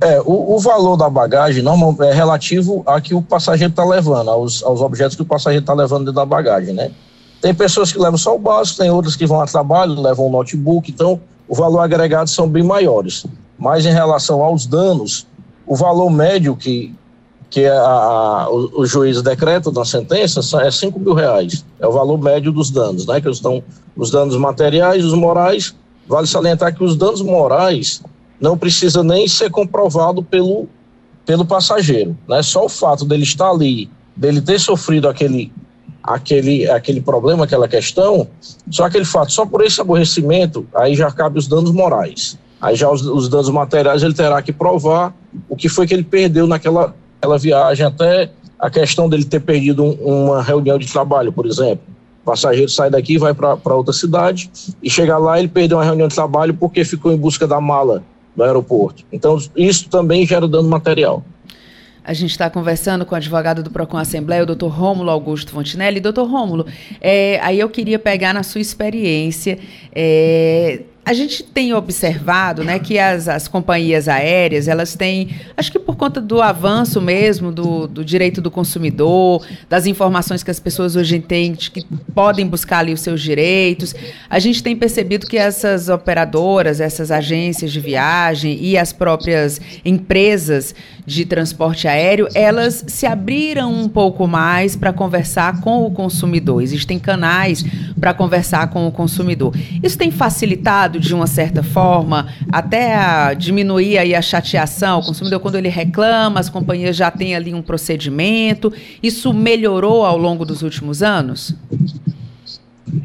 É, 0.00 0.20
o, 0.20 0.54
o, 0.54 0.60
valor 0.60 0.96
da 0.96 1.10
bagagem 1.10 1.60
normal, 1.60 1.96
é 2.04 2.14
relativo 2.14 2.84
a 2.86 3.00
que 3.00 3.14
o 3.14 3.20
passageiro 3.20 3.72
está 3.72 3.84
levando, 3.84 4.30
aos, 4.30 4.62
aos 4.62 4.80
objetos 4.80 5.16
que 5.16 5.22
o 5.22 5.26
passageiro 5.26 5.64
está 5.64 5.74
levando 5.74 6.04
dentro 6.04 6.14
da 6.14 6.24
bagagem, 6.24 6.72
né? 6.72 6.92
Tem 7.40 7.54
pessoas 7.54 7.92
que 7.92 7.98
levam 7.98 8.18
só 8.18 8.34
o 8.34 8.38
básico, 8.38 8.78
tem 8.78 8.90
outras 8.90 9.14
que 9.14 9.26
vão 9.26 9.40
a 9.40 9.46
trabalho, 9.46 10.00
levam 10.00 10.26
um 10.26 10.30
notebook, 10.30 10.90
então 10.90 11.20
o 11.48 11.54
valor 11.54 11.80
agregado 11.80 12.28
são 12.28 12.48
bem 12.48 12.62
maiores. 12.62 13.24
Mas 13.58 13.86
em 13.86 13.92
relação 13.92 14.42
aos 14.42 14.66
danos, 14.66 15.26
o 15.66 15.76
valor 15.76 16.10
médio 16.10 16.56
que, 16.56 16.94
que 17.50 17.66
a, 17.66 17.80
a, 17.80 18.50
o, 18.50 18.80
o, 18.80 18.86
juiz 18.86 19.22
decreta 19.22 19.70
na 19.70 19.84
sentença 19.84 20.40
é 20.62 20.70
5 20.70 20.98
mil 20.98 21.14
reais. 21.14 21.64
É 21.78 21.86
o 21.86 21.92
valor 21.92 22.18
médio 22.18 22.52
dos 22.52 22.70
danos, 22.70 23.06
né? 23.06 23.20
Que 23.20 23.28
estão 23.28 23.62
os 23.96 24.10
danos 24.10 24.36
materiais, 24.36 25.04
os 25.04 25.14
morais. 25.14 25.74
Vale 26.06 26.26
salientar 26.26 26.74
que 26.74 26.82
os 26.82 26.96
danos 26.96 27.20
morais 27.22 28.02
não 28.40 28.56
precisa 28.56 29.02
nem 29.02 29.28
ser 29.28 29.50
comprovado 29.50 30.22
pelo, 30.22 30.68
pelo 31.26 31.44
passageiro, 31.44 32.16
né? 32.28 32.42
Só 32.42 32.64
o 32.64 32.68
fato 32.68 33.04
dele 33.04 33.24
estar 33.24 33.50
ali, 33.50 33.90
dele 34.16 34.40
ter 34.40 34.58
sofrido 34.58 35.08
aquele 35.08 35.52
aquele, 36.02 36.68
aquele 36.70 37.00
problema, 37.00 37.44
aquela 37.44 37.68
questão, 37.68 38.28
só 38.70 38.84
aquele 38.84 39.04
fato, 39.04 39.32
só 39.32 39.44
por 39.44 39.62
esse 39.62 39.80
aborrecimento, 39.80 40.66
aí 40.74 40.94
já 40.94 41.10
cabe 41.10 41.38
os 41.38 41.46
danos 41.46 41.72
morais. 41.72 42.38
Aí 42.60 42.74
já 42.74 42.90
os, 42.90 43.02
os 43.02 43.28
danos 43.28 43.50
materiais 43.50 44.02
ele 44.02 44.14
terá 44.14 44.42
que 44.42 44.52
provar 44.52 45.14
o 45.48 45.56
que 45.56 45.68
foi 45.68 45.86
que 45.86 45.94
ele 45.94 46.02
perdeu 46.02 46.46
naquela 46.46 46.94
aquela 47.18 47.38
viagem, 47.38 47.84
até 47.84 48.30
a 48.58 48.70
questão 48.70 49.08
dele 49.08 49.24
ter 49.24 49.40
perdido 49.40 49.84
um, 49.84 50.26
uma 50.26 50.42
reunião 50.42 50.78
de 50.78 50.90
trabalho, 50.90 51.32
por 51.32 51.46
exemplo. 51.46 51.84
O 52.22 52.24
passageiro 52.24 52.68
sai 52.68 52.90
daqui 52.90 53.18
vai 53.18 53.34
para 53.34 53.74
outra 53.74 53.92
cidade 53.92 54.50
e 54.82 54.90
chega 54.90 55.16
lá 55.18 55.38
ele 55.38 55.48
perdeu 55.48 55.78
uma 55.78 55.84
reunião 55.84 56.08
de 56.08 56.14
trabalho 56.14 56.54
porque 56.54 56.84
ficou 56.84 57.12
em 57.12 57.16
busca 57.16 57.46
da 57.46 57.60
mala 57.60 58.02
no 58.36 58.44
aeroporto. 58.44 59.04
Então, 59.12 59.36
isso 59.56 59.88
também 59.88 60.26
gera 60.26 60.46
dano 60.46 60.68
material. 60.68 61.24
A 62.08 62.14
gente 62.14 62.30
está 62.30 62.48
conversando 62.48 63.04
com 63.04 63.14
o 63.14 63.18
advogado 63.18 63.62
do 63.62 63.70
PROCON 63.70 63.98
Assembleia, 63.98 64.42
o 64.42 64.46
doutor 64.46 64.68
Rômulo 64.68 65.10
Augusto 65.10 65.52
Fontinelli. 65.52 66.00
Doutor 66.00 66.26
Rômulo, 66.26 66.66
é, 67.02 67.38
aí 67.42 67.60
eu 67.60 67.68
queria 67.68 67.98
pegar 67.98 68.32
na 68.32 68.42
sua 68.42 68.62
experiência. 68.62 69.58
É, 69.94 70.84
a 71.08 71.14
gente 71.14 71.42
tem 71.42 71.72
observado 71.72 72.62
né, 72.62 72.78
que 72.78 72.98
as, 72.98 73.28
as 73.28 73.48
companhias 73.48 74.08
aéreas, 74.08 74.68
elas 74.68 74.94
têm, 74.94 75.30
acho 75.56 75.72
que 75.72 75.78
por 75.78 75.96
conta 75.96 76.20
do 76.20 76.42
avanço 76.42 77.00
mesmo 77.00 77.50
do, 77.50 77.88
do 77.88 78.04
direito 78.04 78.42
do 78.42 78.50
consumidor, 78.50 79.42
das 79.70 79.86
informações 79.86 80.42
que 80.42 80.50
as 80.50 80.60
pessoas 80.60 80.96
hoje 80.96 81.18
têm, 81.18 81.54
que 81.54 81.82
podem 82.14 82.46
buscar 82.46 82.80
ali 82.80 82.92
os 82.92 83.00
seus 83.00 83.22
direitos, 83.22 83.94
a 84.28 84.38
gente 84.38 84.62
tem 84.62 84.76
percebido 84.76 85.26
que 85.26 85.38
essas 85.38 85.88
operadoras, 85.88 86.78
essas 86.78 87.10
agências 87.10 87.72
de 87.72 87.80
viagem 87.80 88.58
e 88.60 88.76
as 88.76 88.92
próprias 88.92 89.58
empresas 89.86 90.74
de 91.06 91.24
transporte 91.24 91.88
aéreo, 91.88 92.28
elas 92.34 92.84
se 92.86 93.06
abriram 93.06 93.72
um 93.72 93.88
pouco 93.88 94.26
mais 94.26 94.76
para 94.76 94.92
conversar 94.92 95.62
com 95.62 95.86
o 95.86 95.90
consumidor. 95.90 96.62
Existem 96.62 96.98
canais 96.98 97.64
para 97.98 98.12
conversar 98.12 98.68
com 98.68 98.86
o 98.86 98.92
consumidor. 98.92 99.54
Isso 99.82 99.96
tem 99.96 100.10
facilitado 100.10 100.97
de 100.98 101.14
uma 101.14 101.26
certa 101.26 101.62
forma 101.62 102.28
até 102.52 103.34
diminuir 103.34 103.98
aí 103.98 104.14
a 104.14 104.22
chateação. 104.22 105.00
O 105.00 105.06
consumidor 105.06 105.40
quando 105.40 105.56
ele 105.56 105.68
reclama, 105.68 106.40
as 106.40 106.48
companhias 106.48 106.96
já 106.96 107.10
têm 107.10 107.34
ali 107.34 107.54
um 107.54 107.62
procedimento. 107.62 108.72
Isso 109.02 109.32
melhorou 109.32 110.04
ao 110.04 110.16
longo 110.16 110.44
dos 110.44 110.62
últimos 110.62 111.02
anos? 111.02 111.54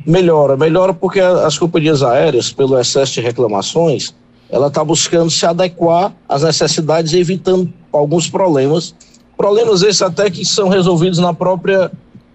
Melhora, 0.06 0.56
melhora 0.58 0.94
porque 0.94 1.20
as 1.20 1.58
companhias 1.58 2.02
aéreas, 2.04 2.52
pelo 2.52 2.80
excesso 2.80 3.14
de 3.14 3.22
reclamações, 3.22 4.14
ela 4.50 4.68
está 4.68 4.84
buscando 4.84 5.30
se 5.30 5.46
adequar 5.46 6.14
às 6.28 6.44
necessidades, 6.44 7.14
evitando 7.14 7.72
alguns 7.92 8.30
problemas. 8.30 8.94
Problemas 9.36 9.82
esses 9.82 10.02
até 10.02 10.30
que 10.30 10.46
são 10.46 10.70
resolvidos 10.70 11.20
na 11.20 11.34
própria, 11.34 11.92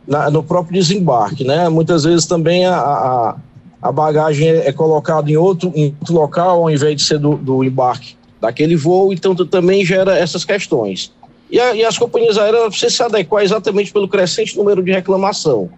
na, 0.07 0.31
no 0.31 0.42
próprio 0.42 0.81
desembarque, 0.81 1.44
né? 1.44 1.68
Muitas 1.68 2.05
vezes 2.05 2.27
também 2.27 2.66
a, 2.66 2.77
a, 2.77 3.37
a 3.81 3.93
bagagem 3.93 4.49
é, 4.49 4.73
colocada 4.73 5.31
em 5.31 5.37
outro, 5.37 5.73
em 5.75 5.95
outro 6.01 6.14
local 6.14 6.62
ao 6.62 6.71
invés 6.71 6.97
de 6.97 7.03
ser 7.03 7.19
do, 7.19 7.37
do 7.37 7.62
embarque 7.62 8.17
daquele 8.41 8.77
voo, 8.77 9.12
então 9.12 9.35
também 9.35 9.85
gera 9.85 10.17
essas 10.17 10.45
questões. 10.45 11.12
E, 11.51 11.59
a, 11.59 11.75
e 11.75 11.85
as 11.85 11.97
companhias 11.97 12.37
aéreas 12.37 12.69
precisam 12.69 12.91
se 12.91 13.03
adequar 13.03 13.43
exatamente 13.43 13.93
pelo 13.93 14.09
crescente 14.09 14.57
número 14.57 14.83
de 14.83 14.93
reclamação, 14.93 15.69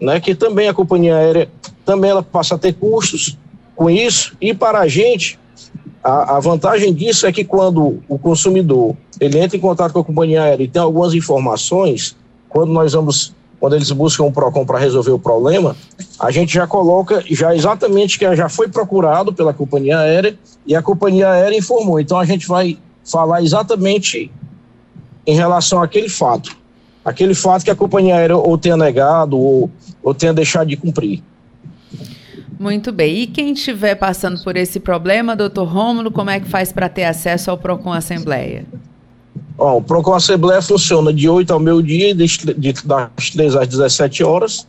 né? 0.00 0.20
Que 0.20 0.34
também 0.34 0.68
a 0.68 0.74
companhia 0.74 1.16
aérea 1.16 1.48
também 1.84 2.10
ela 2.10 2.22
passa 2.22 2.54
a 2.54 2.58
ter 2.58 2.74
custos 2.74 3.38
com 3.74 3.90
isso 3.90 4.36
e 4.40 4.54
para 4.54 4.80
a 4.80 4.88
gente 4.88 5.38
a, 6.02 6.36
a, 6.36 6.40
vantagem 6.40 6.92
disso 6.92 7.26
é 7.26 7.32
que 7.32 7.44
quando 7.44 8.02
o 8.06 8.18
consumidor 8.18 8.94
ele 9.18 9.38
entra 9.38 9.56
em 9.56 9.60
contato 9.60 9.92
com 9.92 10.00
a 10.00 10.04
companhia 10.04 10.42
aérea 10.42 10.64
e 10.64 10.68
tem 10.68 10.80
algumas 10.80 11.14
informações, 11.14 12.14
quando 12.48 12.72
nós 12.72 12.92
vamos, 12.92 13.34
quando 13.64 13.76
eles 13.76 13.90
buscam 13.90 14.24
o 14.24 14.30
PROCON 14.30 14.66
para 14.66 14.78
resolver 14.78 15.12
o 15.12 15.18
problema, 15.18 15.74
a 16.20 16.30
gente 16.30 16.52
já 16.52 16.66
coloca 16.66 17.24
já 17.30 17.56
exatamente 17.56 18.18
que 18.18 18.36
já 18.36 18.46
foi 18.46 18.68
procurado 18.68 19.32
pela 19.32 19.54
companhia 19.54 20.00
aérea 20.00 20.38
e 20.66 20.76
a 20.76 20.82
companhia 20.82 21.30
aérea 21.30 21.56
informou. 21.56 21.98
Então 21.98 22.18
a 22.18 22.26
gente 22.26 22.46
vai 22.46 22.76
falar 23.02 23.42
exatamente 23.42 24.30
em 25.26 25.34
relação 25.34 25.82
àquele 25.82 26.10
fato. 26.10 26.54
Aquele 27.02 27.34
fato 27.34 27.64
que 27.64 27.70
a 27.70 27.74
companhia 27.74 28.16
aérea 28.16 28.36
ou 28.36 28.58
tenha 28.58 28.76
negado 28.76 29.38
ou, 29.38 29.70
ou 30.02 30.12
tenha 30.12 30.34
deixado 30.34 30.68
de 30.68 30.76
cumprir. 30.76 31.22
Muito 32.60 32.92
bem. 32.92 33.16
E 33.16 33.26
quem 33.26 33.54
estiver 33.54 33.94
passando 33.94 34.44
por 34.44 34.58
esse 34.58 34.78
problema, 34.78 35.34
doutor 35.34 35.64
Rômulo, 35.64 36.10
como 36.10 36.28
é 36.28 36.38
que 36.38 36.50
faz 36.50 36.70
para 36.70 36.90
ter 36.90 37.04
acesso 37.04 37.50
ao 37.50 37.56
PROCON 37.56 37.94
Assembleia? 37.94 38.66
Bom, 39.56 39.76
o 39.76 39.82
PROCON 39.82 40.14
Assembleia 40.14 40.60
funciona 40.60 41.12
de 41.12 41.28
8 41.28 41.52
ao 41.52 41.60
meio-dia, 41.60 42.14
das 42.14 43.30
3 43.30 43.56
às 43.56 43.68
17 43.68 44.24
horas, 44.24 44.66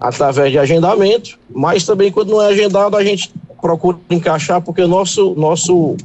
através 0.00 0.50
de 0.50 0.58
agendamento, 0.58 1.38
mas 1.54 1.84
também 1.84 2.10
quando 2.10 2.30
não 2.30 2.42
é 2.42 2.48
agendado, 2.48 2.96
a 2.96 3.04
gente 3.04 3.32
procura 3.60 3.98
encaixar, 4.10 4.60
porque 4.60 4.84
nosso, 4.86 5.34
nosso, 5.36 5.96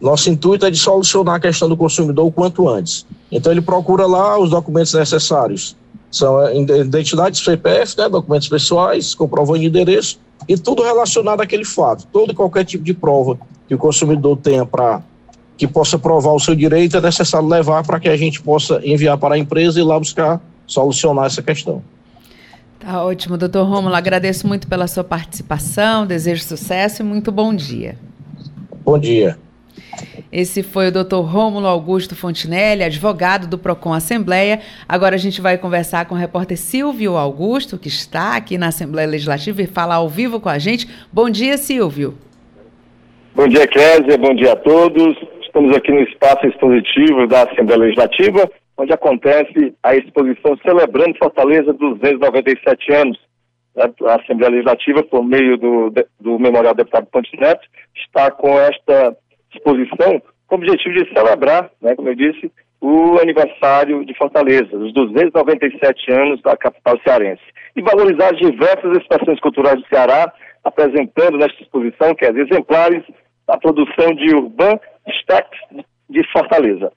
nosso 0.00 0.30
intuito 0.30 0.66
é 0.66 0.70
de 0.70 0.78
solucionar 0.78 1.36
a 1.36 1.40
questão 1.40 1.68
do 1.68 1.76
consumidor 1.76 2.26
o 2.26 2.30
quanto 2.30 2.68
antes. 2.68 3.06
Então 3.32 3.50
ele 3.50 3.62
procura 3.62 4.06
lá 4.06 4.38
os 4.38 4.50
documentos 4.50 4.92
necessários. 4.92 5.76
São 6.10 6.52
identidade, 6.54 7.38
CPF, 7.38 7.96
né, 7.96 8.08
documentos 8.08 8.48
pessoais, 8.48 9.14
comprovando 9.14 9.62
endereço, 9.62 10.18
e 10.48 10.56
tudo 10.56 10.82
relacionado 10.82 11.40
àquele 11.40 11.64
fato. 11.64 12.06
Todo 12.12 12.32
e 12.32 12.34
qualquer 12.34 12.64
tipo 12.64 12.84
de 12.84 12.92
prova 12.92 13.38
que 13.68 13.74
o 13.74 13.78
consumidor 13.78 14.36
tenha 14.36 14.66
para 14.66 15.00
que 15.60 15.68
possa 15.68 15.98
provar 15.98 16.32
o 16.32 16.40
seu 16.40 16.54
direito 16.54 16.96
é 16.96 17.02
necessário 17.02 17.46
levar 17.46 17.84
para 17.84 18.00
que 18.00 18.08
a 18.08 18.16
gente 18.16 18.40
possa 18.40 18.80
enviar 18.82 19.18
para 19.18 19.34
a 19.34 19.38
empresa 19.38 19.78
e 19.78 19.82
lá 19.82 19.98
buscar 19.98 20.40
solucionar 20.66 21.26
essa 21.26 21.42
questão. 21.42 21.82
Tá 22.78 23.04
ótimo, 23.04 23.36
doutor 23.36 23.64
Romulo. 23.64 23.94
Agradeço 23.94 24.48
muito 24.48 24.66
pela 24.66 24.86
sua 24.86 25.04
participação, 25.04 26.06
desejo 26.06 26.42
sucesso 26.42 27.02
e 27.02 27.04
muito 27.04 27.30
bom 27.30 27.54
dia. 27.54 27.98
Bom 28.82 28.98
dia. 28.98 29.36
Esse 30.32 30.62
foi 30.62 30.88
o 30.88 30.90
Dr. 30.90 31.16
Rômulo 31.16 31.66
Augusto 31.66 32.16
Fontinelli, 32.16 32.82
advogado 32.82 33.46
do 33.46 33.58
Procon 33.58 33.92
Assembleia. 33.92 34.60
Agora 34.88 35.14
a 35.14 35.18
gente 35.18 35.42
vai 35.42 35.58
conversar 35.58 36.06
com 36.06 36.14
o 36.14 36.18
repórter 36.18 36.56
Silvio 36.56 37.18
Augusto, 37.18 37.76
que 37.76 37.88
está 37.88 38.34
aqui 38.34 38.56
na 38.56 38.68
Assembleia 38.68 39.06
Legislativa 39.06 39.60
e 39.60 39.66
fala 39.66 39.96
ao 39.96 40.08
vivo 40.08 40.40
com 40.40 40.48
a 40.48 40.58
gente. 40.58 40.88
Bom 41.12 41.28
dia, 41.28 41.58
Silvio. 41.58 42.16
Bom 43.34 43.46
dia, 43.46 43.66
Kézia. 43.66 44.16
Bom 44.16 44.34
dia 44.34 44.54
a 44.54 44.56
todos. 44.56 45.18
Estamos 45.50 45.76
aqui 45.76 45.90
no 45.90 46.02
espaço 46.02 46.46
expositivo 46.46 47.26
da 47.26 47.42
Assembleia 47.42 47.80
Legislativa, 47.80 48.48
onde 48.78 48.92
acontece 48.92 49.74
a 49.82 49.96
exposição 49.96 50.56
celebrando 50.64 51.18
Fortaleza 51.18 51.72
297 51.72 52.92
anos. 52.92 53.18
A 53.76 54.14
Assembleia 54.14 54.52
Legislativa, 54.52 55.02
por 55.02 55.24
meio 55.24 55.58
do, 55.58 55.92
do 56.20 56.38
Memorial 56.38 56.72
Deputado 56.72 57.06
Ponte 57.06 57.36
Neto, 57.36 57.66
está 57.96 58.30
com 58.30 58.60
esta 58.60 59.16
exposição 59.52 60.22
com 60.46 60.54
o 60.54 60.58
objetivo 60.58 60.94
de 60.94 61.12
celebrar, 61.12 61.68
né, 61.82 61.96
como 61.96 62.10
eu 62.10 62.14
disse, 62.14 62.48
o 62.80 63.18
aniversário 63.18 64.04
de 64.04 64.16
Fortaleza, 64.16 64.76
os 64.76 64.94
297 64.94 66.12
anos 66.12 66.40
da 66.42 66.56
capital 66.56 66.96
cearense, 67.04 67.42
e 67.74 67.82
valorizar 67.82 68.32
as 68.32 68.38
diversas 68.38 68.96
expressões 68.98 69.40
culturais 69.40 69.82
do 69.82 69.88
Ceará, 69.88 70.32
apresentando 70.62 71.38
nesta 71.38 71.60
exposição, 71.60 72.14
que 72.14 72.24
é 72.24 72.30
exemplares 72.30 73.02
da 73.48 73.58
produção 73.58 74.14
de 74.14 74.32
Urban 74.32 74.78
Stacks 75.20 75.60
de 76.08 76.22
Fortaleza. 76.32 76.92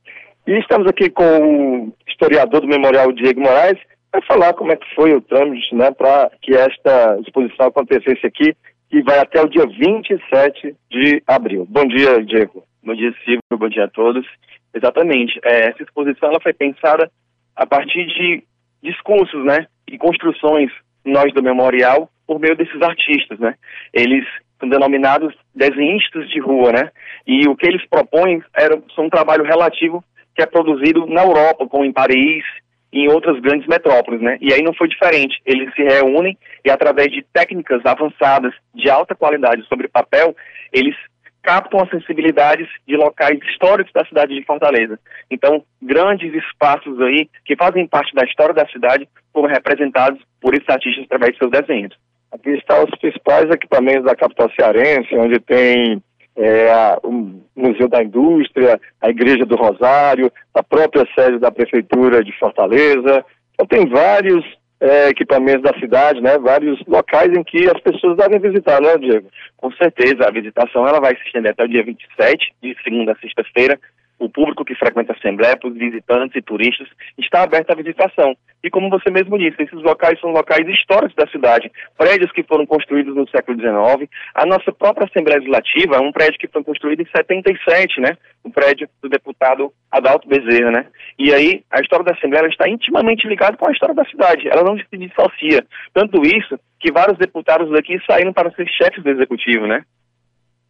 E 0.46 0.60
estamos 0.60 0.88
aqui 0.88 1.10
com 1.10 1.88
o 1.88 1.94
historiador 2.08 2.62
do 2.62 2.68
Memorial 2.68 3.12
Diego 3.12 3.42
Moraes, 3.42 3.80
para 4.12 4.22
falar 4.24 4.54
como 4.54 4.72
é 4.72 4.76
que 4.76 4.94
foi 4.94 5.14
o 5.14 5.22
trâmite 5.22 5.74
né, 5.74 5.92
para 5.92 6.30
que 6.42 6.54
esta 6.54 7.18
exposição 7.20 7.68
acontecesse 7.68 8.26
aqui 8.26 8.56
que 8.90 9.02
vai 9.02 9.18
até 9.18 9.42
o 9.42 9.50
dia 9.50 9.66
27 9.66 10.76
de 10.92 11.24
abril. 11.26 11.66
Bom 11.68 11.86
dia, 11.88 12.24
Diego. 12.24 12.64
Bom 12.84 12.94
dia, 12.94 13.12
Silvio. 13.24 13.42
Bom 13.58 13.68
dia 13.68 13.86
a 13.86 13.90
todos. 13.90 14.24
Exatamente. 14.72 15.40
É, 15.44 15.70
essa 15.70 15.82
exposição 15.82 16.30
ela 16.30 16.40
foi 16.42 16.54
pensada 16.54 17.10
a 17.56 17.66
partir 17.66 18.06
de 18.06 18.44
discursos, 18.84 19.44
né, 19.46 19.66
e 19.88 19.98
construções 19.98 20.70
nós 21.04 21.34
do 21.34 21.42
memorial 21.42 22.10
por 22.28 22.40
meio 22.40 22.56
desses 22.56 22.82
artistas, 22.82 23.40
né? 23.40 23.56
Eles 23.94 24.26
denominados 24.70 25.34
desenhistas 25.54 26.30
de 26.30 26.40
rua, 26.40 26.72
né? 26.72 26.92
E 27.26 27.48
o 27.48 27.56
que 27.56 27.68
eles 27.68 27.86
propõem 27.88 28.42
era 28.56 28.82
são 28.96 29.06
um 29.06 29.10
trabalho 29.10 29.44
relativo 29.44 30.04
que 30.36 30.42
é 30.42 30.46
produzido 30.46 31.06
na 31.06 31.22
Europa, 31.22 31.68
como 31.68 31.86
em 31.86 31.94
Paris, 31.94 32.44
em 32.92 33.08
outras 33.08 33.40
grandes 33.40 33.68
metrópoles, 33.68 34.22
né? 34.22 34.38
E 34.40 34.54
aí 34.54 34.62
não 34.62 34.74
foi 34.74 34.88
diferente. 34.88 35.42
Eles 35.46 35.74
se 35.74 35.84
reúnem 35.84 36.38
e 36.64 36.70
através 36.70 37.10
de 37.12 37.26
técnicas 37.34 37.84
avançadas 37.86 38.54
de 38.74 38.90
alta 38.90 39.16
qualidade 39.16 39.66
sobre 39.68 39.88
papel, 39.88 40.36
eles 40.72 40.96
captam 41.42 41.82
as 41.82 41.90
sensibilidades 41.90 42.68
de 42.88 42.96
locais 42.96 43.38
históricos 43.50 43.92
da 43.94 44.06
cidade 44.06 44.34
de 44.34 44.46
Fortaleza. 44.46 44.98
Então, 45.30 45.64
grandes 45.82 46.34
espaços 46.34 47.00
aí 47.02 47.30
que 47.46 47.56
fazem 47.56 47.86
parte 47.86 48.14
da 48.16 48.24
história 48.24 48.54
da 48.54 48.66
cidade 48.68 49.08
foram 49.34 49.50
representados 49.50 50.22
por 50.40 50.54
esses 50.54 50.70
artistas 50.70 51.04
através 51.04 51.34
de 51.34 51.40
seus 51.40 51.52
desenhos. 51.52 51.94
Aqui 52.34 52.50
estão 52.50 52.84
os 52.84 53.00
principais 53.00 53.48
equipamentos 53.52 54.06
da 54.06 54.16
capital 54.16 54.50
cearense, 54.60 55.16
onde 55.16 55.40
tem 55.40 56.02
é, 56.36 56.98
o 57.04 57.40
Museu 57.56 57.88
da 57.88 58.04
Indústria, 58.04 58.82
a 59.00 59.10
Igreja 59.10 59.46
do 59.46 59.56
Rosário, 59.56 60.32
a 60.52 60.64
própria 60.64 61.08
sede 61.14 61.38
da 61.38 61.52
Prefeitura 61.52 62.24
de 62.24 62.36
Fortaleza. 62.40 63.24
Então 63.54 63.68
tem 63.68 63.88
vários 63.88 64.44
é, 64.80 65.10
equipamentos 65.10 65.62
da 65.62 65.80
cidade, 65.80 66.22
né, 66.22 66.40
vários 66.40 66.84
locais 66.88 67.30
em 67.38 67.44
que 67.44 67.70
as 67.70 67.80
pessoas 67.82 68.18
devem 68.18 68.40
visitar, 68.40 68.82
né, 68.82 68.98
Diego? 68.98 69.30
Com 69.56 69.72
certeza, 69.74 70.28
a 70.28 70.32
visitação 70.32 70.88
ela 70.88 71.00
vai 71.00 71.16
se 71.16 71.24
estender 71.28 71.52
até 71.52 71.64
o 71.64 71.70
dia 71.70 71.84
27, 71.84 72.52
de 72.64 72.76
segunda 72.84 73.12
a 73.12 73.18
sexta-feira, 73.18 73.80
o 74.20 74.30
público 74.30 74.64
que 74.64 74.76
frequenta 74.76 75.14
a 75.14 75.16
Assembleia, 75.16 75.58
para 75.58 75.70
os 75.70 75.76
visitantes 75.76 76.36
e 76.36 76.42
turistas, 76.42 76.88
está 77.18 77.44
aberto 77.44 77.72
à 77.72 77.76
visitação. 77.76 78.36
E 78.64 78.70
como 78.70 78.90
você 78.90 79.10
mesmo 79.12 79.38
disse, 79.38 79.62
esses 79.62 79.82
locais 79.82 80.20
são 80.20 80.32
locais 80.32 80.68
históricos 80.68 81.16
da 81.16 81.28
cidade, 81.28 81.72
prédios 81.98 82.32
que 82.32 82.44
foram 82.44 82.66
construídos 82.66 83.16
no 83.16 83.28
século 83.30 83.60
XIX. 83.60 84.10
A 84.34 84.46
nossa 84.46 84.72
própria 84.72 85.06
Assembleia 85.06 85.40
Legislativa 85.40 85.98
é 85.98 86.00
um 86.00 86.12
prédio 86.12 86.40
que 86.40 86.48
foi 86.48 86.64
construído 86.64 87.02
em 87.02 87.06
77, 87.06 88.00
né? 88.00 88.18
O 88.44 88.50
prédio 88.50 88.88
do 89.02 89.10
deputado 89.10 89.74
Adalto 89.92 90.28
Bezerra, 90.28 90.72
né? 90.72 90.86
E 91.20 91.34
aí, 91.34 91.64
a 91.70 91.82
história 91.82 92.06
da 92.06 92.14
Assembleia 92.14 92.48
está 92.48 92.70
intimamente 92.70 93.28
ligada 93.28 93.58
com 93.58 93.68
a 93.68 93.72
história 93.72 93.96
da 93.96 94.06
cidade. 94.06 94.48
Ela 94.48 94.64
não 94.64 94.78
se 94.78 94.98
dissocia. 94.98 95.66
Tanto 95.94 96.22
isso 96.24 96.58
que 96.80 96.92
vários 96.92 97.18
deputados 97.18 97.70
daqui 97.72 98.00
saíram 98.10 98.32
para 98.32 98.52
ser 98.52 98.68
chefes 98.70 99.04
do 99.04 99.10
Executivo, 99.10 99.68
né? 99.68 99.84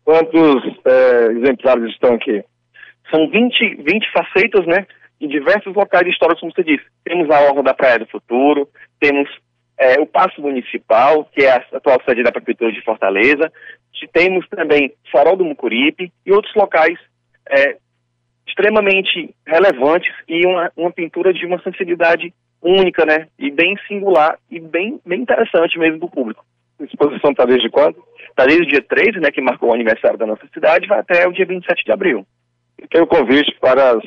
Quantos 0.04 0.64
é, 0.86 1.26
exemplares 1.32 1.90
estão 1.92 2.16
aqui? 2.16 2.44
São 3.10 3.30
20, 3.30 3.76
20 3.76 4.12
facetas, 4.12 4.66
né? 4.66 4.86
Em 5.20 5.28
diversos 5.28 5.74
locais 5.74 6.08
históricos, 6.08 6.42
como 6.42 6.54
você 6.54 6.64
disse. 6.64 6.86
Temos 7.04 7.30
a 7.30 7.42
Orla 7.42 7.64
da 7.64 7.74
Praia 7.74 8.00
do 8.00 8.08
Futuro, 8.08 8.68
temos 9.00 9.30
é, 9.78 10.00
o 10.00 10.06
Paço 10.06 10.42
Municipal, 10.42 11.26
que 11.26 11.44
é 11.44 11.52
a 11.52 11.66
atual 11.74 12.02
sede 12.06 12.24
da 12.24 12.32
Prefeitura 12.32 12.72
de 12.72 12.82
Fortaleza, 12.84 13.52
temos 14.14 14.48
também 14.50 14.94
Farol 15.12 15.36
do 15.36 15.46
Mucuripe 15.46 16.12
e 16.26 16.32
outros 16.32 16.54
locais 16.56 16.98
é, 17.50 17.78
extremamente 18.48 19.34
relevantes 19.46 20.14
e 20.28 20.46
uma, 20.46 20.72
uma 20.78 20.92
pintura 20.92 21.34
de 21.34 21.46
uma 21.46 21.62
sensibilidade 21.62 22.34
única, 22.62 23.06
né? 23.06 23.28
E 23.38 23.52
bem 23.52 23.76
singular 23.88 24.38
e 24.50 24.60
bem, 24.60 25.00
bem 25.06 25.22
interessante 25.22 25.78
mesmo 25.78 26.00
do 26.00 26.10
público. 26.10 26.46
A 26.80 26.84
exposição 26.84 27.32
está 27.32 27.46
desde 27.46 27.70
quando? 27.70 27.98
Está 28.30 28.46
desde 28.46 28.64
o 28.64 28.68
dia 28.68 28.82
13, 28.82 29.20
né, 29.20 29.32
que 29.32 29.42
marcou 29.42 29.70
o 29.70 29.74
aniversário 29.74 30.18
da 30.18 30.26
nossa 30.26 30.48
cidade, 30.54 30.88
vai 30.88 31.00
até 31.00 31.28
o 31.28 31.32
dia 31.32 31.46
27 31.46 31.84
de 31.84 31.92
abril. 31.92 32.26
E 32.80 32.88
tem 32.88 33.02
o 33.02 33.08
convite 33.08 33.56
para 33.60 33.92
as, 33.92 34.04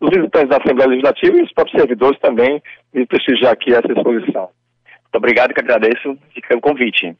os 0.00 0.10
visitantes 0.10 0.48
da 0.48 0.58
Assembleia 0.58 0.90
Legislativa 0.90 1.38
e 1.38 1.42
os 1.42 1.52
próprios 1.52 1.80
servidores 1.80 2.18
também 2.20 2.62
de 2.92 3.06
prestigiar 3.06 3.52
aqui 3.52 3.72
essa 3.72 3.92
exposição. 3.92 4.48
Muito 4.84 5.16
obrigado 5.16 5.54
que 5.54 5.60
agradeço 5.60 6.10
o 6.10 6.60
convite. 6.60 7.16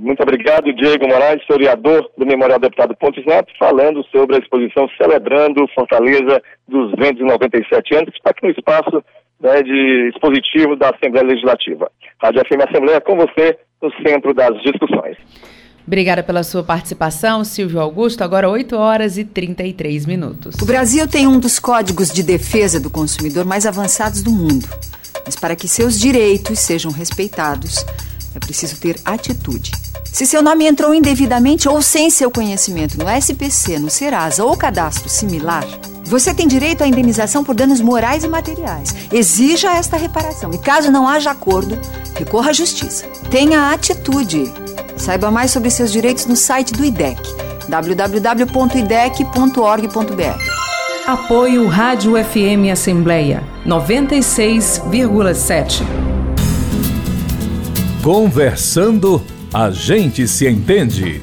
Muito 0.00 0.22
obrigado, 0.22 0.72
Diego 0.74 1.08
Moraes, 1.08 1.40
historiador 1.40 2.10
do 2.18 2.26
Memorial 2.26 2.58
Deputado 2.58 2.94
Pontes 2.96 3.24
Neto, 3.24 3.50
falando 3.58 4.04
sobre 4.08 4.36
a 4.36 4.38
exposição 4.38 4.86
celebrando 5.00 5.66
Fortaleza 5.74 6.42
297 6.68 7.94
anos, 7.96 8.10
que 8.10 8.18
está 8.18 8.30
aqui 8.30 8.46
no 8.46 8.52
espaço 8.52 9.02
né, 9.40 9.62
de 9.62 10.10
expositivo 10.12 10.76
da 10.76 10.90
Assembleia 10.90 11.26
Legislativa. 11.26 11.90
Rádio 12.22 12.42
FM 12.42 12.68
Assembleia 12.68 13.00
com 13.00 13.16
você 13.16 13.58
no 13.80 13.90
centro 14.06 14.34
das 14.34 14.60
discussões. 14.60 15.16
Obrigada 15.88 16.22
pela 16.22 16.42
sua 16.42 16.62
participação, 16.62 17.42
Silvio 17.42 17.80
Augusto. 17.80 18.22
Agora 18.22 18.46
8 18.46 18.76
horas 18.76 19.16
e 19.16 19.24
33 19.24 20.04
minutos. 20.04 20.54
O 20.60 20.66
Brasil 20.66 21.08
tem 21.08 21.26
um 21.26 21.40
dos 21.40 21.58
códigos 21.58 22.10
de 22.10 22.22
defesa 22.22 22.78
do 22.78 22.90
consumidor 22.90 23.46
mais 23.46 23.64
avançados 23.64 24.22
do 24.22 24.30
mundo. 24.30 24.68
Mas 25.24 25.34
para 25.34 25.56
que 25.56 25.66
seus 25.66 25.98
direitos 25.98 26.58
sejam 26.58 26.92
respeitados, 26.92 27.86
é 28.34 28.38
preciso 28.38 28.76
ter 28.76 29.00
atitude. 29.02 29.72
Se 30.04 30.26
seu 30.26 30.42
nome 30.42 30.66
entrou 30.66 30.92
indevidamente 30.92 31.66
ou 31.70 31.80
sem 31.80 32.10
seu 32.10 32.30
conhecimento 32.30 32.98
no 32.98 33.08
SPC, 33.08 33.78
no 33.78 33.88
Serasa 33.88 34.44
ou 34.44 34.54
cadastro 34.58 35.08
similar, 35.08 35.64
você 36.04 36.34
tem 36.34 36.46
direito 36.46 36.84
à 36.84 36.86
indenização 36.86 37.42
por 37.42 37.54
danos 37.54 37.80
morais 37.80 38.24
e 38.24 38.28
materiais. 38.28 38.94
Exija 39.10 39.72
esta 39.72 39.96
reparação 39.96 40.50
e, 40.52 40.58
caso 40.58 40.90
não 40.90 41.08
haja 41.08 41.30
acordo, 41.30 41.78
recorra 42.14 42.50
à 42.50 42.52
justiça. 42.52 43.06
Tenha 43.30 43.72
atitude. 43.72 44.67
Saiba 44.98 45.30
mais 45.30 45.52
sobre 45.52 45.70
seus 45.70 45.90
direitos 45.92 46.26
no 46.26 46.36
site 46.36 46.72
do 46.72 46.84
IDEC, 46.84 47.20
www.idec.org.br. 47.68 50.58
Apoio 51.06 51.68
Rádio 51.68 52.14
FM 52.22 52.72
Assembleia 52.72 53.44
96,7. 53.64 55.82
Conversando, 58.02 59.22
a 59.54 59.70
gente 59.70 60.26
se 60.26 60.48
entende. 60.48 61.22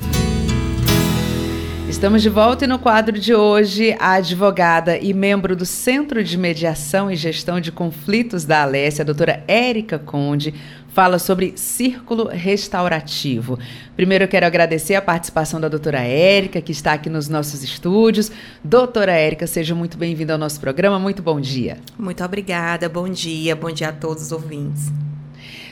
Estamos 1.87 2.21
de 2.21 2.29
volta 2.29 2.65
e 2.65 2.67
no 2.67 2.77
quadro 2.77 3.17
de 3.17 3.33
hoje, 3.33 3.95
a 3.99 4.11
advogada 4.13 4.97
e 4.97 5.13
membro 5.13 5.55
do 5.55 5.65
Centro 5.65 6.21
de 6.23 6.37
Mediação 6.37 7.09
e 7.09 7.15
Gestão 7.15 7.61
de 7.61 7.71
Conflitos 7.71 8.43
da 8.43 8.63
Alessia, 8.63 9.01
a 9.01 9.05
doutora 9.05 9.41
Érica 9.47 9.97
Conde, 9.97 10.53
fala 10.95 11.19
sobre 11.19 11.51
círculo 11.57 12.29
restaurativo. 12.29 13.59
Primeiro 13.97 14.23
eu 14.23 14.27
quero 14.29 14.45
agradecer 14.45 14.95
a 14.95 15.01
participação 15.01 15.59
da 15.59 15.67
doutora 15.67 15.99
Érica, 15.99 16.61
que 16.61 16.71
está 16.71 16.93
aqui 16.93 17.09
nos 17.09 17.27
nossos 17.27 17.65
estúdios. 17.65 18.31
Doutora 18.63 19.11
Érica, 19.11 19.45
seja 19.45 19.75
muito 19.75 19.97
bem-vinda 19.97 20.31
ao 20.31 20.39
nosso 20.39 20.57
programa. 20.57 20.97
Muito 20.97 21.21
bom 21.21 21.41
dia. 21.41 21.79
Muito 21.99 22.23
obrigada, 22.23 22.87
bom 22.87 23.09
dia, 23.09 23.57
bom 23.57 23.69
dia 23.71 23.89
a 23.89 23.91
todos 23.91 24.23
os 24.23 24.31
ouvintes. 24.31 24.89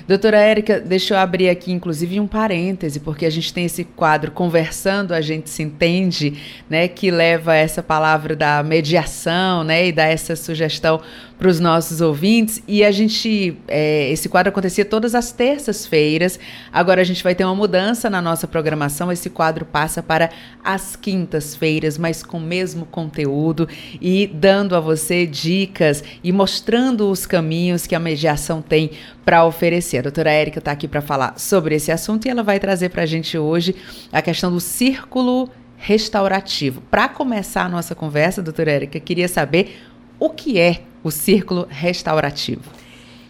Doutora 0.05 0.35
Érica, 0.35 0.81
deixa 0.81 1.13
eu 1.13 1.17
abrir 1.17 1.47
aqui, 1.47 1.71
inclusive, 1.71 2.19
um 2.19 2.27
parêntese, 2.27 2.99
porque 2.99 3.25
a 3.25 3.29
gente 3.29 3.53
tem 3.53 3.63
esse 3.63 3.85
quadro 3.85 4.31
Conversando, 4.31 5.13
a 5.13 5.21
gente 5.21 5.49
se 5.49 5.63
entende, 5.63 6.37
né, 6.69 6.89
que 6.89 7.09
leva 7.09 7.55
essa 7.55 7.81
palavra 7.81 8.35
da 8.35 8.61
mediação, 8.61 9.63
né, 9.63 9.87
e 9.87 9.93
dá 9.93 10.03
essa 10.03 10.35
sugestão 10.35 10.99
para 11.43 11.49
os 11.49 11.59
nossos 11.59 11.99
ouvintes. 11.99 12.63
E 12.65 12.85
a 12.85 12.91
gente, 12.91 13.57
é, 13.67 14.09
esse 14.09 14.29
quadro 14.29 14.49
acontecia 14.49 14.85
todas 14.85 15.13
as 15.13 15.33
terças-feiras. 15.33 16.39
Agora 16.71 17.01
a 17.01 17.03
gente 17.03 17.21
vai 17.21 17.35
ter 17.35 17.43
uma 17.43 17.53
mudança 17.53 18.09
na 18.09 18.21
nossa 18.21 18.47
programação. 18.47 19.11
Esse 19.11 19.29
quadro 19.29 19.65
passa 19.65 20.01
para 20.01 20.29
as 20.63 20.95
quintas-feiras, 20.95 21.97
mas 21.97 22.23
com 22.23 22.37
o 22.37 22.41
mesmo 22.41 22.85
conteúdo 22.85 23.67
e 23.99 24.25
dando 24.25 24.73
a 24.73 24.79
você 24.79 25.25
dicas 25.27 26.01
e 26.23 26.31
mostrando 26.31 27.11
os 27.11 27.25
caminhos 27.25 27.85
que 27.85 27.93
a 27.93 27.99
mediação 27.99 28.61
tem 28.61 28.91
para 29.25 29.43
oferecer. 29.43 29.97
A 29.97 30.03
doutora 30.03 30.31
Érica 30.31 30.59
está 30.59 30.71
aqui 30.71 30.87
para 30.87 31.01
falar 31.01 31.37
sobre 31.37 31.75
esse 31.75 31.91
assunto 31.91 32.25
e 32.25 32.29
ela 32.29 32.41
vai 32.41 32.57
trazer 32.57 32.87
para 32.87 33.03
a 33.03 33.05
gente 33.05 33.37
hoje 33.37 33.75
a 34.13 34.21
questão 34.21 34.49
do 34.49 34.61
círculo 34.61 35.49
restaurativo. 35.75 36.79
Para 36.89 37.09
começar 37.09 37.65
a 37.65 37.69
nossa 37.69 37.93
conversa, 37.93 38.41
doutora 38.41 38.71
Érica, 38.71 38.97
queria 38.97 39.27
saber 39.27 39.81
o 40.17 40.29
que 40.29 40.57
é 40.57 40.83
o 41.03 41.11
círculo 41.11 41.67
restaurativo? 41.69 42.63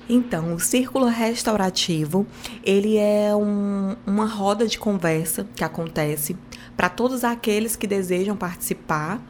Então, 0.08 0.54
o 0.54 0.60
círculo 0.60 1.06
restaurativo, 1.06 2.28
ele 2.64 2.98
é 2.98 3.34
um, 3.36 3.96
uma 4.06 4.26
roda 4.26 4.68
de 4.68 4.78
conversa 4.78 5.48
que 5.56 5.64
acontece 5.64 6.36
para 6.76 6.90
todos 6.90 7.24
aqueles 7.24 7.76
que 7.76 7.88
desejam 7.88 8.36
participar, 8.36 9.22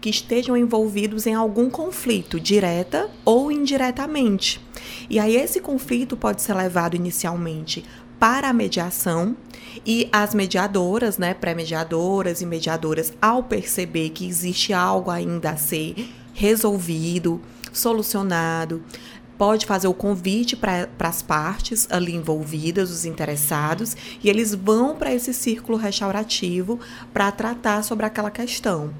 que 0.00 0.08
estejam 0.08 0.56
envolvidos 0.56 1.26
em 1.26 1.34
algum 1.34 1.68
conflito, 1.68 2.40
direta 2.40 3.10
ou 3.24 3.50
indiretamente. 3.50 4.60
E 5.10 5.18
aí 5.18 5.36
esse 5.36 5.60
conflito 5.60 6.16
pode 6.16 6.42
ser 6.42 6.54
levado 6.54 6.94
inicialmente 6.94 7.84
para 8.18 8.50
a 8.50 8.52
mediação 8.52 9.36
e 9.84 10.08
as 10.12 10.34
mediadoras, 10.34 11.18
né, 11.18 11.34
pré-mediadoras 11.34 12.40
e 12.40 12.46
mediadoras, 12.46 13.12
ao 13.20 13.42
perceber 13.42 14.10
que 14.10 14.26
existe 14.26 14.72
algo 14.72 15.10
ainda 15.10 15.50
a 15.50 15.56
ser 15.56 16.08
resolvido, 16.32 17.40
solucionado. 17.72 18.82
Pode 19.38 19.64
fazer 19.64 19.88
o 19.88 19.94
convite 19.94 20.54
para 20.54 20.86
as 20.98 21.22
partes 21.22 21.88
ali 21.90 22.14
envolvidas, 22.14 22.90
os 22.90 23.06
interessados, 23.06 23.96
e 24.22 24.28
eles 24.28 24.54
vão 24.54 24.94
para 24.96 25.14
esse 25.14 25.32
círculo 25.32 25.78
restaurativo 25.78 26.78
para 27.12 27.32
tratar 27.32 27.82
sobre 27.82 28.04
aquela 28.04 28.30
questão. 28.30 28.92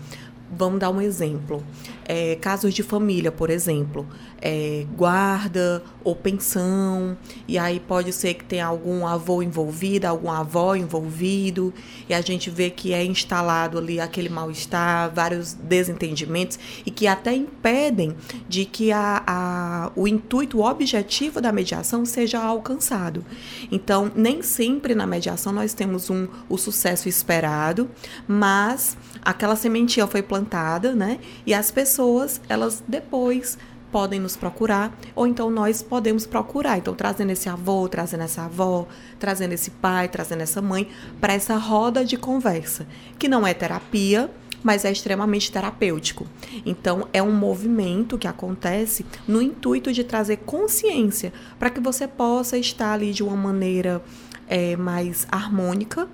Vamos 0.50 0.80
dar 0.80 0.90
um 0.90 1.00
exemplo. 1.00 1.62
É, 2.04 2.36
casos 2.36 2.74
de 2.74 2.82
família, 2.82 3.30
por 3.30 3.50
exemplo 3.50 4.06
é, 4.40 4.86
guarda 4.96 5.82
ou 6.02 6.16
pensão, 6.16 7.16
e 7.46 7.58
aí 7.58 7.78
pode 7.78 8.12
ser 8.12 8.34
que 8.34 8.44
tenha 8.44 8.66
algum 8.66 9.06
avô 9.06 9.42
envolvido, 9.42 10.06
algum 10.06 10.30
avó 10.30 10.74
envolvido, 10.74 11.74
e 12.08 12.14
a 12.14 12.20
gente 12.20 12.48
vê 12.48 12.70
que 12.70 12.92
é 12.92 13.04
instalado 13.04 13.78
ali 13.78 14.00
aquele 14.00 14.28
mal-estar, 14.28 15.12
vários 15.12 15.52
desentendimentos, 15.52 16.58
e 16.86 16.90
que 16.90 17.06
até 17.06 17.34
impedem 17.34 18.16
de 18.48 18.64
que 18.64 18.90
a, 18.92 19.22
a, 19.26 19.92
o 19.94 20.08
intuito, 20.08 20.58
o 20.58 20.64
objetivo 20.64 21.40
da 21.40 21.52
mediação 21.52 22.04
seja 22.06 22.42
alcançado. 22.42 23.24
Então, 23.70 24.10
nem 24.14 24.42
sempre 24.42 24.94
na 24.94 25.06
mediação 25.06 25.52
nós 25.52 25.74
temos 25.74 26.08
um, 26.08 26.26
o 26.48 26.56
sucesso 26.56 27.08
esperado, 27.08 27.90
mas 28.26 28.96
aquela 29.22 29.56
sementinha 29.56 30.06
foi 30.06 30.22
plantada, 30.22 30.94
né? 30.94 31.18
E 31.46 31.54
as 31.54 31.70
pessoas, 31.70 32.40
elas 32.48 32.82
depois 32.86 33.58
podem 33.90 34.20
nos 34.20 34.36
procurar, 34.36 34.96
ou 35.14 35.26
então 35.26 35.50
nós 35.50 35.82
podemos 35.82 36.26
procurar. 36.26 36.78
Então, 36.78 36.94
trazendo 36.94 37.30
esse 37.30 37.48
avô, 37.48 37.88
trazendo 37.88 38.22
essa 38.22 38.44
avó, 38.44 38.86
trazendo 39.18 39.52
esse 39.52 39.70
pai, 39.70 40.08
trazendo 40.08 40.42
essa 40.42 40.62
mãe, 40.62 40.88
para 41.20 41.32
essa 41.32 41.56
roda 41.56 42.04
de 42.04 42.16
conversa, 42.16 42.86
que 43.18 43.28
não 43.28 43.46
é 43.46 43.52
terapia, 43.52 44.30
mas 44.62 44.84
é 44.84 44.92
extremamente 44.92 45.50
terapêutico. 45.50 46.26
Então, 46.64 47.08
é 47.12 47.22
um 47.22 47.32
movimento 47.32 48.18
que 48.18 48.28
acontece 48.28 49.04
no 49.26 49.40
intuito 49.40 49.92
de 49.92 50.04
trazer 50.04 50.36
consciência 50.38 51.32
para 51.58 51.70
que 51.70 51.80
você 51.80 52.06
possa 52.06 52.58
estar 52.58 52.92
ali 52.92 53.12
de 53.12 53.22
uma 53.22 53.36
maneira 53.36 54.02
é, 54.46 54.76
mais 54.76 55.26
harmônica 55.30 56.08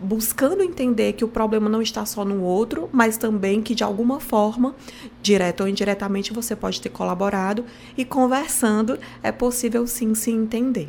buscando 0.00 0.62
entender 0.62 1.14
que 1.14 1.24
o 1.24 1.28
problema 1.28 1.68
não 1.68 1.82
está 1.82 2.06
só 2.06 2.24
no 2.24 2.42
outro, 2.42 2.88
mas 2.92 3.16
também 3.16 3.60
que 3.62 3.74
de 3.74 3.82
alguma 3.82 4.20
forma, 4.20 4.74
direta 5.22 5.64
ou 5.64 5.68
indiretamente, 5.68 6.32
você 6.32 6.54
pode 6.54 6.80
ter 6.80 6.88
colaborado 6.88 7.64
e 7.96 8.04
conversando 8.04 8.98
é 9.22 9.32
possível 9.32 9.86
sim 9.86 10.14
se 10.14 10.30
entender. 10.30 10.88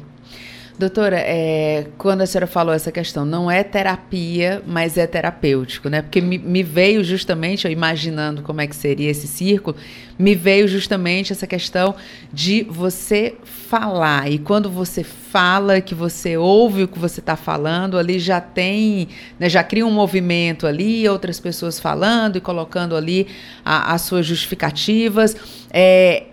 Doutora, 0.79 1.17
é, 1.19 1.87
quando 1.97 2.21
a 2.21 2.25
senhora 2.25 2.47
falou 2.47 2.73
essa 2.73 2.89
questão, 2.89 3.25
não 3.25 3.51
é 3.51 3.65
terapia, 3.65 4.63
mas 4.65 4.97
é 4.97 5.05
terapêutico, 5.05 5.89
né? 5.89 6.01
Porque 6.01 6.21
me, 6.21 6.37
me, 6.37 6.63
veio 6.63 7.03
justamente, 7.03 7.65
eu 7.65 7.71
imaginando 7.71 8.41
como 8.41 8.61
é 8.61 8.65
que 8.65 8.73
seria 8.73 9.11
esse 9.11 9.27
círculo, 9.27 9.75
me 10.17 10.33
veio 10.35 10.69
justamente 10.69 11.33
essa 11.33 11.45
questão 11.45 11.95
de 12.31 12.63
você 12.63 13.35
falar. 13.43 14.31
E 14.31 14.39
quando 14.39 14.69
você 14.69 15.03
fala, 15.03 15.81
que 15.81 15.93
você 15.93 16.37
ouve 16.37 16.83
o 16.83 16.87
que 16.87 16.97
você 16.97 17.19
está 17.19 17.35
falando, 17.35 17.97
ali 17.97 18.17
já 18.17 18.39
tem, 18.39 19.09
né, 19.37 19.49
já 19.49 19.61
cria 19.61 19.85
um 19.85 19.91
movimento 19.91 20.65
ali, 20.65 21.05
outras 21.09 21.41
pessoas 21.41 21.77
falando 21.77 22.37
e 22.37 22.39
colocando 22.39 22.95
ali 22.95 23.27
as 23.65 24.03
suas 24.03 24.25
justificativas. 24.25 25.35
É, 25.73 26.23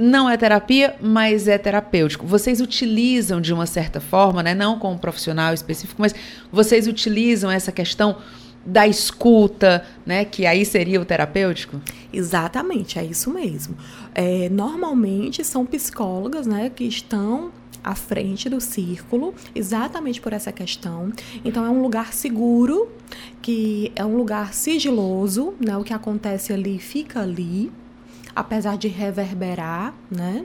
não 0.00 0.28
é 0.28 0.36
terapia, 0.36 0.96
mas 1.00 1.46
é 1.46 1.58
terapêutico. 1.58 2.26
Vocês 2.26 2.60
utilizam 2.60 3.40
de 3.40 3.52
uma 3.52 3.66
certa 3.66 4.00
forma, 4.00 4.42
né, 4.42 4.54
não 4.54 4.78
com 4.78 4.92
um 4.92 4.98
profissional 4.98 5.52
específico, 5.52 6.00
mas 6.00 6.14
vocês 6.50 6.86
utilizam 6.86 7.50
essa 7.50 7.70
questão 7.70 8.16
da 8.64 8.86
escuta, 8.86 9.84
né, 10.04 10.24
que 10.24 10.46
aí 10.46 10.64
seria 10.64 11.00
o 11.00 11.04
terapêutico? 11.04 11.80
Exatamente, 12.12 12.98
é 12.98 13.04
isso 13.04 13.30
mesmo. 13.30 13.76
É, 14.14 14.48
normalmente 14.50 15.44
são 15.44 15.64
psicólogas, 15.64 16.46
né, 16.46 16.70
que 16.70 16.84
estão 16.84 17.52
à 17.82 17.94
frente 17.94 18.48
do 18.48 18.60
círculo, 18.60 19.34
exatamente 19.54 20.20
por 20.20 20.32
essa 20.32 20.52
questão. 20.52 21.10
Então 21.44 21.64
é 21.64 21.70
um 21.70 21.80
lugar 21.80 22.12
seguro, 22.12 22.88
que 23.40 23.90
é 23.96 24.04
um 24.04 24.16
lugar 24.16 24.52
sigiloso, 24.52 25.54
né? 25.58 25.76
O 25.76 25.82
que 25.82 25.94
acontece 25.94 26.52
ali 26.52 26.78
fica 26.78 27.20
ali, 27.20 27.72
apesar 28.40 28.76
de 28.76 28.88
reverberar, 28.88 29.94
né? 30.10 30.44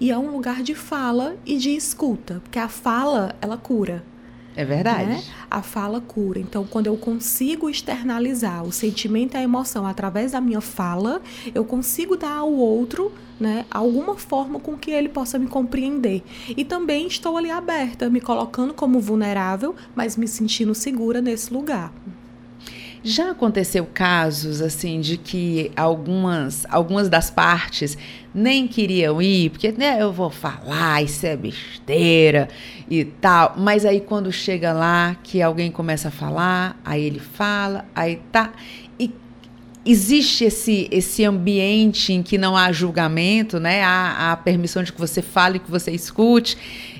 E 0.00 0.10
é 0.10 0.18
um 0.18 0.30
lugar 0.30 0.62
de 0.62 0.74
fala 0.74 1.36
e 1.46 1.56
de 1.56 1.70
escuta, 1.70 2.40
porque 2.42 2.58
a 2.58 2.68
fala 2.68 3.34
ela 3.40 3.56
cura. 3.56 4.04
É 4.56 4.64
verdade. 4.64 5.10
Né? 5.10 5.22
A 5.50 5.62
fala 5.62 6.00
cura. 6.00 6.40
Então, 6.40 6.66
quando 6.66 6.86
eu 6.86 6.96
consigo 6.96 7.68
externalizar 7.68 8.64
o 8.64 8.72
sentimento 8.72 9.34
e 9.34 9.36
a 9.36 9.42
emoção 9.42 9.86
através 9.86 10.32
da 10.32 10.40
minha 10.40 10.62
fala, 10.62 11.20
eu 11.54 11.62
consigo 11.62 12.16
dar 12.16 12.38
ao 12.38 12.50
outro 12.50 13.12
né, 13.38 13.66
alguma 13.70 14.16
forma 14.16 14.58
com 14.58 14.76
que 14.76 14.90
ele 14.90 15.10
possa 15.10 15.38
me 15.38 15.46
compreender. 15.46 16.22
E 16.48 16.64
também 16.64 17.06
estou 17.06 17.36
ali 17.36 17.50
aberta, 17.50 18.08
me 18.08 18.20
colocando 18.20 18.72
como 18.72 18.98
vulnerável, 18.98 19.74
mas 19.94 20.16
me 20.16 20.26
sentindo 20.26 20.74
segura 20.74 21.20
nesse 21.20 21.52
lugar. 21.52 21.92
Já 23.08 23.30
aconteceu 23.30 23.86
casos 23.94 24.60
assim 24.60 25.00
de 25.00 25.16
que 25.16 25.70
algumas, 25.76 26.66
algumas 26.68 27.08
das 27.08 27.30
partes 27.30 27.96
nem 28.34 28.66
queriam 28.66 29.22
ir, 29.22 29.50
porque 29.50 29.70
né, 29.70 30.02
eu 30.02 30.12
vou 30.12 30.28
falar, 30.28 31.04
isso 31.04 31.24
é 31.24 31.36
besteira 31.36 32.48
e 32.90 33.04
tal. 33.04 33.54
Mas 33.56 33.84
aí 33.84 34.00
quando 34.00 34.32
chega 34.32 34.72
lá, 34.72 35.16
que 35.22 35.40
alguém 35.40 35.70
começa 35.70 36.08
a 36.08 36.10
falar, 36.10 36.80
aí 36.84 37.04
ele 37.04 37.20
fala, 37.20 37.84
aí 37.94 38.16
tá. 38.32 38.52
Existe 39.86 40.44
esse, 40.44 40.88
esse 40.90 41.24
ambiente 41.24 42.12
em 42.12 42.22
que 42.22 42.36
não 42.36 42.56
há 42.56 42.72
julgamento, 42.72 43.60
né? 43.60 43.82
Há, 43.82 44.32
há 44.32 44.36
permissão 44.36 44.82
de 44.82 44.92
que 44.92 44.98
você 44.98 45.22
fale, 45.22 45.58
que 45.58 45.70
você 45.70 45.92
escute. 45.92 46.58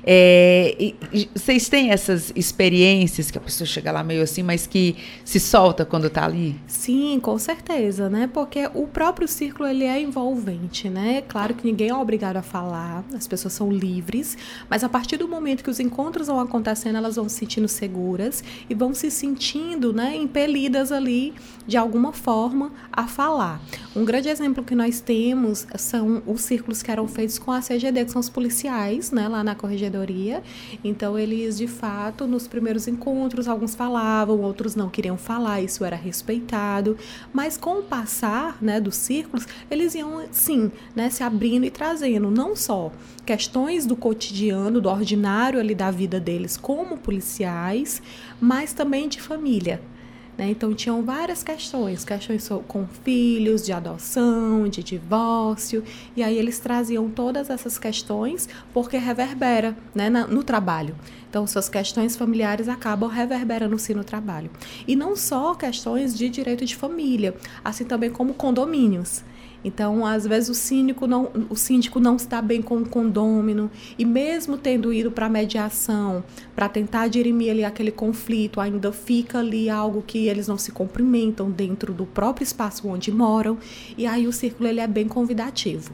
É, 0.09 0.73
e, 0.79 0.95
e, 1.11 1.29
vocês 1.35 1.67
têm 1.67 1.91
essas 1.91 2.31
experiências 2.33 3.29
que 3.29 3.37
a 3.37 3.41
pessoa 3.41 3.67
chega 3.67 3.91
lá 3.91 4.01
meio 4.05 4.23
assim, 4.23 4.41
mas 4.41 4.65
que 4.65 4.95
se 5.25 5.37
solta 5.37 5.83
quando 5.83 6.07
está 6.07 6.23
ali? 6.23 6.55
Sim, 6.65 7.19
com 7.21 7.37
certeza, 7.37 8.09
né? 8.09 8.29
Porque 8.33 8.69
o 8.73 8.87
próprio 8.87 9.27
círculo 9.27 9.67
ele 9.67 9.83
é 9.83 10.01
envolvente, 10.01 10.89
né? 10.89 11.23
Claro 11.27 11.53
que 11.53 11.65
ninguém 11.67 11.89
é 11.89 11.93
obrigado 11.93 12.37
a 12.37 12.41
falar, 12.41 13.03
as 13.13 13.27
pessoas 13.27 13.53
são 13.53 13.69
livres, 13.69 14.37
mas 14.69 14.81
a 14.81 14.87
partir 14.87 15.17
do 15.17 15.27
momento 15.27 15.61
que 15.61 15.69
os 15.69 15.81
encontros 15.81 16.27
vão 16.27 16.39
acontecendo, 16.39 16.95
elas 16.95 17.17
vão 17.17 17.27
se 17.27 17.35
sentindo 17.39 17.67
seguras 17.67 18.41
e 18.69 18.73
vão 18.73 18.93
se 18.93 19.11
sentindo, 19.11 19.91
né, 19.91 20.15
impelidas 20.15 20.89
ali 20.89 21.33
de 21.67 21.75
alguma 21.75 22.13
forma 22.13 22.71
a 22.91 23.07
falar. 23.07 23.61
Um 23.95 24.03
grande 24.03 24.27
exemplo 24.27 24.63
que 24.63 24.73
nós 24.73 24.99
temos 24.99 25.67
são 25.77 26.23
os 26.25 26.41
círculos 26.41 26.81
que 26.81 26.89
eram 26.89 27.07
feitos 27.07 27.37
com 27.37 27.51
a 27.51 27.61
CGD, 27.61 28.05
que 28.05 28.11
são 28.11 28.19
os 28.19 28.29
policiais, 28.29 29.11
né, 29.11 29.27
lá 29.27 29.43
na 29.43 29.53
corregedoria. 29.53 30.41
Então, 30.83 31.17
eles, 31.17 31.57
de 31.57 31.67
fato, 31.67 32.25
nos 32.25 32.47
primeiros 32.47 32.87
encontros, 32.87 33.47
alguns 33.47 33.75
falavam, 33.75 34.41
outros 34.41 34.75
não 34.75 34.89
queriam 34.89 35.17
falar, 35.17 35.61
isso 35.61 35.85
era 35.85 35.95
respeitado. 35.95 36.97
Mas 37.31 37.57
com 37.57 37.79
o 37.79 37.83
passar, 37.83 38.57
né, 38.61 38.81
dos 38.81 38.95
círculos, 38.95 39.47
eles 39.69 39.93
iam, 39.93 40.23
sim, 40.31 40.71
né, 40.95 41.09
se 41.09 41.23
abrindo 41.23 41.65
e 41.65 41.69
trazendo 41.69 42.31
não 42.31 42.55
só 42.55 42.91
questões 43.25 43.85
do 43.85 43.95
cotidiano, 43.95 44.79
do 44.81 44.89
ordinário 44.89 45.59
ali 45.59 45.75
da 45.75 45.91
vida 45.91 46.19
deles 46.19 46.57
como 46.57 46.97
policiais, 46.97 48.01
mas 48.39 48.73
também 48.73 49.07
de 49.07 49.21
família. 49.21 49.81
Né? 50.37 50.49
Então, 50.51 50.73
tinham 50.73 51.01
várias 51.03 51.43
questões, 51.43 52.05
questões 52.05 52.47
com 52.67 52.85
filhos, 53.03 53.65
de 53.65 53.73
adoção, 53.73 54.67
de 54.67 54.83
divórcio, 54.83 55.83
e 56.15 56.21
aí 56.21 56.37
eles 56.37 56.59
traziam 56.59 57.09
todas 57.09 57.49
essas 57.49 57.77
questões 57.77 58.47
porque 58.73 58.97
reverbera 58.97 59.75
né, 59.95 60.09
no 60.09 60.43
trabalho. 60.43 60.95
Então, 61.29 61.45
suas 61.47 61.67
questões 61.67 62.15
familiares 62.15 62.69
acabam 62.69 63.09
reverberando-se 63.09 63.93
no 63.93 64.03
trabalho. 64.03 64.49
E 64.87 64.95
não 64.95 65.15
só 65.15 65.55
questões 65.55 66.17
de 66.17 66.29
direito 66.29 66.65
de 66.65 66.75
família, 66.75 67.35
assim 67.63 67.83
também 67.83 68.09
como 68.09 68.33
condomínios. 68.33 69.23
Então, 69.67 70.05
às 70.05 70.25
vezes 70.25 70.47
o 70.47 70.53
síndico 70.53 71.05
não, 71.05 71.29
o 71.49 71.55
síndico 71.55 71.99
não 71.99 72.15
está 72.15 72.41
bem 72.41 72.61
com 72.61 72.77
o 72.77 72.87
condômino 72.87 73.69
e 73.99 74.05
mesmo 74.05 74.57
tendo 74.57 74.93
ido 74.93 75.11
para 75.11 75.27
mediação 75.27 76.23
para 76.55 76.69
tentar 76.69 77.09
dirimir 77.09 77.51
ali 77.51 77.65
aquele 77.65 77.91
conflito, 77.91 78.61
ainda 78.61 78.93
fica 78.93 79.39
ali 79.39 79.69
algo 79.69 80.01
que 80.01 80.25
eles 80.27 80.47
não 80.47 80.57
se 80.57 80.71
cumprimentam 80.71 81.51
dentro 81.51 81.93
do 81.93 82.05
próprio 82.05 82.45
espaço 82.45 82.87
onde 82.87 83.11
moram 83.11 83.57
e 83.97 84.07
aí 84.07 84.25
o 84.25 84.31
círculo 84.31 84.69
ele 84.69 84.79
é 84.79 84.87
bem 84.87 85.05
convidativo. 85.05 85.91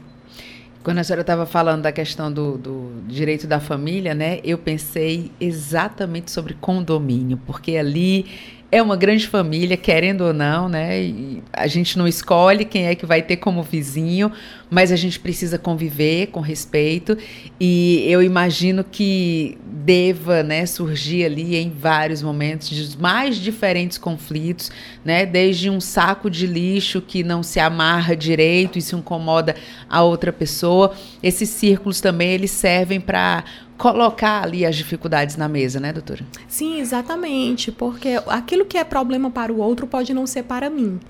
Quando 0.84 0.98
a 0.98 1.04
senhora 1.04 1.22
estava 1.22 1.46
falando 1.46 1.82
da 1.82 1.90
questão 1.90 2.30
do, 2.30 2.58
do, 2.58 2.90
direito 3.08 3.46
da 3.46 3.58
família, 3.58 4.14
né, 4.14 4.38
eu 4.44 4.58
pensei 4.58 5.32
exatamente 5.40 6.30
sobre 6.30 6.54
condomínio, 6.54 7.40
porque 7.46 7.74
ali 7.76 8.26
é 8.70 8.82
uma 8.82 8.96
grande 8.96 9.28
família, 9.28 9.76
querendo 9.76 10.22
ou 10.22 10.32
não, 10.32 10.68
né? 10.68 11.00
E 11.00 11.42
a 11.52 11.66
gente 11.66 11.96
não 11.96 12.08
escolhe 12.08 12.64
quem 12.64 12.86
é 12.86 12.94
que 12.94 13.06
vai 13.06 13.22
ter 13.22 13.36
como 13.36 13.62
vizinho, 13.62 14.32
mas 14.68 14.90
a 14.90 14.96
gente 14.96 15.20
precisa 15.20 15.56
conviver 15.58 16.28
com 16.28 16.40
respeito. 16.40 17.16
E 17.60 18.04
eu 18.08 18.22
imagino 18.22 18.84
que 18.84 19.56
deva, 19.64 20.42
né, 20.42 20.66
surgir 20.66 21.24
ali 21.24 21.56
em 21.56 21.70
vários 21.70 22.22
momentos 22.22 22.68
de 22.68 22.98
mais 22.98 23.36
diferentes 23.36 23.96
conflitos, 23.96 24.72
né? 25.04 25.24
Desde 25.24 25.70
um 25.70 25.80
saco 25.80 26.28
de 26.28 26.46
lixo 26.46 27.00
que 27.00 27.22
não 27.22 27.42
se 27.42 27.60
amarra 27.60 28.16
direito 28.16 28.78
e 28.78 28.82
se 28.82 28.96
incomoda 28.96 29.54
a 29.88 30.02
outra 30.02 30.32
pessoa. 30.32 30.92
Esses 31.22 31.48
círculos 31.50 32.00
também 32.00 32.30
eles 32.32 32.50
servem 32.50 33.00
para 33.00 33.44
colocar 33.76 34.42
ali 34.42 34.64
as 34.64 34.76
dificuldades 34.76 35.36
na 35.36 35.48
mesa, 35.48 35.80
né, 35.80 35.92
doutora? 35.92 36.24
Sim, 36.48 36.80
exatamente, 36.80 37.72
porque 37.72 38.20
aquilo 38.26 38.64
que 38.64 38.78
é 38.78 38.84
problema 38.84 39.30
para 39.30 39.52
o 39.52 39.58
outro 39.58 39.86
pode 39.86 40.14
não 40.14 40.26
ser 40.26 40.44
para 40.44 40.70
mim. 40.70 41.00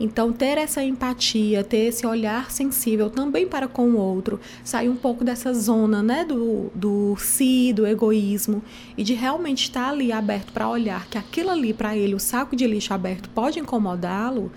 Então, 0.00 0.32
ter 0.32 0.58
essa 0.58 0.82
empatia, 0.82 1.62
ter 1.62 1.88
esse 1.88 2.04
olhar 2.06 2.50
sensível 2.50 3.08
também 3.08 3.46
para 3.46 3.68
com 3.68 3.90
o 3.90 3.96
outro, 3.96 4.40
sair 4.64 4.88
um 4.88 4.96
pouco 4.96 5.22
dessa 5.22 5.54
zona, 5.54 6.02
né, 6.02 6.24
do, 6.24 6.70
do 6.74 7.14
si, 7.16 7.72
do 7.72 7.86
egoísmo, 7.86 8.62
e 8.96 9.04
de 9.04 9.14
realmente 9.14 9.64
estar 9.64 9.90
ali 9.90 10.10
aberto 10.10 10.52
para 10.52 10.68
olhar 10.68 11.06
que 11.06 11.16
aquilo 11.16 11.50
ali 11.50 11.72
para 11.72 11.96
ele, 11.96 12.14
o 12.14 12.20
saco 12.20 12.56
de 12.56 12.66
lixo 12.66 12.92
aberto, 12.92 13.30
pode 13.30 13.60
incomodá-lo 13.60 14.50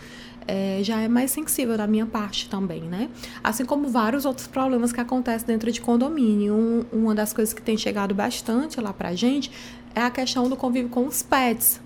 é, 0.48 0.80
já 0.82 1.02
é 1.02 1.08
mais 1.08 1.32
sensível 1.32 1.78
da 1.78 1.86
minha 1.86 2.06
parte 2.06 2.50
também, 2.50 2.82
né? 2.82 3.10
Assim 3.44 3.66
como 3.66 3.90
vários 3.90 4.26
outros 4.26 4.48
problemas 4.48 4.94
que 4.94 5.02
acontecem 5.02 5.46
dentro 5.46 5.72
de 5.72 5.82
condomínio. 5.82 6.54
Um, 6.54 6.86
uma 6.92 7.14
das 7.14 7.34
coisas 7.34 7.54
que 7.54 7.62
tem 7.62 7.78
chegado 7.78 8.16
bastante 8.16 8.80
lá 8.80 8.94
pra 8.94 9.14
gente 9.14 9.52
é 9.94 10.02
a 10.02 10.10
questão 10.10 10.48
do 10.48 10.56
convívio 10.56 10.90
com 10.90 11.06
os 11.06 11.22
pets. 11.22 11.82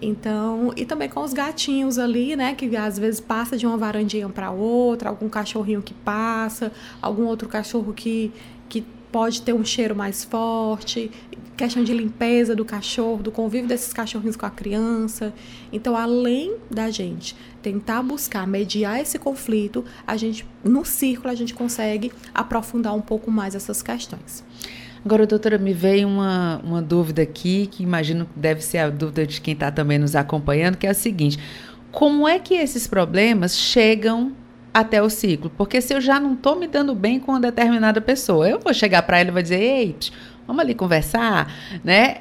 Então, 0.00 0.72
e 0.76 0.84
também 0.84 1.08
com 1.08 1.22
os 1.22 1.32
gatinhos 1.32 1.98
ali, 1.98 2.36
né, 2.36 2.54
que 2.54 2.76
às 2.76 2.98
vezes 2.98 3.18
passa 3.18 3.56
de 3.56 3.66
uma 3.66 3.78
varandinha 3.78 4.28
para 4.28 4.50
outra, 4.50 5.08
algum 5.08 5.28
cachorrinho 5.28 5.80
que 5.80 5.94
passa, 5.94 6.70
algum 7.00 7.24
outro 7.24 7.48
cachorro 7.48 7.94
que, 7.94 8.30
que 8.68 8.84
pode 9.10 9.40
ter 9.40 9.54
um 9.54 9.64
cheiro 9.64 9.96
mais 9.96 10.22
forte, 10.22 11.10
questão 11.56 11.82
de 11.82 11.94
limpeza 11.94 12.54
do 12.54 12.64
cachorro, 12.64 13.22
do 13.22 13.32
convívio 13.32 13.66
desses 13.66 13.92
cachorrinhos 13.92 14.36
com 14.36 14.44
a 14.44 14.50
criança. 14.50 15.32
Então, 15.72 15.96
além 15.96 16.56
da 16.70 16.90
gente 16.90 17.34
tentar 17.66 18.00
buscar 18.00 18.46
mediar 18.46 19.00
esse 19.00 19.18
conflito, 19.18 19.84
a 20.06 20.16
gente 20.16 20.46
no 20.62 20.84
círculo 20.84 21.32
a 21.32 21.34
gente 21.34 21.52
consegue 21.52 22.12
aprofundar 22.32 22.94
um 22.94 23.00
pouco 23.00 23.28
mais 23.28 23.56
essas 23.56 23.82
questões. 23.82 24.44
Agora, 25.04 25.26
doutora, 25.26 25.58
me 25.58 25.72
veio 25.72 26.06
uma, 26.06 26.60
uma 26.62 26.80
dúvida 26.80 27.22
aqui, 27.22 27.66
que 27.66 27.82
imagino 27.82 28.26
que 28.26 28.38
deve 28.38 28.60
ser 28.60 28.78
a 28.78 28.88
dúvida 28.88 29.26
de 29.26 29.40
quem 29.40 29.52
está 29.52 29.72
também 29.72 29.98
nos 29.98 30.14
acompanhando, 30.14 30.76
que 30.76 30.86
é 30.86 30.90
a 30.90 30.94
seguinte: 30.94 31.40
como 31.90 32.28
é 32.28 32.38
que 32.38 32.54
esses 32.54 32.86
problemas 32.86 33.58
chegam 33.58 34.32
até 34.72 35.02
o 35.02 35.10
ciclo? 35.10 35.50
Porque 35.56 35.80
se 35.80 35.92
eu 35.92 36.00
já 36.00 36.20
não 36.20 36.34
estou 36.34 36.54
me 36.54 36.68
dando 36.68 36.94
bem 36.94 37.18
com 37.18 37.32
uma 37.32 37.40
determinada 37.40 38.00
pessoa, 38.00 38.48
eu 38.48 38.60
vou 38.60 38.72
chegar 38.72 39.02
para 39.02 39.18
ela 39.18 39.30
e 39.30 39.32
vou 39.32 39.42
dizer, 39.42 39.60
ei, 39.60 39.96
vamos 40.46 40.62
ali 40.62 40.72
conversar, 40.72 41.52
né? 41.82 42.18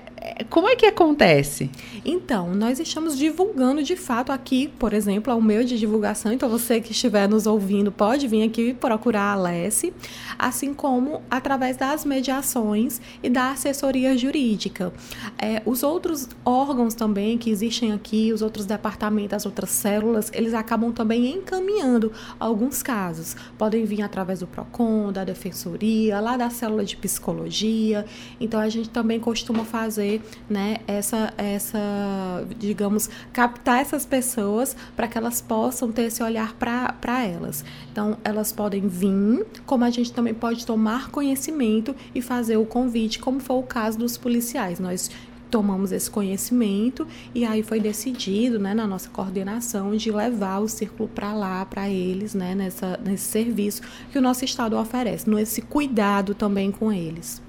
Como 0.49 0.67
é 0.67 0.75
que 0.75 0.85
acontece? 0.85 1.71
Então, 2.03 2.53
nós 2.53 2.77
estamos 2.77 3.17
divulgando 3.17 3.81
de 3.81 3.95
fato 3.95 4.33
aqui, 4.33 4.67
por 4.67 4.91
exemplo, 4.91 5.31
é 5.31 5.35
o 5.35 5.63
de 5.63 5.79
divulgação. 5.79 6.33
Então, 6.33 6.49
você 6.49 6.81
que 6.81 6.91
estiver 6.91 7.29
nos 7.29 7.47
ouvindo 7.47 7.89
pode 7.89 8.27
vir 8.27 8.43
aqui 8.43 8.73
procurar 8.73 9.21
a 9.21 9.31
Alesse, 9.31 9.93
assim 10.37 10.73
como 10.73 11.21
através 11.31 11.77
das 11.77 12.03
mediações 12.03 12.99
e 13.23 13.29
da 13.29 13.51
assessoria 13.51 14.17
jurídica. 14.17 14.91
É, 15.37 15.61
os 15.65 15.83
outros 15.83 16.27
órgãos 16.43 16.93
também 16.93 17.37
que 17.37 17.49
existem 17.49 17.93
aqui, 17.93 18.33
os 18.33 18.41
outros 18.41 18.65
departamentos, 18.65 19.35
as 19.35 19.45
outras 19.45 19.69
células, 19.69 20.29
eles 20.33 20.53
acabam 20.53 20.91
também 20.91 21.33
encaminhando 21.33 22.11
alguns 22.37 22.83
casos. 22.83 23.37
Podem 23.57 23.85
vir 23.85 24.01
através 24.01 24.41
do 24.41 24.47
PROCON, 24.47 25.13
da 25.13 25.23
Defensoria, 25.23 26.19
lá 26.19 26.35
da 26.35 26.49
célula 26.49 26.83
de 26.83 26.97
psicologia. 26.97 28.05
Então, 28.37 28.59
a 28.59 28.67
gente 28.67 28.89
também 28.89 29.17
costuma 29.17 29.63
fazer 29.63 30.21
né, 30.49 30.77
essa, 30.87 31.33
essa, 31.37 32.45
digamos, 32.57 33.09
captar 33.33 33.81
essas 33.81 34.05
pessoas 34.05 34.75
para 34.95 35.07
que 35.07 35.17
elas 35.17 35.41
possam 35.41 35.91
ter 35.91 36.03
esse 36.03 36.21
olhar 36.21 36.53
para 36.53 37.23
elas. 37.23 37.63
Então, 37.91 38.17
elas 38.23 38.51
podem 38.51 38.87
vir, 38.87 39.45
como 39.65 39.83
a 39.83 39.89
gente 39.89 40.11
também 40.11 40.33
pode 40.33 40.65
tomar 40.65 41.09
conhecimento 41.09 41.95
e 42.13 42.21
fazer 42.21 42.57
o 42.57 42.65
convite, 42.65 43.19
como 43.19 43.39
foi 43.39 43.55
o 43.55 43.63
caso 43.63 43.97
dos 43.97 44.17
policiais. 44.17 44.79
Nós 44.79 45.09
tomamos 45.49 45.91
esse 45.91 46.09
conhecimento 46.09 47.07
e 47.33 47.45
aí 47.45 47.63
foi 47.63 47.79
decidido, 47.79 48.59
né, 48.59 48.73
na 48.73 48.85
nossa 48.85 49.09
coordenação 49.09 49.95
de 49.95 50.11
levar 50.11 50.59
o 50.59 50.67
círculo 50.67 51.07
para 51.07 51.33
lá, 51.33 51.65
para 51.65 51.89
eles, 51.89 52.33
né, 52.33 52.53
nessa, 52.53 52.99
nesse 53.03 53.23
serviço 53.25 53.81
que 54.11 54.17
o 54.17 54.21
nosso 54.21 54.43
estado 54.43 54.77
oferece, 54.77 55.29
nesse 55.29 55.61
cuidado 55.61 56.35
também 56.35 56.71
com 56.71 56.91
eles. 56.91 57.41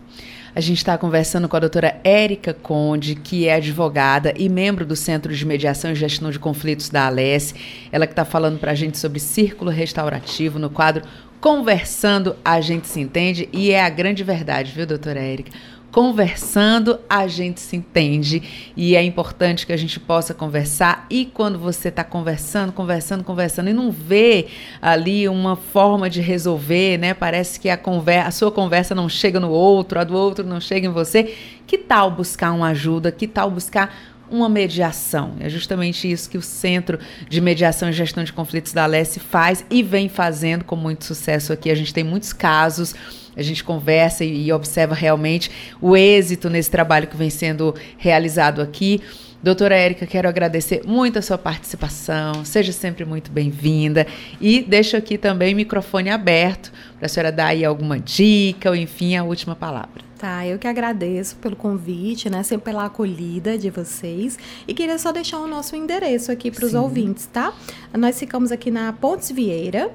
A 0.57 0.61
gente 0.63 0.79
está 0.79 0.97
conversando 0.97 1.51
com 1.51 1.57
a 1.59 1.61
doutora 1.61 2.01
Érica 2.03 2.55
Conde, 2.55 3.15
que 3.15 3.47
é 3.47 3.57
advogada 3.57 4.33
e 4.35 4.49
membro 4.49 4.87
do 4.87 4.97
Centro 4.97 5.35
de 5.35 5.45
Mediação 5.45 5.93
e 5.93 5.95
Gestão 5.95 6.31
de 6.31 6.39
Conflitos 6.39 6.89
da 6.89 7.05
Alesse. 7.05 7.55
Ela 7.93 8.07
que 8.07 8.15
está 8.15 8.25
falando 8.25 8.59
para 8.59 8.73
a 8.73 8.75
gente 8.75 8.97
sobre 8.97 9.21
círculo 9.21 9.71
restaurativo 9.71 10.59
no 10.59 10.71
quadro 10.71 11.03
Conversando, 11.41 12.35
a 12.45 12.61
gente 12.61 12.89
se 12.89 12.99
entende. 12.99 13.49
E 13.53 13.71
é 13.71 13.85
a 13.85 13.89
grande 13.89 14.25
verdade, 14.25 14.73
viu, 14.73 14.87
doutora 14.87 15.21
Érica? 15.21 15.53
Conversando 15.97 17.01
a 17.09 17.27
gente 17.27 17.59
se 17.59 17.75
entende 17.75 18.43
e 18.77 18.95
é 18.95 19.03
importante 19.03 19.67
que 19.67 19.73
a 19.73 19.77
gente 19.79 19.99
possa 19.99 20.35
conversar 20.35 21.07
e 21.09 21.25
quando 21.25 21.59
você 21.59 21.89
está 21.89 22.05
conversando, 22.05 22.71
conversando, 22.71 23.25
conversando 23.25 23.71
e 23.71 23.73
não 23.73 23.91
vê 23.91 24.47
ali 24.83 25.27
uma 25.27 25.57
forma 25.57 26.11
de 26.11 26.21
resolver, 26.21 26.99
né? 26.99 27.15
Parece 27.15 27.59
que 27.59 27.71
a, 27.71 27.79
conversa, 27.79 28.29
a 28.29 28.31
sua 28.31 28.53
conversa 28.53 28.95
não 28.95 29.09
chega 29.09 29.41
no 29.41 29.49
outro, 29.49 29.99
a 29.99 30.05
do 30.05 30.15
outro 30.15 30.45
não 30.45 30.61
chega 30.61 30.87
em 30.87 30.91
você. 30.91 31.35
Que 31.67 31.79
tal 31.79 32.11
buscar 32.11 32.53
uma 32.53 32.69
ajuda? 32.69 33.11
Que 33.11 33.27
tal 33.27 33.51
buscar 33.51 33.91
uma 34.31 34.51
mediação. 34.51 35.37
É 35.41 35.49
justamente 35.49 36.13
isso 36.13 36.29
que 36.29 36.37
o 36.37 36.43
Centro 36.43 36.99
de 37.27 37.41
Mediação 37.41 37.89
e 37.89 37.93
Gestão 37.95 38.23
de 38.23 38.35
Conflitos 38.35 38.75
da 38.75 38.85
Alesse 38.85 39.19
faz 39.19 39.65
e 39.71 39.83
vem 39.83 40.11
fazendo 40.11 40.63
com 40.63 40.77
muito 40.77 41.07
sucesso 41.07 41.55
aqui. 41.55 41.71
A 41.71 41.75
gente 41.75 41.95
tem 41.95 42.05
muitos 42.05 42.35
casos, 42.35 42.95
a 43.37 43.43
gente 43.43 43.63
conversa 43.63 44.25
e, 44.25 44.51
observa 44.53 44.95
realmente 44.95 45.51
o 45.81 45.97
êxito 45.97 46.49
nesse 46.49 46.71
trabalho 46.71 47.07
que 47.07 47.17
vem 47.17 47.31
sendo 47.31 47.75
realizado 47.99 48.63
aqui. 48.63 49.01
Doutora 49.43 49.77
Érica, 49.77 50.07
quero 50.07 50.29
agradecer 50.29 50.83
muito 50.87 51.19
a 51.19 51.23
sua 51.23 51.37
participação. 51.37 52.45
Seja 52.45 52.73
sempre 52.73 53.05
muito 53.05 53.31
bem-vinda. 53.31 54.07
E 54.41 54.63
deixo 54.63 54.97
aqui 54.97 55.19
também 55.19 55.53
o 55.53 55.57
microfone 55.57 56.11
aberto 56.11 56.73
para 56.97 57.07
a 57.07 57.09
senhora 57.09 57.31
dar 57.31 57.49
aí 57.49 57.65
alguma 57.65 57.99
dica 57.99 58.71
ou, 58.71 58.75
enfim, 58.75 59.15
a 59.15 59.23
última 59.23 59.55
palavra. 59.55 60.07
Tá, 60.19 60.47
eu 60.47 60.59
que 60.59 60.67
agradeço 60.67 61.37
pelo 61.37 61.55
convite, 61.55 62.31
né? 62.31 62.43
Sempre 62.43 62.65
pela 62.73 62.87
acolhida 62.87 63.59
de 63.59 63.69
vocês. 63.69 64.39
E 64.67 64.73
queria 64.73 64.99
só 64.99 65.13
deixar 65.13 65.39
o 65.41 65.47
nosso 65.47 65.77
endereço 65.77 66.33
aqui 66.33 66.51
para 66.51 66.65
os 66.65 66.73
ouvintes, 66.73 67.27
tá? 67.27 67.53
Nós 67.93 68.19
ficamos 68.19 68.51
aqui 68.51 68.71
na 68.71 68.95
Pontes 68.95 69.31
Vieira, 69.31 69.93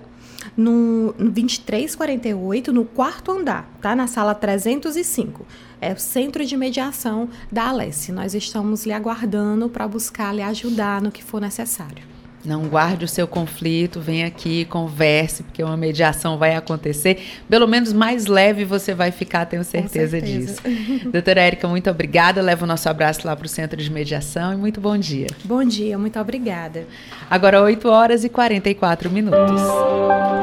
no, 0.56 1.14
no 1.18 1.32
2348, 1.32 2.72
no 2.72 2.86
quarto 2.86 3.32
andar, 3.32 3.70
tá? 3.82 3.96
Na 3.96 4.08
sala 4.08 4.34
305. 4.36 5.46
É 5.80 5.94
o 5.94 6.00
Centro 6.00 6.46
de 6.46 6.56
Mediação 6.56 7.30
da 7.52 7.70
Alesse. 7.70 8.12
Nós 8.12 8.36
estamos 8.36 8.86
lhe 8.86 8.94
aguardando 8.94 9.70
para 9.70 9.88
buscar 9.88 10.34
lhe 10.34 10.42
ajudar 10.42 11.02
no 11.02 11.12
que 11.12 11.24
for 11.24 11.42
necessário. 11.42 12.11
Não 12.44 12.64
guarde 12.68 13.06
o 13.06 13.08
seu 13.08 13.28
conflito, 13.28 14.00
vem 14.00 14.24
aqui, 14.24 14.66
converse, 14.66 15.44
porque 15.44 15.64
uma 15.64 15.78
mediação 15.78 16.38
vai 16.38 16.56
acontecer. 16.56 17.20
Pelo 17.48 17.68
menos 17.68 17.94
mais 17.94 18.26
leve 18.26 18.66
você 18.66 18.96
vai 18.96 19.12
ficar, 19.12 19.46
tenho 19.46 19.64
certeza, 19.64 20.20
certeza. 20.20 20.62
disso. 20.66 21.10
Doutora 21.12 21.42
Érica, 21.42 21.68
muito 21.68 21.90
obrigada. 21.90 22.42
Leva 22.42 22.64
o 22.64 22.68
nosso 22.68 22.90
abraço 22.90 23.26
lá 23.28 23.36
para 23.36 23.46
o 23.46 23.50
Centro 23.50 23.78
de 23.78 23.92
Mediação 23.92 24.54
e 24.54 24.56
muito 24.56 24.82
bom 24.82 24.98
dia. 24.98 25.28
Bom 25.44 25.64
dia, 25.64 25.98
muito 25.98 26.20
obrigada. 26.20 26.86
Agora 27.30 27.62
8 27.62 27.88
horas 27.88 28.24
e 28.24 28.30
44 28.30 29.10
minutos. 29.12 29.62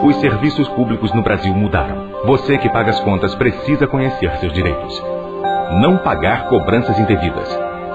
Os 0.05 0.21
serviços 0.21 0.69
públicos 0.69 1.13
no 1.13 1.23
Brasil 1.23 1.53
mudaram. 1.53 2.23
Você 2.27 2.59
que 2.59 2.69
paga 2.69 2.91
as 2.91 3.01
contas 3.01 3.35
precisa 3.35 3.89
conhecer 3.89 4.31
seus 4.39 4.53
direitos. 4.53 5.03
Não 5.81 5.99
pagar 5.99 6.49
cobranças 6.49 6.97
indevidas. 6.99 7.49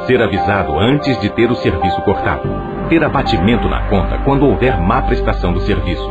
Ser 0.05 0.21
avisado 0.21 0.77
antes 0.77 1.17
de 1.21 1.29
ter 1.29 1.49
o 1.49 1.55
serviço 1.55 2.01
cortado 2.01 2.72
ter 2.89 3.03
abatimento 3.03 3.67
na 3.67 3.81
conta 3.87 4.19
quando 4.19 4.45
houver 4.45 4.79
má 4.79 5.01
prestação 5.01 5.51
do 5.53 5.61
serviço, 5.61 6.07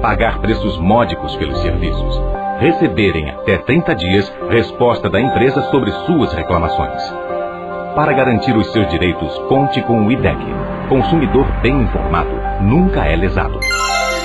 pagar 0.00 0.38
preços 0.38 0.76
módicos 0.78 1.36
pelos 1.36 1.60
serviços, 1.60 2.20
receberem 2.58 3.30
até 3.30 3.58
30 3.58 3.94
dias 3.94 4.32
resposta 4.50 5.08
da 5.08 5.20
empresa 5.20 5.62
sobre 5.70 5.92
suas 6.06 6.32
reclamações. 6.32 7.00
Para 7.94 8.12
garantir 8.12 8.56
os 8.56 8.66
seus 8.72 8.90
direitos, 8.90 9.38
conte 9.48 9.80
com 9.82 10.04
o 10.06 10.12
IDEC. 10.12 10.38
Consumidor 10.88 11.46
bem 11.62 11.80
informado 11.80 12.30
nunca 12.60 13.04
é 13.04 13.14
lesado. 13.16 13.58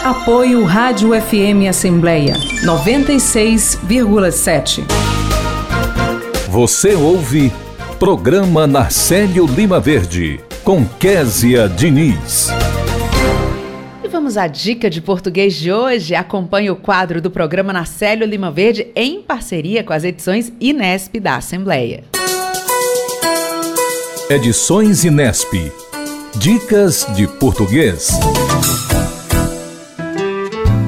Apoio 0.04 0.66
Rádio 0.66 1.12
FM 1.20 1.68
Assembleia 1.70 2.34
96,7. 2.66 4.84
Você 6.50 6.96
ouve 6.96 7.54
Programa 7.98 8.68
Narcélio 8.68 9.46
Lima 9.46 9.80
Verde 9.80 10.51
com 10.72 10.86
Késia 10.86 11.68
Diniz. 11.68 12.48
E 14.02 14.08
vamos 14.08 14.38
à 14.38 14.48
dica 14.48 14.90
de 14.90 15.02
português 15.02 15.54
de 15.54 15.70
hoje. 15.70 16.16
Acompanhe 16.16 16.72
o 16.72 16.78
quadro 16.78 17.22
do 17.22 17.30
programa 17.30 17.74
Nacélio 17.74 18.26
Lima 18.26 18.50
Verde 18.50 18.88
em 18.96 19.22
parceria 19.22 19.84
com 19.84 19.92
as 19.92 20.06
edições 20.06 20.50
Inesp 20.62 21.20
da 21.20 21.36
Assembleia. 21.36 22.06
Edições 24.30 25.04
Inesp. 25.04 25.52
Dicas 26.38 27.06
de 27.18 27.28
português. 27.28 28.12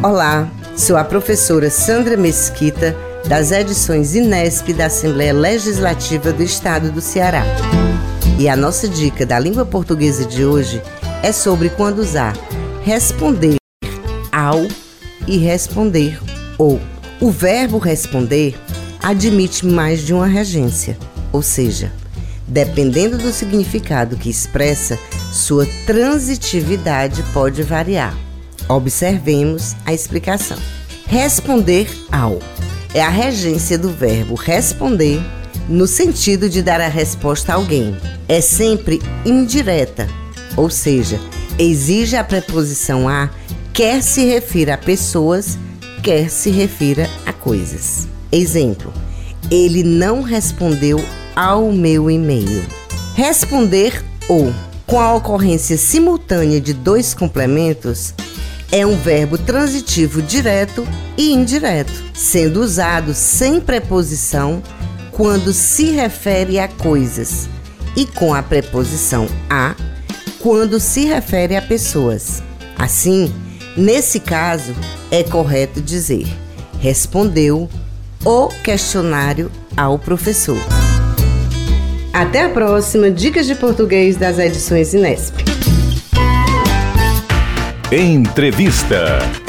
Olá, 0.01 0.49
sou 0.77 0.95
a 0.95 1.03
professora 1.03 1.69
Sandra 1.69 2.15
Mesquita, 2.15 2.95
das 3.27 3.51
edições 3.51 4.15
Inesp 4.15 4.69
da 4.69 4.85
Assembleia 4.85 5.33
Legislativa 5.33 6.31
do 6.31 6.41
Estado 6.41 6.89
do 6.89 7.01
Ceará. 7.01 7.43
E 8.37 8.49
a 8.49 8.55
nossa 8.55 8.87
dica 8.87 9.25
da 9.25 9.37
língua 9.37 9.65
portuguesa 9.65 10.25
de 10.25 10.43
hoje 10.43 10.81
é 11.21 11.31
sobre 11.31 11.69
quando 11.69 11.99
usar 11.99 12.35
responder 12.83 13.57
ao 14.31 14.67
e 15.27 15.37
responder 15.37 16.19
ou. 16.57 16.79
O 17.21 17.29
verbo 17.31 17.77
responder 17.77 18.59
admite 19.01 19.65
mais 19.65 20.01
de 20.01 20.13
uma 20.13 20.27
regência, 20.27 20.97
ou 21.31 21.41
seja, 21.41 21.91
dependendo 22.47 23.17
do 23.17 23.31
significado 23.31 24.17
que 24.17 24.29
expressa, 24.29 24.99
sua 25.31 25.65
transitividade 25.85 27.23
pode 27.33 27.63
variar. 27.63 28.17
Observemos 28.67 29.75
a 29.85 29.93
explicação. 29.93 30.57
Responder 31.05 31.87
ao 32.11 32.39
é 32.93 33.01
a 33.01 33.09
regência 33.09 33.77
do 33.77 33.89
verbo 33.89 34.35
responder 34.35 35.21
no 35.67 35.87
sentido 35.87 36.49
de 36.49 36.61
dar 36.61 36.81
a 36.81 36.87
resposta 36.87 37.51
a 37.51 37.55
alguém. 37.55 37.95
É 38.27 38.41
sempre 38.41 39.01
indireta, 39.25 40.07
ou 40.55 40.69
seja, 40.69 41.19
exige 41.57 42.15
a 42.15 42.23
preposição 42.23 43.07
a, 43.07 43.29
quer 43.71 44.01
se 44.01 44.25
refira 44.25 44.75
a 44.75 44.77
pessoas, 44.77 45.57
quer 46.01 46.29
se 46.29 46.49
refira 46.49 47.09
a 47.25 47.33
coisas. 47.33 48.07
Exemplo: 48.31 48.93
ele 49.49 49.83
não 49.83 50.21
respondeu 50.21 51.03
ao 51.35 51.71
meu 51.71 52.09
e-mail. 52.09 52.63
Responder 53.15 54.03
ou, 54.27 54.53
com 54.85 54.99
a 54.99 55.13
ocorrência 55.13 55.77
simultânea 55.77 56.59
de 56.59 56.73
dois 56.73 57.13
complementos, 57.13 58.13
é 58.71 58.85
um 58.85 58.95
verbo 58.95 59.37
transitivo 59.37 60.21
direto 60.21 60.87
e 61.15 61.31
indireto, 61.31 62.03
sendo 62.13 62.59
usado 62.59 63.13
sem 63.13 63.61
preposição 63.61 64.63
quando 65.13 65.53
se 65.53 65.91
refere 65.91 66.59
a 66.59 66.67
coisas 66.67 67.47
e 67.95 68.05
com 68.05 68.33
a 68.33 68.41
preposição 68.41 69.27
a 69.49 69.75
quando 70.39 70.79
se 70.79 71.05
refere 71.05 71.55
a 71.55 71.61
pessoas. 71.61 72.43
Assim, 72.77 73.33
nesse 73.77 74.19
caso, 74.19 74.75
é 75.09 75.23
correto 75.23 75.79
dizer: 75.79 76.27
respondeu 76.79 77.69
o 78.25 78.47
questionário 78.63 79.51
ao 79.77 79.97
professor. 79.97 80.57
Até 82.11 82.43
a 82.43 82.49
próxima 82.49 83.09
Dicas 83.09 83.45
de 83.45 83.55
Português 83.55 84.15
das 84.15 84.37
edições 84.37 84.93
Inesp. 84.93 85.35
Entrevista. 87.91 89.42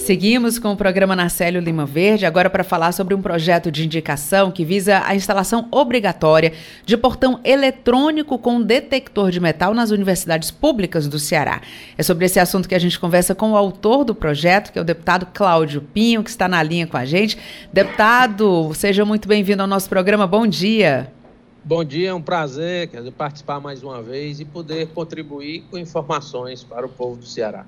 Seguimos 0.00 0.58
com 0.58 0.72
o 0.72 0.76
programa 0.76 1.14
Narcélio 1.14 1.60
Lima 1.60 1.84
Verde, 1.84 2.24
agora 2.24 2.48
para 2.48 2.64
falar 2.64 2.90
sobre 2.90 3.14
um 3.14 3.20
projeto 3.20 3.70
de 3.70 3.84
indicação 3.84 4.50
que 4.50 4.64
visa 4.64 5.02
a 5.04 5.14
instalação 5.14 5.68
obrigatória 5.70 6.54
de 6.86 6.96
portão 6.96 7.38
eletrônico 7.44 8.38
com 8.38 8.62
detector 8.62 9.30
de 9.30 9.38
metal 9.38 9.74
nas 9.74 9.90
universidades 9.90 10.50
públicas 10.50 11.06
do 11.06 11.18
Ceará. 11.18 11.60
É 11.98 12.02
sobre 12.02 12.24
esse 12.24 12.40
assunto 12.40 12.68
que 12.68 12.74
a 12.74 12.78
gente 12.78 12.98
conversa 12.98 13.34
com 13.34 13.52
o 13.52 13.56
autor 13.56 14.02
do 14.02 14.14
projeto, 14.14 14.72
que 14.72 14.78
é 14.78 14.82
o 14.82 14.86
deputado 14.86 15.26
Cláudio 15.34 15.82
Pinho, 15.82 16.24
que 16.24 16.30
está 16.30 16.48
na 16.48 16.62
linha 16.62 16.86
com 16.86 16.96
a 16.96 17.04
gente. 17.04 17.36
Deputado, 17.70 18.72
seja 18.74 19.04
muito 19.04 19.28
bem-vindo 19.28 19.62
ao 19.62 19.68
nosso 19.68 19.88
programa. 19.88 20.26
Bom 20.26 20.46
dia. 20.46 21.12
Bom 21.62 21.84
dia, 21.84 22.08
é 22.08 22.14
um 22.14 22.22
prazer 22.22 22.88
dizer, 22.88 23.12
participar 23.12 23.60
mais 23.60 23.82
uma 23.82 24.02
vez 24.02 24.40
e 24.40 24.44
poder 24.46 24.88
contribuir 24.88 25.62
com 25.70 25.76
informações 25.76 26.64
para 26.64 26.86
o 26.86 26.88
povo 26.88 27.16
do 27.16 27.26
Ceará. 27.26 27.66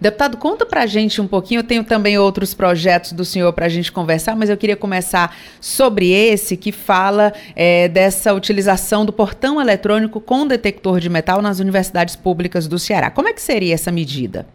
Deputado, 0.00 0.36
conta 0.36 0.64
para 0.64 0.82
a 0.82 0.86
gente 0.86 1.20
um 1.20 1.26
pouquinho. 1.26 1.58
Eu 1.58 1.64
tenho 1.64 1.82
também 1.82 2.16
outros 2.16 2.54
projetos 2.54 3.12
do 3.12 3.24
senhor 3.24 3.52
para 3.52 3.66
a 3.66 3.68
gente 3.68 3.90
conversar, 3.90 4.36
mas 4.36 4.50
eu 4.50 4.56
queria 4.56 4.76
começar 4.76 5.36
sobre 5.60 6.10
esse 6.10 6.56
que 6.56 6.70
fala 6.70 7.32
é, 7.56 7.88
dessa 7.88 8.32
utilização 8.32 9.04
do 9.04 9.12
portão 9.12 9.60
eletrônico 9.60 10.20
com 10.20 10.46
detector 10.46 11.00
de 11.00 11.08
metal 11.08 11.42
nas 11.42 11.58
universidades 11.58 12.14
públicas 12.14 12.68
do 12.68 12.78
Ceará. 12.78 13.10
Como 13.10 13.28
é 13.28 13.32
que 13.32 13.42
seria 13.42 13.74
essa 13.74 13.90
medida? 13.90 14.46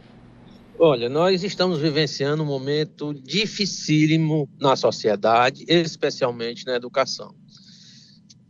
Olha, 0.82 1.10
nós 1.10 1.44
estamos 1.44 1.80
vivenciando 1.80 2.42
um 2.42 2.46
momento 2.46 3.14
dificílimo 3.14 4.48
na 4.58 4.78
sociedade, 4.78 5.66
especialmente 5.68 6.66
na 6.66 6.76
educação. 6.76 7.36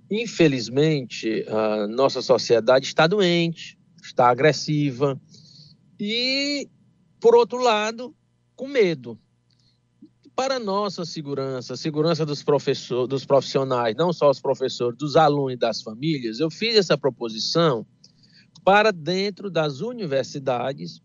Infelizmente, 0.09 1.45
a 1.47 1.87
nossa 1.87 2.21
sociedade 2.21 2.87
está 2.87 3.05
doente, 3.05 3.77
está 4.01 4.29
agressiva 4.29 5.19
e, 5.99 6.67
por 7.19 7.35
outro 7.35 7.61
lado, 7.61 8.15
com 8.55 8.67
medo. 8.67 9.19
Para 10.35 10.57
nossa 10.57 11.05
segurança, 11.05 11.75
segurança 11.75 12.25
dos 12.25 12.41
professores, 12.41 13.09
dos 13.09 13.25
profissionais, 13.25 13.95
não 13.95 14.11
só 14.11 14.29
os 14.29 14.39
professores, 14.39 14.97
dos 14.97 15.15
alunos 15.15 15.53
e 15.53 15.57
das 15.57 15.81
famílias, 15.81 16.39
eu 16.39 16.49
fiz 16.49 16.75
essa 16.75 16.97
proposição 16.97 17.85
para 18.63 18.91
dentro 18.91 19.49
das 19.51 19.81
universidades 19.81 21.01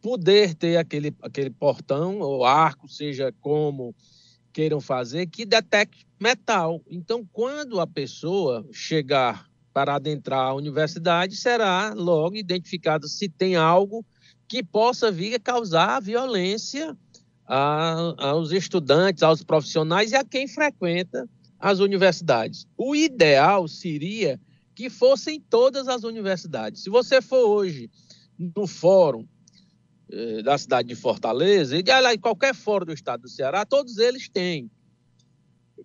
poder 0.00 0.54
ter 0.54 0.76
aquele, 0.78 1.14
aquele 1.22 1.50
portão 1.50 2.20
ou 2.20 2.44
arco, 2.44 2.88
seja 2.88 3.32
como 3.40 3.94
queiram 4.52 4.80
fazer, 4.80 5.26
que 5.26 5.44
detecte 5.44 6.06
metal. 6.20 6.80
Então, 6.90 7.26
quando 7.32 7.80
a 7.80 7.86
pessoa 7.86 8.66
chegar 8.72 9.48
para 9.72 9.94
adentrar 9.94 10.48
a 10.48 10.54
universidade, 10.54 11.36
será 11.36 11.94
logo 11.94 12.36
identificado 12.36 13.08
se 13.08 13.28
tem 13.28 13.56
algo 13.56 14.04
que 14.48 14.62
possa 14.62 15.10
vir 15.10 15.34
a 15.34 15.38
causar 15.38 16.00
violência 16.00 16.96
a, 17.46 18.14
aos 18.18 18.50
estudantes, 18.52 19.22
aos 19.22 19.42
profissionais 19.42 20.12
e 20.12 20.16
a 20.16 20.24
quem 20.24 20.48
frequenta 20.48 21.28
as 21.58 21.78
universidades. 21.78 22.66
O 22.76 22.96
ideal 22.96 23.68
seria 23.68 24.40
que 24.74 24.88
fossem 24.88 25.40
todas 25.40 25.88
as 25.88 26.04
universidades. 26.04 26.82
Se 26.82 26.90
você 26.90 27.20
for 27.20 27.46
hoje 27.46 27.90
no 28.38 28.66
fórum 28.66 29.26
eh, 30.12 30.42
da 30.42 30.56
cidade 30.58 30.88
de 30.88 30.94
Fortaleza, 30.94 31.76
e 31.76 32.18
qualquer 32.18 32.54
fórum 32.54 32.86
do 32.86 32.92
estado 32.92 33.22
do 33.22 33.28
Ceará, 33.28 33.64
todos 33.64 33.98
eles 33.98 34.28
têm. 34.28 34.70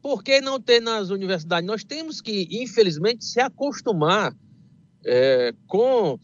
Por 0.01 0.23
que 0.23 0.41
não 0.41 0.59
ter 0.59 0.81
nas 0.81 1.09
universidades? 1.09 1.67
Nós 1.67 1.83
temos 1.83 2.21
que, 2.21 2.47
infelizmente, 2.51 3.25
se 3.25 3.39
acostumar 3.39 4.35
é, 5.05 5.53
com 5.67 6.19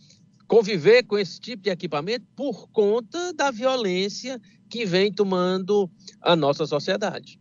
conviver 0.47 1.03
com 1.03 1.17
esse 1.17 1.39
tipo 1.39 1.63
de 1.63 1.69
equipamento 1.69 2.25
por 2.35 2.67
conta 2.71 3.33
da 3.33 3.49
violência 3.51 4.37
que 4.69 4.85
vem 4.85 5.09
tomando 5.09 5.89
a 6.21 6.35
nossa 6.35 6.65
sociedade. 6.65 7.39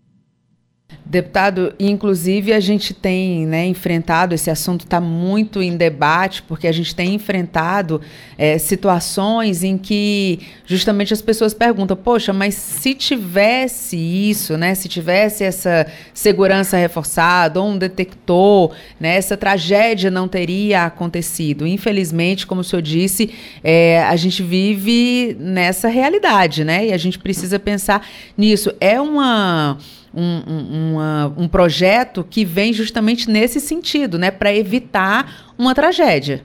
Deputado, 1.10 1.74
inclusive 1.80 2.52
a 2.52 2.60
gente 2.60 2.94
tem 2.94 3.44
né, 3.44 3.66
enfrentado, 3.66 4.32
esse 4.32 4.48
assunto 4.48 4.82
está 4.82 5.00
muito 5.00 5.60
em 5.60 5.76
debate, 5.76 6.40
porque 6.40 6.68
a 6.68 6.72
gente 6.72 6.94
tem 6.94 7.14
enfrentado 7.14 8.00
é, 8.38 8.58
situações 8.58 9.64
em 9.64 9.76
que 9.76 10.38
justamente 10.64 11.12
as 11.12 11.20
pessoas 11.20 11.52
perguntam, 11.52 11.96
poxa, 11.96 12.32
mas 12.32 12.54
se 12.54 12.94
tivesse 12.94 13.96
isso, 13.96 14.56
né, 14.56 14.72
se 14.76 14.88
tivesse 14.88 15.42
essa 15.42 15.84
segurança 16.14 16.76
reforçada, 16.76 17.60
ou 17.60 17.70
um 17.70 17.76
detector, 17.76 18.72
né, 19.00 19.16
essa 19.16 19.36
tragédia 19.36 20.12
não 20.12 20.28
teria 20.28 20.84
acontecido. 20.84 21.66
Infelizmente, 21.66 22.46
como 22.46 22.60
o 22.60 22.64
senhor 22.64 22.82
disse, 22.82 23.30
é, 23.64 24.00
a 24.04 24.14
gente 24.14 24.44
vive 24.44 25.36
nessa 25.40 25.88
realidade, 25.88 26.62
né, 26.62 26.86
e 26.86 26.92
a 26.92 26.96
gente 26.96 27.18
precisa 27.18 27.58
pensar 27.58 28.06
nisso. 28.38 28.72
É 28.80 29.00
uma 29.00 29.76
um, 30.14 30.42
um, 30.46 30.92
uma, 30.92 31.34
um 31.36 31.48
projeto 31.48 32.24
que 32.24 32.44
vem 32.44 32.72
justamente 32.72 33.30
nesse 33.30 33.60
sentido, 33.60 34.18
né, 34.18 34.30
para 34.30 34.54
evitar 34.54 35.52
uma 35.56 35.74
tragédia. 35.74 36.44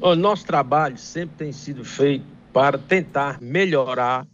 O 0.00 0.14
nosso 0.14 0.46
trabalho 0.46 0.96
sempre 0.96 1.36
tem 1.36 1.52
sido 1.52 1.84
feito 1.84 2.24
para 2.52 2.78
tentar 2.78 3.40
melhorar 3.40 4.26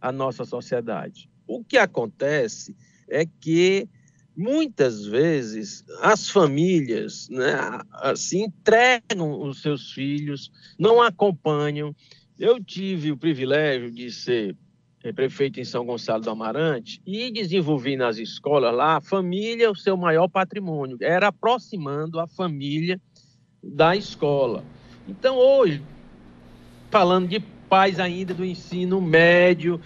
a 0.00 0.10
nossa 0.10 0.44
sociedade. 0.44 1.28
O 1.46 1.62
que 1.62 1.76
acontece 1.76 2.76
é 3.08 3.26
que 3.26 3.88
muitas 4.36 5.04
vezes 5.04 5.84
as 6.00 6.30
famílias 6.30 7.28
né, 7.28 7.80
assim 7.92 8.44
entregam 8.44 9.42
os 9.42 9.60
seus 9.60 9.92
filhos, 9.92 10.50
não 10.78 11.02
acompanham. 11.02 11.94
Eu 12.38 12.62
tive 12.62 13.12
o 13.12 13.16
privilégio 13.16 13.90
de 13.90 14.10
ser 14.10 14.56
prefeito 15.14 15.58
em 15.58 15.64
São 15.64 15.84
Gonçalo 15.84 16.22
do 16.22 16.30
Amarante, 16.30 17.00
e 17.06 17.30
desenvolvi 17.30 17.96
nas 17.96 18.18
escolas 18.18 18.74
lá 18.74 18.96
a 18.96 19.00
família, 19.00 19.70
o 19.70 19.76
seu 19.76 19.96
maior 19.96 20.28
patrimônio. 20.28 20.98
Era 21.00 21.28
aproximando 21.28 22.20
a 22.20 22.26
família 22.26 23.00
da 23.62 23.96
escola. 23.96 24.62
Então, 25.08 25.36
hoje, 25.36 25.82
falando 26.90 27.28
de 27.28 27.40
pais 27.68 27.98
ainda 27.98 28.34
do 28.34 28.44
ensino 28.44 29.00
médio, 29.00 29.80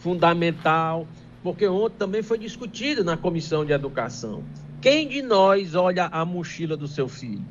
fundamental, 0.00 1.06
porque 1.42 1.66
ontem 1.68 1.96
também 1.96 2.22
foi 2.22 2.38
discutido 2.38 3.04
na 3.04 3.16
comissão 3.16 3.64
de 3.64 3.72
educação. 3.72 4.42
Quem 4.80 5.08
de 5.08 5.22
nós 5.22 5.74
olha 5.74 6.06
a 6.06 6.24
mochila 6.24 6.76
do 6.76 6.88
seu 6.88 7.08
filho? 7.08 7.44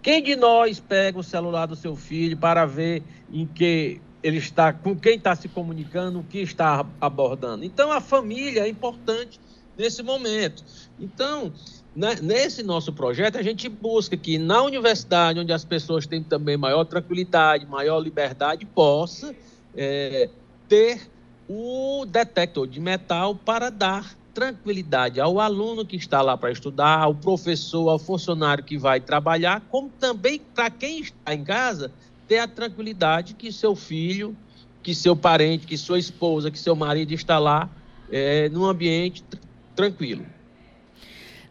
Quem 0.00 0.22
de 0.22 0.36
nós 0.36 0.78
pega 0.78 1.18
o 1.18 1.22
celular 1.22 1.66
do 1.66 1.76
seu 1.76 1.96
filho 1.96 2.36
para 2.36 2.64
ver 2.64 3.02
em 3.30 3.46
que 3.46 4.00
ele 4.22 4.38
está 4.38 4.72
com 4.72 4.96
quem 4.96 5.16
está 5.16 5.34
se 5.34 5.48
comunicando, 5.48 6.20
o 6.20 6.24
que 6.24 6.38
está 6.38 6.84
abordando. 7.00 7.64
Então, 7.64 7.92
a 7.92 8.00
família 8.00 8.62
é 8.62 8.68
importante 8.68 9.40
nesse 9.76 10.02
momento. 10.02 10.64
Então, 10.98 11.52
né, 11.94 12.16
nesse 12.20 12.62
nosso 12.62 12.92
projeto, 12.92 13.38
a 13.38 13.42
gente 13.42 13.68
busca 13.68 14.16
que 14.16 14.38
na 14.38 14.62
universidade, 14.62 15.38
onde 15.38 15.52
as 15.52 15.64
pessoas 15.64 16.06
têm 16.06 16.22
também 16.22 16.56
maior 16.56 16.84
tranquilidade, 16.84 17.66
maior 17.66 18.00
liberdade, 18.00 18.64
possa 18.66 19.34
é, 19.76 20.28
ter 20.68 21.08
o 21.48 22.04
detector 22.06 22.66
de 22.66 22.80
metal 22.80 23.34
para 23.34 23.70
dar 23.70 24.16
tranquilidade 24.34 25.20
ao 25.20 25.40
aluno 25.40 25.84
que 25.84 25.96
está 25.96 26.22
lá 26.22 26.36
para 26.36 26.52
estudar, 26.52 27.00
ao 27.00 27.14
professor, 27.14 27.88
ao 27.88 27.98
funcionário 27.98 28.62
que 28.62 28.78
vai 28.78 29.00
trabalhar, 29.00 29.62
como 29.68 29.88
também 29.98 30.40
para 30.54 30.70
quem 30.70 31.00
está 31.00 31.34
em 31.34 31.42
casa 31.42 31.90
ter 32.28 32.38
a 32.38 32.46
tranquilidade 32.46 33.34
que 33.34 33.50
seu 33.50 33.74
filho, 33.74 34.36
que 34.82 34.94
seu 34.94 35.16
parente, 35.16 35.66
que 35.66 35.76
sua 35.76 35.98
esposa, 35.98 36.50
que 36.50 36.58
seu 36.58 36.76
marido 36.76 37.12
está 37.12 37.38
lá 37.38 37.68
é, 38.10 38.48
num 38.50 38.64
ambiente 38.64 39.22
tr 39.22 39.38
tranquilo. 39.74 40.26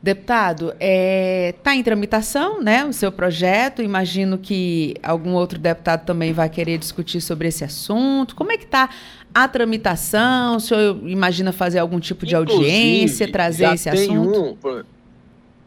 Deputado, 0.04 0.68
está 0.70 0.78
é, 0.80 1.56
tá 1.64 1.76
em 1.76 1.82
tramitação 1.82 2.62
né, 2.62 2.86
o 2.86 2.94
seu 2.94 3.12
projeto. 3.12 3.82
Imagino 3.82 4.38
que 4.38 4.96
algum 5.02 5.34
outro 5.34 5.58
deputado 5.58 6.06
também 6.06 6.34
vai 6.34 6.50
querer 6.50 6.78
discutir 6.78 7.20
sobre 7.20 7.48
esse 7.48 7.64
assunto. 7.64 8.36
Como 8.36 8.52
é 8.52 8.58
que 8.58 8.66
está 8.66 8.90
a 9.34 9.48
tramitação? 9.48 10.58
O 10.58 10.60
senhor 10.60 11.00
imagina 11.08 11.52
fazer 11.52 11.80
algum 11.80 12.00
tipo 12.00 12.26
de 12.26 12.36
Inclusive, 12.36 12.64
audiência, 12.64 13.32
trazer 13.32 13.74
esse 13.74 13.90
assunto? 13.90 14.58
Um, 14.64 14.84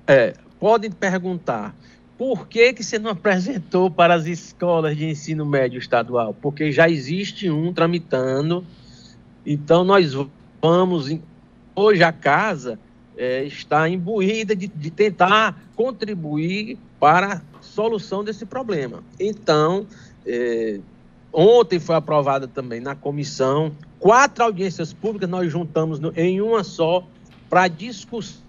é, 0.07 0.35
podem 0.61 0.91
perguntar 0.91 1.75
por 2.21 2.47
que, 2.47 2.75
que 2.75 2.85
você 2.85 2.99
não 2.99 3.13
apresentou 3.13 3.91
para 3.91 4.13
as 4.13 4.27
escolas 4.27 4.95
de 4.95 5.07
ensino 5.07 5.47
médio 5.47 5.79
estadual? 5.79 6.35
Porque 6.35 6.71
já 6.71 6.87
existe 6.87 7.49
um 7.49 7.73
tramitando, 7.73 8.63
então 9.47 9.85
nós 9.85 10.13
vamos. 10.61 11.19
Hoje 11.75 12.03
a 12.03 12.13
casa 12.13 12.79
é, 13.17 13.43
está 13.45 13.89
imbuída 13.89 14.55
de, 14.55 14.69
de 14.69 14.91
tentar 14.91 15.59
contribuir 15.75 16.77
para 16.99 17.43
a 17.59 17.63
solução 17.63 18.23
desse 18.23 18.45
problema. 18.45 19.03
Então, 19.19 19.87
é, 20.27 20.79
ontem 21.33 21.81
foi 21.81 21.95
aprovada 21.95 22.47
também 22.47 22.81
na 22.81 22.95
comissão 22.95 23.73
quatro 23.99 24.45
audiências 24.45 24.93
públicas, 24.93 25.27
nós 25.27 25.51
juntamos 25.51 25.99
no, 25.99 26.13
em 26.15 26.43
uma 26.43 26.63
só 26.65 27.03
para 27.49 27.67
discussão 27.67 28.43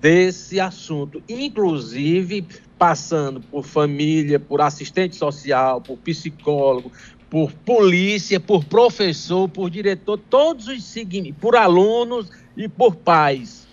desse 0.00 0.60
assunto, 0.60 1.20
inclusive 1.28 2.46
passando 2.78 3.40
por 3.40 3.64
família, 3.64 4.38
por 4.38 4.60
assistente 4.60 5.16
social, 5.16 5.80
por 5.80 5.98
psicólogo, 5.98 6.92
por 7.28 7.52
polícia, 7.52 8.38
por 8.38 8.64
professor, 8.64 9.48
por 9.48 9.68
diretor, 9.68 10.18
todos 10.30 10.68
os 10.68 10.84
seguintes, 10.84 11.34
por 11.40 11.56
alunos 11.56 12.30
e 12.56 12.68
por 12.68 12.94
pais 12.94 13.66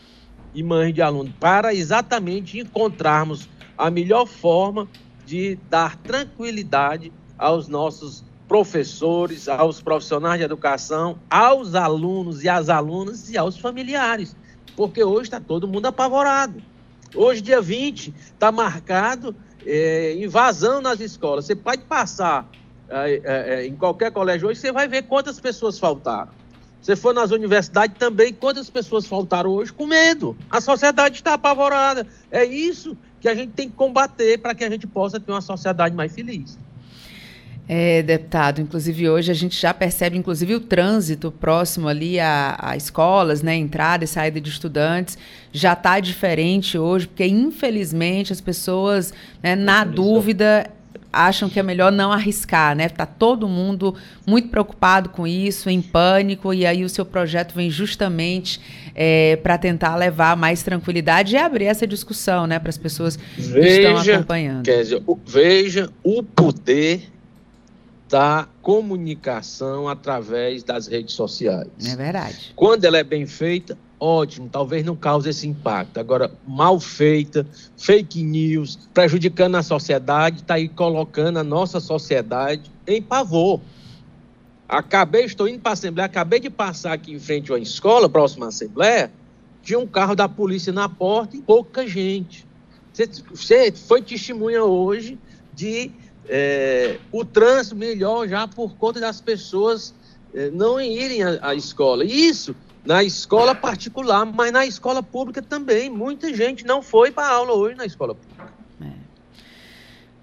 e 0.53 0.64
mães 0.64 0.93
de 0.93 1.01
alunos, 1.01 1.34
para 1.39 1.74
exatamente 1.74 2.60
encontrarmos 2.60 3.47
a 3.78 3.91
melhor 3.91 4.26
forma 4.26 4.88
de 5.26 5.58
dar 5.70 5.97
tranquilidade 5.97 7.12
aos 7.38 7.68
nossos 7.68 8.24
professores, 8.47 9.47
aos 9.47 9.82
profissionais 9.82 10.39
de 10.39 10.45
educação, 10.45 11.20
aos 11.30 11.76
alunos 11.76 12.43
e 12.43 12.49
às 12.49 12.70
alunas 12.70 13.30
e 13.30 13.38
aos 13.38 13.58
familiares, 13.58 14.36
porque 14.76 15.03
hoje 15.03 15.24
está 15.24 15.39
todo 15.39 15.68
mundo 15.68 15.88
apavorado. 15.88 16.62
Hoje, 17.16 17.41
dia 17.41 17.61
20, 17.61 18.13
está 18.34 18.51
marcado 18.51 19.36
é, 19.66 20.13
invasão 20.18 20.82
nas 20.82 20.99
escolas. 20.99 21.45
Você 21.45 21.55
pode 21.55 21.84
passar 21.84 22.47
é, 22.88 23.22
é, 23.24 23.66
em 23.66 23.76
qualquer 23.76 24.11
colégio 24.11 24.47
hoje, 24.47 24.59
você 24.59 24.72
vai 24.72 24.88
ver 24.88 25.03
quantas 25.03 25.39
pessoas 25.39 25.80
faltaram. 25.80 26.32
Você 26.82 26.95
for 26.95 27.16
nas 27.16 27.32
universidades 27.32 27.97
também, 27.97 28.32
quantas 28.32 28.70
pessoas 28.70 29.07
faltaram 29.07 29.49
hoje 29.49 29.74
com 29.74 29.88
medo. 29.88 30.38
A 30.51 30.61
sociedade 30.61 31.16
está 31.16 31.34
apavorada. 31.34 32.05
É 32.30 32.45
isso 32.45 32.95
que 33.20 33.28
a 33.28 33.34
gente 33.34 33.53
tem 33.53 33.68
que 33.68 33.76
combater 33.76 34.38
para 34.38 34.53
que 34.53 34.63
a 34.63 34.70
gente 34.70 34.86
possa 34.86 35.20
ter 35.20 35.32
uma 35.32 35.41
sociedade 35.41 35.95
mais 35.95 36.13
feliz. 36.13 36.59
É, 37.68 38.03
deputado, 38.03 38.61
inclusive 38.61 39.09
hoje 39.09 39.32
a 39.32 39.34
gente 39.34 39.59
já 39.59 39.74
percebe, 39.74 40.16
inclusive, 40.16 40.53
o 40.53 40.59
trânsito 40.59 41.32
próximo 41.32 41.88
ali 41.88 42.20
a, 42.20 42.55
a 42.59 42.78
escolas, 42.78 43.41
né, 43.41 43.55
entrada 43.55 44.03
e 44.03 44.07
saída 44.07 44.39
de 44.39 44.49
estudantes, 44.49 45.18
já 45.51 45.74
está 45.74 45.99
diferente 45.99 46.78
hoje, 46.78 47.07
porque 47.07 47.26
infelizmente 47.26 48.32
as 48.32 48.39
pessoas, 48.39 49.11
né, 49.41 49.55
na 49.55 49.84
dúvida, 49.84 50.70
acham 51.11 51.49
que 51.49 51.59
é 51.59 51.63
melhor 51.63 51.91
não 51.91 52.11
arriscar, 52.11 52.76
né? 52.76 52.89
Tá 52.89 53.05
todo 53.05 53.47
mundo 53.47 53.95
muito 54.28 54.49
preocupado 54.49 55.09
com 55.09 55.26
isso, 55.26 55.70
em 55.70 55.82
pânico, 55.82 56.53
e 56.53 56.66
aí 56.66 56.84
o 56.84 56.89
seu 56.89 57.05
projeto 57.05 57.55
vem 57.55 57.70
justamente 57.70 58.59
é, 58.93 59.38
para 59.38 59.57
tentar 59.57 59.95
levar 59.95 60.36
mais 60.36 60.61
tranquilidade 60.61 61.34
e 61.34 61.38
abrir 61.38 61.66
essa 61.66 61.88
discussão, 61.88 62.45
né, 62.45 62.59
para 62.59 62.70
as 62.70 62.78
pessoas 62.78 63.18
veja, 63.38 63.59
que 63.59 63.97
estão 63.97 64.16
acompanhando. 64.16 64.66
Kézia, 64.66 65.01
veja 65.26 65.89
o 66.03 66.22
poder 66.22 67.14
da 68.10 68.47
comunicação 68.62 69.88
através 69.88 70.64
das 70.64 70.88
redes 70.88 71.16
sociais. 71.16 71.68
É 71.86 71.95
verdade. 71.95 72.53
Quando 72.56 72.86
ela 72.86 72.97
é 72.97 73.03
bem 73.03 73.26
feita, 73.26 73.78
ótimo, 73.99 74.47
talvez 74.51 74.86
não 74.86 74.95
cause 74.95 75.30
esse 75.30 75.47
impacto. 75.47 75.99
Agora, 75.99 76.32
mal 76.47 76.80
feita, 76.80 77.45
fake 77.78 78.24
news, 78.24 78.78
prejudicando 78.93 79.56
a 79.56 79.64
sociedade, 79.64 80.41
está 80.41 80.56
aí 80.56 80.70
colocando 80.70 81.38
a 81.38 81.43
nossa 81.43 81.80
sociedade 81.80 82.72
em 82.86 83.01
pavor. 83.01 83.60
Acabei, 84.68 85.26
estou 85.26 85.47
indo 85.47 85.60
para 85.60 85.72
a 85.72 85.74
Assembleia, 85.74 86.06
acabei 86.06 86.39
de 86.39 86.49
passar 86.49 86.93
aqui 86.93 87.14
em 87.14 87.20
frente 87.20 87.51
a 87.51 87.56
uma 87.56 87.60
escola, 87.60 88.10
próxima 88.10 88.47
à 88.47 88.49
Assembleia, 88.49 89.12
tinha 89.62 89.80
um 89.80 89.88
carro 89.88 90.16
da 90.16 90.30
polícia 90.30 90.72
na 90.72 90.88
porta 90.88 91.36
e 91.36 91.41
pouca 91.41 91.88
gente. 91.88 92.45
Você, 92.93 93.08
você 93.34 93.72
foi 93.72 94.01
testemunha 94.01 94.64
hoje 94.64 95.20
de 95.53 95.91
é, 96.28 96.97
o 97.11 97.23
trânsito 97.23 97.76
melhor 97.76 98.28
já 98.28 98.47
por 98.47 98.76
conta 98.76 98.99
das 98.99 99.21
pessoas 99.21 99.93
é, 100.34 100.49
não 100.49 100.80
irem 100.80 101.23
à, 101.23 101.39
à 101.41 101.55
escola. 101.55 102.03
Isso 102.03 102.55
na 102.86 103.03
escola 103.03 103.55
particular, 103.55 104.26
mas 104.26 104.51
na 104.51 104.65
escola 104.65 105.01
pública 105.01 105.41
também. 105.41 105.89
Muita 105.89 106.34
gente 106.34 106.65
não 106.65 106.82
foi 106.82 107.11
para 107.11 107.28
aula 107.28 107.53
hoje 107.53 107.76
na 107.76 107.86
escola 107.86 108.13
pública. 108.13 108.34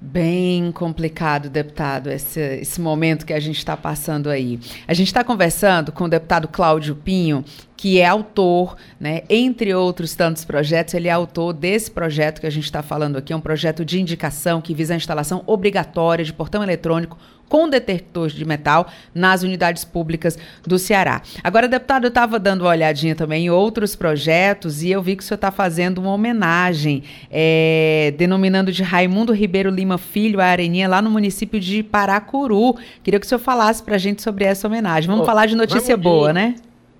Bem 0.05 0.73
complicado, 0.73 1.49
deputado, 1.49 2.11
esse, 2.11 2.41
esse 2.41 2.81
momento 2.81 3.25
que 3.25 3.33
a 3.33 3.39
gente 3.39 3.59
está 3.59 3.77
passando 3.77 4.29
aí. 4.29 4.59
A 4.89 4.93
gente 4.95 5.07
está 5.07 5.23
conversando 5.23 5.93
com 5.93 6.05
o 6.05 6.09
deputado 6.09 6.49
Cláudio 6.49 6.97
Pinho, 6.97 7.45
que 7.77 8.01
é 8.01 8.07
autor, 8.07 8.77
né, 8.99 9.23
entre 9.31 9.73
outros 9.73 10.17
tantos 10.17 10.45
projetos, 10.45 10.95
ele 10.95 11.07
é 11.07 11.13
autor 11.13 11.53
desse 11.53 11.89
projeto 11.89 12.41
que 12.41 12.49
a 12.49 12.51
gente 12.51 12.65
está 12.65 12.83
falando 12.83 13.17
aqui, 13.17 13.33
é 13.33 13.37
um 13.37 13.41
projeto 13.41 13.85
de 13.85 14.01
indicação 14.01 14.61
que 14.61 14.75
visa 14.75 14.93
a 14.93 14.97
instalação 14.97 15.45
obrigatória 15.47 16.25
de 16.25 16.33
portão 16.33 16.65
eletrônico 16.65 17.17
com 17.53 17.69
detectores 17.69 18.35
de 18.35 18.47
metal 18.47 18.87
nas 19.15 19.43
unidades 19.43 19.85
públicas 19.85 20.39
do 20.67 20.79
Ceará. 20.79 21.21
Agora, 21.45 21.69
deputado, 21.69 22.05
eu 22.05 22.09
estava 22.09 22.39
dando 22.39 22.63
uma 22.63 22.71
olhadinha 22.71 23.15
também 23.15 23.45
em 23.45 23.51
outros 23.51 23.95
projetos 23.95 24.83
e 24.83 24.91
eu 24.91 25.03
vi 25.03 25.17
que 25.17 25.23
o 25.23 25.27
senhor 25.27 25.35
está 25.35 25.51
fazendo 25.51 25.99
uma 25.99 26.15
homenagem, 26.15 27.03
é, 27.31 28.15
denominando 28.17 28.73
de 28.73 28.83
Raimundo 28.83 29.35
Ribeiro 29.35 29.69
Lima 29.69 29.99
Filho 29.99 30.41
a 30.41 30.47
Areninha, 30.47 30.89
lá 30.89 31.03
no 31.03 31.11
município 31.11 31.61
de 31.61 31.83
Paracuru. 31.83 32.75
Queria 33.05 33.21
que 33.21 33.27
o 33.27 33.29
senhor 33.29 33.39
falasse 33.39 33.83
para 33.83 33.97
a 33.97 33.99
gente 33.99 34.23
sobre 34.23 34.47
essa 34.47 34.67
homenagem. 34.67 35.11
Vamos 35.11 35.27
falar 35.27 35.45
de 35.45 35.55
notícia 35.55 35.95
boa, 35.95 36.33
né? 36.33 36.55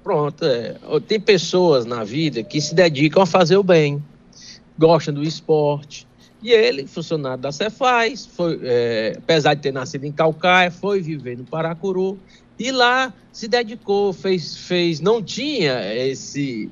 Pronto, 0.05 0.45
é. 0.45 0.75
Tem 1.09 1.19
pessoas 1.19 1.87
na 1.87 2.05
vida 2.05 2.43
que 2.43 2.61
se 2.61 2.75
dedicam 2.75 3.23
a 3.23 3.27
fazer 3.27 3.57
o 3.57 3.63
bem, 3.63 4.05
gostam 4.79 5.15
do 5.15 5.23
esporte, 5.23 6.07
e 6.43 6.51
ele, 6.51 6.87
funcionário 6.87 7.41
da 7.41 7.53
Cefaz, 7.53 8.27
foi, 8.27 8.59
é, 8.63 9.15
apesar 9.17 9.55
de 9.55 9.63
ter 9.63 9.73
nascido 9.73 10.05
em 10.05 10.13
Calcaia, 10.13 10.71
foi 10.71 11.01
viver 11.01 11.39
no 11.39 11.45
Paracuru 11.45 12.19
e 12.59 12.73
lá 12.73 13.15
se 13.33 13.47
dedicou, 13.47 14.13
fez, 14.13 14.57
fez, 14.57 15.01
não 15.01 15.23
tinha 15.23 15.95
esse 15.95 16.69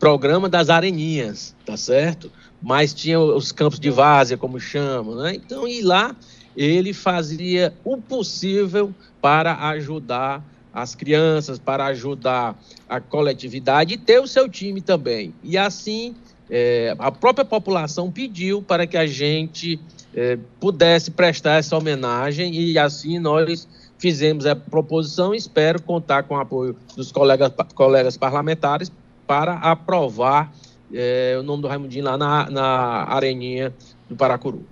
programa 0.00 0.48
das 0.48 0.68
areninhas, 0.68 1.54
tá 1.64 1.76
certo? 1.76 2.30
Mas 2.60 2.92
tinha 2.92 3.20
os 3.20 3.52
campos 3.52 3.78
de 3.78 3.90
várzea, 3.90 4.36
como 4.36 4.58
chamam, 4.58 5.16
né? 5.16 5.34
Então, 5.34 5.66
e 5.66 5.80
lá 5.80 6.14
ele 6.56 6.92
fazia 6.92 7.72
o 7.84 7.96
possível 7.96 8.92
para 9.20 9.68
ajudar 9.70 10.44
as 10.72 10.94
crianças, 10.94 11.58
para 11.58 11.86
ajudar 11.86 12.60
a 12.88 13.00
coletividade 13.00 13.94
e 13.94 13.96
ter 13.96 14.18
o 14.18 14.26
seu 14.26 14.48
time 14.48 14.80
também. 14.80 15.32
E 15.42 15.56
assim 15.56 16.14
é, 16.50 16.94
a 16.98 17.10
própria 17.10 17.44
população 17.44 18.10
pediu 18.10 18.62
para 18.62 18.86
que 18.86 18.96
a 18.96 19.06
gente 19.06 19.80
é, 20.14 20.38
pudesse 20.60 21.10
prestar 21.10 21.54
essa 21.54 21.76
homenagem 21.76 22.54
e 22.54 22.78
assim 22.78 23.18
nós 23.18 23.66
fizemos 23.98 24.46
a 24.46 24.54
proposição. 24.54 25.34
Espero 25.34 25.80
contar 25.80 26.24
com 26.24 26.34
o 26.34 26.40
apoio 26.40 26.76
dos 26.96 27.10
colegas, 27.10 27.52
colegas 27.74 28.16
parlamentares 28.16 28.92
para 29.26 29.54
aprovar 29.54 30.52
é, 30.92 31.36
o 31.38 31.42
nome 31.42 31.62
do 31.62 31.68
Raimundinho 31.68 32.04
lá 32.04 32.18
na, 32.18 32.50
na 32.50 33.04
Areninha 33.08 33.72
do 34.08 34.14
Paracuru. 34.14 34.64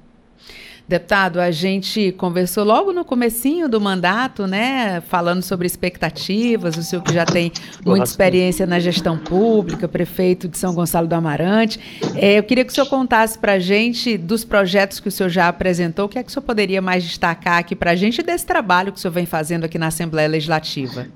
Deputado, 0.89 1.41
a 1.41 1.51
gente 1.51 2.13
conversou 2.13 2.65
logo 2.65 2.93
no 2.93 3.05
comecinho 3.05 3.69
do 3.69 3.81
mandato, 3.81 4.47
né, 4.47 5.01
falando 5.03 5.43
sobre 5.43 5.67
expectativas, 5.67 6.77
o 6.77 6.83
senhor 6.83 7.03
que 7.03 7.15
já 7.15 7.25
tem 7.25 7.53
muita 7.85 8.05
experiência 8.05 8.67
na 8.67 8.81
gestão 8.81 9.17
pública, 9.17 9.89
prefeito 9.89 10.49
de 10.49 10.59
São 10.59 10.75
Gonçalo 10.75 11.07
do 11.07 11.15
Amarante. 11.15 11.79
É, 12.17 12.39
eu 12.39 12.43
queria 12.43 12.65
que 12.65 12.73
o 12.73 12.75
senhor 12.75 12.89
contasse 12.89 13.39
para 13.39 13.53
a 13.53 13.59
gente 13.59 14.19
dos 14.19 14.45
projetos 14.45 14.99
que 14.99 15.09
o 15.09 15.11
senhor 15.11 15.29
já 15.29 15.49
apresentou, 15.49 16.07
o 16.07 16.09
que 16.09 16.19
é 16.19 16.23
que 16.23 16.31
o 16.31 16.33
senhor 16.33 16.45
poderia 16.45 16.83
mais 16.83 17.05
destacar 17.05 17.59
aqui 17.59 17.77
para 17.77 17.93
a 17.93 17.97
gente 17.97 18.23
desse 18.23 18.45
trabalho 18.45 18.93
que 18.93 18.99
o 18.99 19.01
senhor 19.01 19.13
vem 19.13 19.25
fazendo 19.25 19.65
aqui 19.65 19.79
na 19.79 19.87
Assembleia 19.87 20.29
Legislativa? 20.29 21.07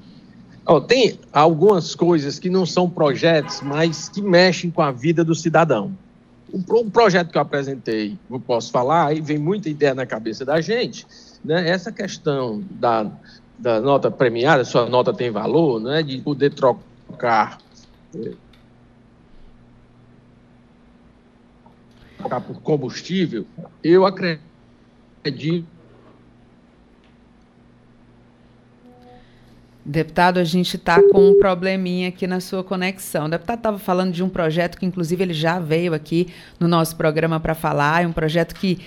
Oh, 0.64 0.80
tem 0.80 1.18
algumas 1.32 1.94
coisas 1.94 2.38
que 2.38 2.50
não 2.50 2.66
são 2.66 2.90
projetos, 2.90 3.60
mas 3.62 4.08
que 4.08 4.20
mexem 4.20 4.70
com 4.70 4.82
a 4.82 4.90
vida 4.90 5.24
do 5.24 5.34
cidadão. 5.34 5.92
Um, 6.52 6.90
projeto 6.90 7.30
que 7.30 7.38
eu 7.38 7.42
apresentei, 7.42 8.18
eu 8.30 8.40
posso 8.40 8.70
falar, 8.70 9.08
aí 9.08 9.20
vem 9.20 9.38
muita 9.38 9.68
ideia 9.68 9.94
na 9.94 10.06
cabeça 10.06 10.44
da 10.44 10.60
gente, 10.60 11.06
né? 11.44 11.68
Essa 11.68 11.90
questão 11.90 12.64
da, 12.70 13.10
da 13.58 13.80
nota 13.80 14.10
premiada, 14.10 14.64
sua 14.64 14.88
nota 14.88 15.12
tem 15.12 15.30
valor, 15.30 15.80
né? 15.80 16.02
De 16.02 16.20
poder 16.20 16.54
trocar 16.54 17.58
trocar 22.16 22.40
por 22.40 22.60
combustível, 22.60 23.46
eu 23.82 24.06
acredito 24.06 25.75
Deputado, 29.88 30.40
a 30.40 30.44
gente 30.44 30.76
está 30.76 31.00
com 31.00 31.30
um 31.30 31.38
probleminha 31.38 32.08
aqui 32.08 32.26
na 32.26 32.40
sua 32.40 32.64
conexão. 32.64 33.26
O 33.26 33.28
deputado 33.28 33.58
estava 33.58 33.78
falando 33.78 34.12
de 34.12 34.20
um 34.20 34.28
projeto 34.28 34.76
que, 34.76 34.84
inclusive, 34.84 35.22
ele 35.22 35.32
já 35.32 35.60
veio 35.60 35.94
aqui 35.94 36.26
no 36.58 36.66
nosso 36.66 36.96
programa 36.96 37.38
para 37.38 37.54
falar. 37.54 38.02
É 38.02 38.06
um 38.06 38.12
projeto 38.12 38.52
que 38.56 38.80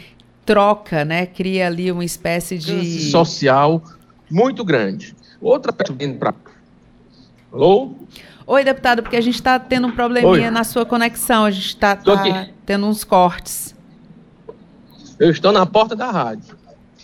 troca, 0.46 1.06
né? 1.06 1.26
Cria 1.26 1.68
ali 1.68 1.90
uma 1.90 2.04
espécie 2.04 2.58
de. 2.58 3.10
Social 3.12 3.82
muito 4.30 4.66
grande. 4.66 5.16
Outra 5.40 5.74
vindo 5.94 6.18
para. 6.20 6.36
Alô? 7.50 7.94
Oi, 8.46 8.64
deputado, 8.66 9.02
porque 9.02 9.16
a 9.16 9.22
gente 9.22 9.36
está 9.36 9.58
tendo 9.58 9.88
um 9.88 9.92
probleminha 9.92 10.48
Oi. 10.48 10.52
na 10.52 10.66
sua 10.66 10.86
conexão. 10.86 11.46
A 11.46 11.52
gente 11.52 11.68
está 11.68 11.96
tá 11.96 12.50
tendo 12.66 12.86
uns 12.86 13.06
cortes. 13.06 13.74
Eu 15.18 15.32
estou 15.32 15.54
na 15.54 15.66
porta 15.66 15.96
da 15.96 16.12
rádio. 16.12 16.58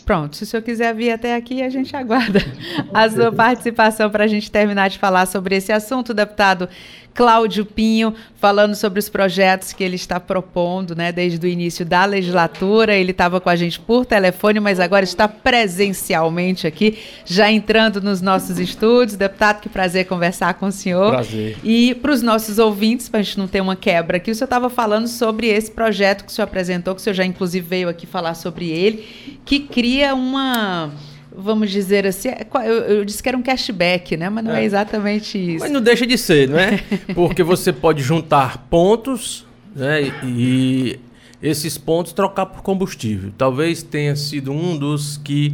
Pronto, 0.06 0.36
se 0.36 0.44
o 0.44 0.46
senhor 0.46 0.62
quiser 0.62 0.94
vir 0.94 1.12
até 1.12 1.36
aqui, 1.36 1.64
a 1.64 1.70
gente 1.70 1.96
aguarda 1.96 2.40
a 2.94 3.10
sua 3.10 3.32
participação 3.32 4.08
para 4.10 4.26
a 4.26 4.28
gente 4.28 4.52
terminar 4.52 4.88
de 4.88 5.00
falar 5.00 5.26
sobre 5.26 5.56
esse 5.56 5.72
assunto, 5.72 6.14
deputado. 6.14 6.70
Cláudio 7.16 7.66
Pinho, 7.66 8.14
falando 8.36 8.76
sobre 8.76 9.00
os 9.00 9.08
projetos 9.08 9.72
que 9.72 9.82
ele 9.82 9.96
está 9.96 10.20
propondo, 10.20 10.94
né, 10.94 11.14
desde 11.14 11.44
o 11.44 11.50
início 11.50 11.86
da 11.86 12.04
legislatura. 12.04 12.94
Ele 12.94 13.12
estava 13.12 13.40
com 13.40 13.50
a 13.50 13.56
gente 13.56 13.80
por 13.80 14.06
telefone, 14.06 14.60
mas 14.60 14.82
agora 14.82 15.06
está 15.06 15.26
presencialmente 15.26 16.68
aqui, 16.68 17.00
já 17.26 17.50
entrando 17.50 18.02
nos 18.02 18.22
nossos 18.22 18.60
estúdios. 18.60 19.18
Deputado, 19.18 19.62
que 19.62 19.70
prazer 19.70 20.06
conversar 20.06 20.56
com 20.56 20.68
o 20.68 20.72
senhor. 20.72 21.12
Prazer. 21.12 21.58
E 21.64 21.96
para 21.96 22.12
os 22.12 22.22
nossos 22.22 22.60
ouvintes, 22.60 23.08
para 23.08 23.22
a 23.22 23.24
gente 23.24 23.40
não 23.40 23.48
ter 23.48 23.62
uma 23.62 23.78
quebra 23.78 24.18
aqui, 24.18 24.30
o 24.30 24.36
senhor 24.36 24.48
estava 24.48 24.70
falando 24.70 25.08
sobre 25.08 25.48
esse 25.48 25.72
projeto 25.72 26.26
que 26.26 26.32
o 26.32 26.36
senhor 26.36 26.48
apresentou, 26.48 26.94
que 26.94 27.00
o 27.00 27.04
senhor 27.04 27.16
já 27.16 27.26
inclusive 27.26 27.66
veio 27.66 27.88
aqui 27.88 28.06
falar 28.06 28.36
sobre 28.36 28.70
ele, 28.70 29.40
que 29.46 29.62
cria 29.62 30.14
uma 30.14 30.92
vamos 31.38 31.72
dizer 31.72 32.06
assim, 32.06 32.30
é, 32.30 32.46
eu, 32.66 32.74
eu, 32.74 33.06
disse 33.06 33.22
que 33.22 33.30
era 33.30 33.38
um 33.38 33.42
cashback, 33.42 34.16
né? 34.18 34.30
Mas 34.30 34.44
não 34.44 34.54
é, 34.54 34.62
é 34.62 34.66
exatamente 34.66 35.38
isso. 35.38 35.64
Mas 35.64 35.72
não 35.72 35.82
deixa 35.82 36.06
de 36.06 36.18
ser, 36.18 36.50
não 36.50 36.60
é? 36.60 36.80
Porque 37.14 37.44
você 37.44 37.72
pode 37.74 38.02
juntar 38.02 38.58
pontos 38.70 39.46
né? 39.76 40.04
E 40.24 40.98
esses 41.44 41.78
pontos 41.78 42.14
trocar 42.14 42.46
por 42.46 42.64
combustível. 42.64 43.32
Talvez 43.38 43.84
tenha 43.84 44.16
sido 44.16 44.52
um 44.52 44.78
dos 44.78 45.18
que 45.18 45.54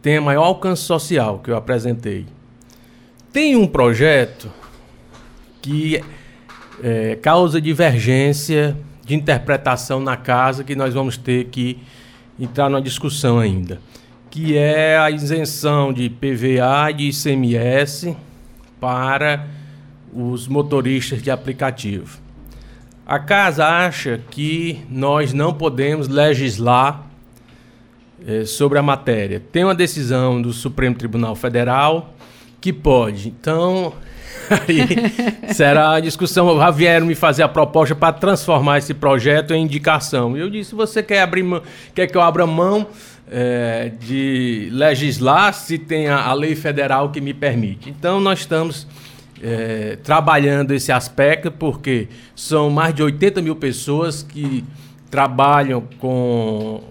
tem 0.00 0.18
maior 0.18 0.44
alcance 0.44 0.82
social 0.82 1.40
que 1.40 1.50
eu 1.50 1.56
apresentei. 1.56 2.24
Tem 3.30 3.54
um 3.54 3.66
projeto 3.66 4.50
que 5.60 6.02
é, 6.82 7.16
causa 7.16 7.60
divergência 7.60 8.76
de 9.04 9.14
interpretação 9.14 10.00
na 10.00 10.16
casa 10.16 10.64
que 10.64 10.74
nós 10.74 10.94
vamos 10.94 11.16
ter 11.16 11.46
que 11.46 11.78
entrar 12.40 12.70
numa 12.70 12.80
discussão 12.80 13.38
ainda, 13.38 13.80
que 14.30 14.56
é 14.56 14.98
a 14.98 15.10
isenção 15.10 15.92
de 15.92 16.08
PVA 16.08 16.90
e 16.90 16.94
de 16.94 17.08
ICMS 17.08 18.16
para 18.80 19.46
os 20.12 20.46
motoristas 20.48 21.22
de 21.22 21.30
aplicativo. 21.30 22.18
A 23.06 23.18
casa 23.18 23.66
acha 23.66 24.20
que 24.30 24.80
nós 24.90 25.32
não 25.32 25.54
podemos 25.54 26.08
legislar 26.08 27.06
é, 28.26 28.44
sobre 28.44 28.78
a 28.78 28.82
matéria. 28.82 29.42
Tem 29.52 29.64
uma 29.64 29.74
decisão 29.74 30.42
do 30.42 30.52
Supremo 30.52 30.94
Tribunal 30.94 31.34
Federal 31.34 32.12
que 32.60 32.72
pode. 32.72 33.28
Então, 33.28 33.94
aí 34.50 35.54
será 35.54 35.92
a 35.92 36.00
discussão. 36.00 36.58
Já 36.58 36.70
vieram 36.70 37.06
me 37.06 37.14
fazer 37.14 37.42
a 37.42 37.48
proposta 37.48 37.94
para 37.94 38.12
transformar 38.12 38.78
esse 38.78 38.92
projeto 38.92 39.54
em 39.54 39.62
indicação. 39.62 40.36
Eu 40.36 40.50
disse: 40.50 40.74
você 40.74 41.02
quer 41.02 41.22
abrir 41.22 41.42
mão, 41.42 41.62
quer 41.94 42.06
que 42.06 42.16
eu 42.16 42.20
abra 42.20 42.46
mão 42.46 42.88
é, 43.30 43.92
de 44.00 44.68
legislar 44.72 45.52
se 45.52 45.78
tem 45.78 46.08
a, 46.08 46.26
a, 46.26 46.32
lei 46.32 46.54
federal 46.54 47.10
que 47.10 47.20
me 47.20 47.34
permite? 47.34 47.90
Então, 47.90 48.20
nós 48.20 48.40
estamos. 48.40 48.86
É, 49.40 49.96
trabalhando 50.02 50.74
esse 50.74 50.90
aspecto, 50.90 51.48
porque 51.52 52.08
são 52.34 52.70
mais 52.70 52.92
de 52.92 53.04
80 53.04 53.40
mil 53.40 53.54
pessoas 53.54 54.20
que 54.20 54.64
trabalham 55.08 55.84
com 56.00 56.82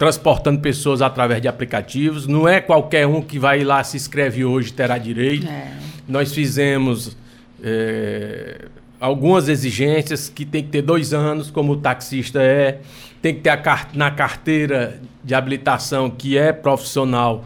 transportando 0.00 0.60
pessoas 0.60 1.02
através 1.02 1.42
de 1.42 1.48
aplicativos. 1.48 2.26
Não 2.26 2.48
é 2.48 2.58
qualquer 2.58 3.06
um 3.06 3.20
que 3.20 3.38
vai 3.38 3.62
lá 3.62 3.84
se 3.84 3.98
inscreve 3.98 4.46
hoje 4.46 4.72
terá 4.72 4.96
direito. 4.96 5.46
É. 5.46 5.72
Nós 6.08 6.32
fizemos 6.32 7.18
é, 7.62 8.66
algumas 8.98 9.46
exigências 9.46 10.30
que 10.30 10.46
tem 10.46 10.62
que 10.62 10.70
ter 10.70 10.80
dois 10.80 11.12
anos, 11.12 11.50
como 11.50 11.72
o 11.72 11.76
taxista 11.76 12.40
é, 12.42 12.80
tem 13.20 13.34
que 13.34 13.42
ter 13.42 13.50
a, 13.50 13.86
na 13.92 14.10
carteira 14.10 15.02
de 15.22 15.34
habilitação 15.34 16.10
que 16.10 16.36
é 16.36 16.52
profissional 16.52 17.44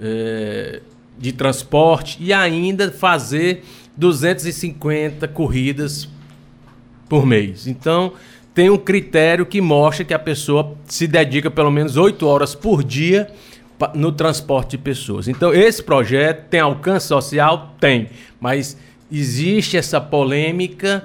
é, 0.00 0.80
de 1.18 1.32
transporte 1.32 2.18
e 2.20 2.32
ainda 2.32 2.90
fazer 2.90 3.64
250 3.96 5.26
corridas 5.28 6.08
por 7.08 7.24
mês. 7.24 7.66
Então, 7.66 8.12
tem 8.54 8.70
um 8.70 8.76
critério 8.78 9.44
que 9.44 9.60
mostra 9.60 10.04
que 10.04 10.14
a 10.14 10.18
pessoa 10.18 10.76
se 10.86 11.06
dedica 11.06 11.50
pelo 11.50 11.70
menos 11.70 11.96
oito 11.96 12.26
horas 12.26 12.54
por 12.54 12.82
dia 12.82 13.28
no 13.94 14.10
transporte 14.12 14.70
de 14.70 14.78
pessoas. 14.78 15.28
Então, 15.28 15.52
esse 15.52 15.82
projeto 15.82 16.48
tem 16.48 16.60
alcance 16.60 17.06
social? 17.06 17.74
Tem, 17.78 18.08
mas 18.40 18.76
existe 19.12 19.76
essa 19.76 20.00
polêmica 20.00 21.04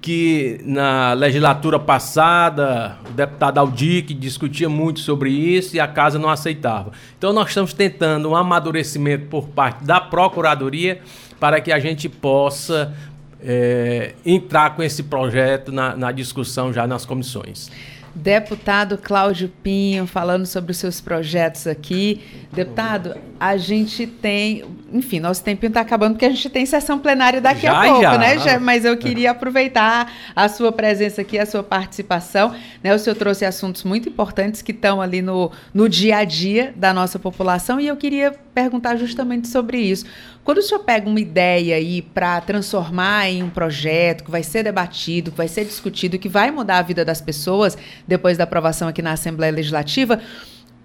que 0.00 0.58
na 0.64 1.12
legislatura 1.12 1.78
passada 1.78 2.96
o 3.08 3.12
deputado 3.12 3.58
Aldir 3.58 4.02
discutia 4.14 4.68
muito 4.68 5.00
sobre 5.00 5.30
isso 5.30 5.76
e 5.76 5.80
a 5.80 5.86
casa 5.86 6.18
não 6.18 6.30
aceitava. 6.30 6.92
Então 7.18 7.32
nós 7.32 7.48
estamos 7.48 7.72
tentando 7.72 8.30
um 8.30 8.36
amadurecimento 8.36 9.26
por 9.26 9.48
parte 9.48 9.84
da 9.84 10.00
Procuradoria 10.00 11.00
para 11.38 11.60
que 11.60 11.70
a 11.70 11.78
gente 11.78 12.08
possa 12.08 12.94
é, 13.42 14.14
entrar 14.24 14.74
com 14.74 14.82
esse 14.82 15.02
projeto 15.02 15.70
na, 15.70 15.94
na 15.94 16.12
discussão 16.12 16.72
já 16.72 16.86
nas 16.86 17.04
comissões. 17.04 17.70
Deputado 18.14 18.98
Cláudio 18.98 19.50
Pinho, 19.62 20.06
falando 20.06 20.44
sobre 20.46 20.72
os 20.72 20.78
seus 20.78 21.00
projetos 21.00 21.66
aqui. 21.66 22.20
Deputado, 22.52 23.16
a 23.38 23.56
gente 23.56 24.06
tem. 24.06 24.64
Enfim, 24.92 25.20
nosso 25.20 25.42
tempinho 25.44 25.68
está 25.68 25.80
acabando 25.80 26.14
porque 26.14 26.26
a 26.26 26.30
gente 26.30 26.50
tem 26.50 26.66
sessão 26.66 26.98
plenária 26.98 27.40
daqui 27.40 27.62
já, 27.62 27.80
a 27.80 27.86
pouco, 27.86 28.02
já. 28.02 28.18
né? 28.18 28.58
Mas 28.58 28.84
eu 28.84 28.96
queria 28.96 29.30
aproveitar 29.30 30.12
a 30.34 30.48
sua 30.48 30.72
presença 30.72 31.20
aqui, 31.20 31.38
a 31.38 31.46
sua 31.46 31.62
participação. 31.62 32.54
Né? 32.82 32.94
O 32.94 32.98
senhor 32.98 33.14
trouxe 33.16 33.44
assuntos 33.44 33.84
muito 33.84 34.08
importantes 34.08 34.60
que 34.60 34.72
estão 34.72 35.00
ali 35.00 35.22
no, 35.22 35.52
no 35.72 35.88
dia 35.88 36.18
a 36.18 36.24
dia 36.24 36.74
da 36.76 36.92
nossa 36.92 37.18
população 37.18 37.78
e 37.78 37.86
eu 37.86 37.96
queria 37.96 38.34
perguntar 38.62 38.96
justamente 38.96 39.48
sobre 39.48 39.78
isso. 39.78 40.04
Quando 40.44 40.58
o 40.58 40.62
senhor 40.62 40.80
pega 40.80 41.08
uma 41.08 41.20
ideia 41.20 41.76
aí 41.76 42.02
para 42.02 42.40
transformar 42.42 43.28
em 43.28 43.42
um 43.42 43.48
projeto 43.48 44.24
que 44.24 44.30
vai 44.30 44.42
ser 44.42 44.62
debatido, 44.62 45.30
que 45.30 45.36
vai 45.36 45.48
ser 45.48 45.64
discutido, 45.64 46.18
que 46.18 46.28
vai 46.28 46.50
mudar 46.50 46.78
a 46.78 46.82
vida 46.82 47.04
das 47.04 47.20
pessoas 47.20 47.78
depois 48.06 48.36
da 48.36 48.44
aprovação 48.44 48.88
aqui 48.88 49.00
na 49.00 49.12
Assembleia 49.12 49.52
Legislativa, 49.52 50.20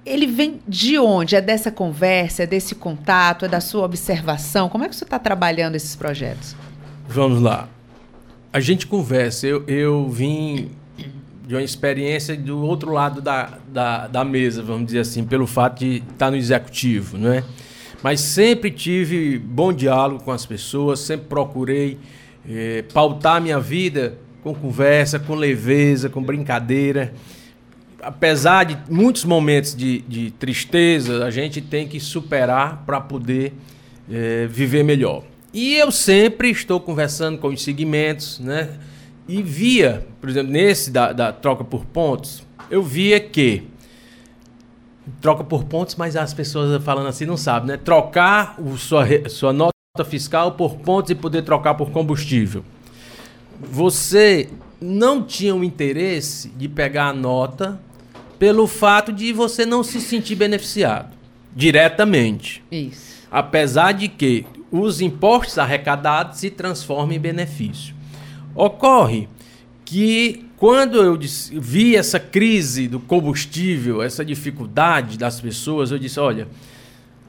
ele 0.06 0.28
vem 0.28 0.62
de 0.68 0.98
onde? 0.98 1.36
É 1.36 1.42
dessa 1.42 1.72
conversa, 1.72 2.44
é 2.44 2.48
desse 2.48 2.76
contato, 2.76 3.46
é 3.46 3.48
da 3.48 3.60
sua 3.60 3.84
observação? 3.84 4.70
Como 4.70 4.84
é 4.84 4.88
que 4.88 4.96
senhor 4.96 5.08
está 5.08 5.20
trabalhando 5.20 5.76
esses 5.76 5.96
projetos? 5.96 6.56
Vamos 7.08 7.42
lá. 7.42 7.68
A 8.54 8.60
gente 8.60 8.88
conversa. 8.88 9.48
Eu, 9.48 9.66
eu 9.68 10.08
vim 10.08 10.72
de 11.48 11.54
uma 11.54 11.62
experiência 11.62 12.36
do 12.36 12.60
outro 12.62 12.92
lado 12.92 13.22
da, 13.22 13.60
da, 13.68 14.08
da 14.08 14.26
mesa, 14.26 14.64
vamos 14.64 14.88
dizer 14.88 15.00
assim, 15.00 15.24
pelo 15.24 15.46
fato 15.46 15.80
de 15.80 16.04
estar 16.12 16.32
no 16.32 16.38
executivo, 16.38 17.18
não 17.18 17.32
é? 17.32 17.44
Mas 18.02 18.22
sempre 18.22 18.72
tive 18.72 19.38
bom 19.38 19.72
diálogo 19.72 20.24
com 20.24 20.32
as 20.32 20.46
pessoas, 20.46 21.00
sempre 21.00 21.28
procurei 21.28 21.98
eh, 22.48 22.84
pautar 22.94 23.42
minha 23.42 23.60
vida 23.60 24.18
com 24.44 24.54
conversa, 24.54 25.18
com 25.18 25.34
leveza, 25.34 26.10
com 26.10 26.22
brincadeira. 26.22 27.14
Apesar 28.02 28.64
de 28.64 28.78
muitos 28.92 29.26
momentos 29.26 29.76
de, 29.76 30.02
de 30.02 30.30
tristeza, 30.32 31.26
a 31.26 31.32
gente 31.32 31.62
tem 31.62 31.88
que 31.88 32.00
superar 32.00 32.84
para 32.86 33.02
poder 33.02 33.54
eh, 34.12 34.48
viver 34.50 34.84
melhor. 34.84 35.24
E 35.52 35.76
eu 35.76 35.92
sempre 35.92 36.52
estou 36.52 36.80
conversando 36.80 37.38
com 37.40 37.48
os 37.48 37.64
segmentos, 37.64 38.40
né? 38.40 38.70
E 39.28 39.42
via, 39.42 40.06
por 40.22 40.30
exemplo, 40.30 40.52
nesse 40.52 40.92
da, 40.92 41.12
da 41.12 41.32
troca 41.32 41.64
por 41.64 41.86
pontos, 41.86 42.44
eu 42.70 42.84
via 42.84 43.20
que 43.20 43.64
troca 45.22 45.44
por 45.44 45.64
pontos, 45.66 45.96
mas 45.96 46.16
as 46.16 46.34
pessoas 46.34 46.84
falando 46.84 47.08
assim 47.08 47.26
não 47.26 47.38
sabem, 47.38 47.70
né? 47.70 47.78
Trocar 47.78 48.56
o 48.60 48.78
sua, 48.78 49.06
sua 49.30 49.54
nota 49.54 49.74
fiscal 50.06 50.52
por 50.54 50.76
pontos 50.78 51.12
e 51.12 51.16
poder 51.16 51.44
trocar 51.44 51.74
por 51.76 51.92
combustível. 51.92 52.64
Você 53.72 54.50
não 54.82 55.24
tinha 55.24 55.56
o 55.56 55.64
interesse 55.64 56.50
de 56.50 56.68
pegar 56.68 57.08
a 57.08 57.14
nota 57.14 57.80
pelo 58.38 58.68
fato 58.68 59.14
de 59.14 59.32
você 59.32 59.66
não 59.66 59.84
se 59.84 60.02
sentir 60.02 60.36
beneficiado 60.36 61.16
diretamente. 61.56 62.62
Isso. 62.70 63.16
Apesar 63.32 63.94
de 63.94 64.10
que 64.10 64.46
os 64.70 65.00
impostos 65.00 65.58
arrecadados 65.58 66.40
se 66.40 66.50
transformam 66.50 67.16
em 67.16 67.20
benefício. 67.20 67.95
Ocorre 68.56 69.28
que 69.84 70.46
quando 70.58 70.98
eu 70.98 71.20
vi 71.52 71.96
essa 71.96 72.20
crise 72.20 72.88
do 72.88 73.00
combustível, 73.00 74.02
essa 74.02 74.24
dificuldade 74.24 75.18
das 75.18 75.42
pessoas, 75.42 75.92
eu 75.92 76.00
disse: 76.00 76.20
olha, 76.20 76.48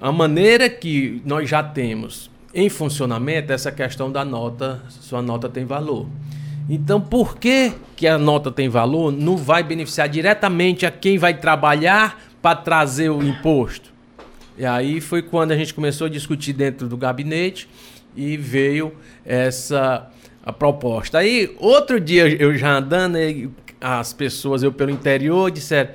a 0.01 0.12
maneira 0.12 0.70
que 0.70 1.20
nós 1.24 1.49
já 1.49 1.62
temos 1.62 2.31
em 2.55 2.68
funcionamento 2.68 3.53
é 3.53 3.55
essa 3.55 3.72
questão 3.72 4.11
da 4.11 4.24
nota, 4.24 4.83
sua 4.89 5.20
nota 5.20 5.49
tem 5.49 5.64
valor. 5.64 6.07
Então, 6.68 7.01
por 7.01 7.37
que, 7.37 7.72
que 7.95 8.07
a 8.07 8.18
nota 8.18 8.51
tem 8.51 8.68
valor? 8.68 9.12
Não 9.12 9.37
vai 9.37 9.62
beneficiar 9.62 10.09
diretamente 10.09 10.87
a 10.87 10.91
quem 10.91 11.18
vai 11.18 11.35
trabalhar 11.35 12.20
para 12.41 12.57
trazer 12.57 13.11
o 13.11 13.22
imposto. 13.22 13.93
E 14.59 14.64
aí 14.64 15.01
foi 15.01 15.22
quando 15.22 15.53
a 15.53 15.57
gente 15.57 15.74
começou 15.74 16.07
a 16.07 16.11
discutir 16.11 16.53
dentro 16.53 16.89
do 16.89 16.97
gabinete 16.97 17.68
e 18.16 18.37
veio 18.37 18.93
essa 19.24 20.11
a 20.47 20.53
proposta. 20.53 21.18
Aí, 21.18 21.53
outro 21.59 21.99
dia, 21.99 22.28
eu 22.40 22.57
já 22.57 22.78
andando, 22.78 23.18
as 23.80 24.12
pessoas, 24.12 24.62
eu 24.62 24.70
pelo 24.70 24.92
interior, 24.92 25.51
disseram. 25.51 25.90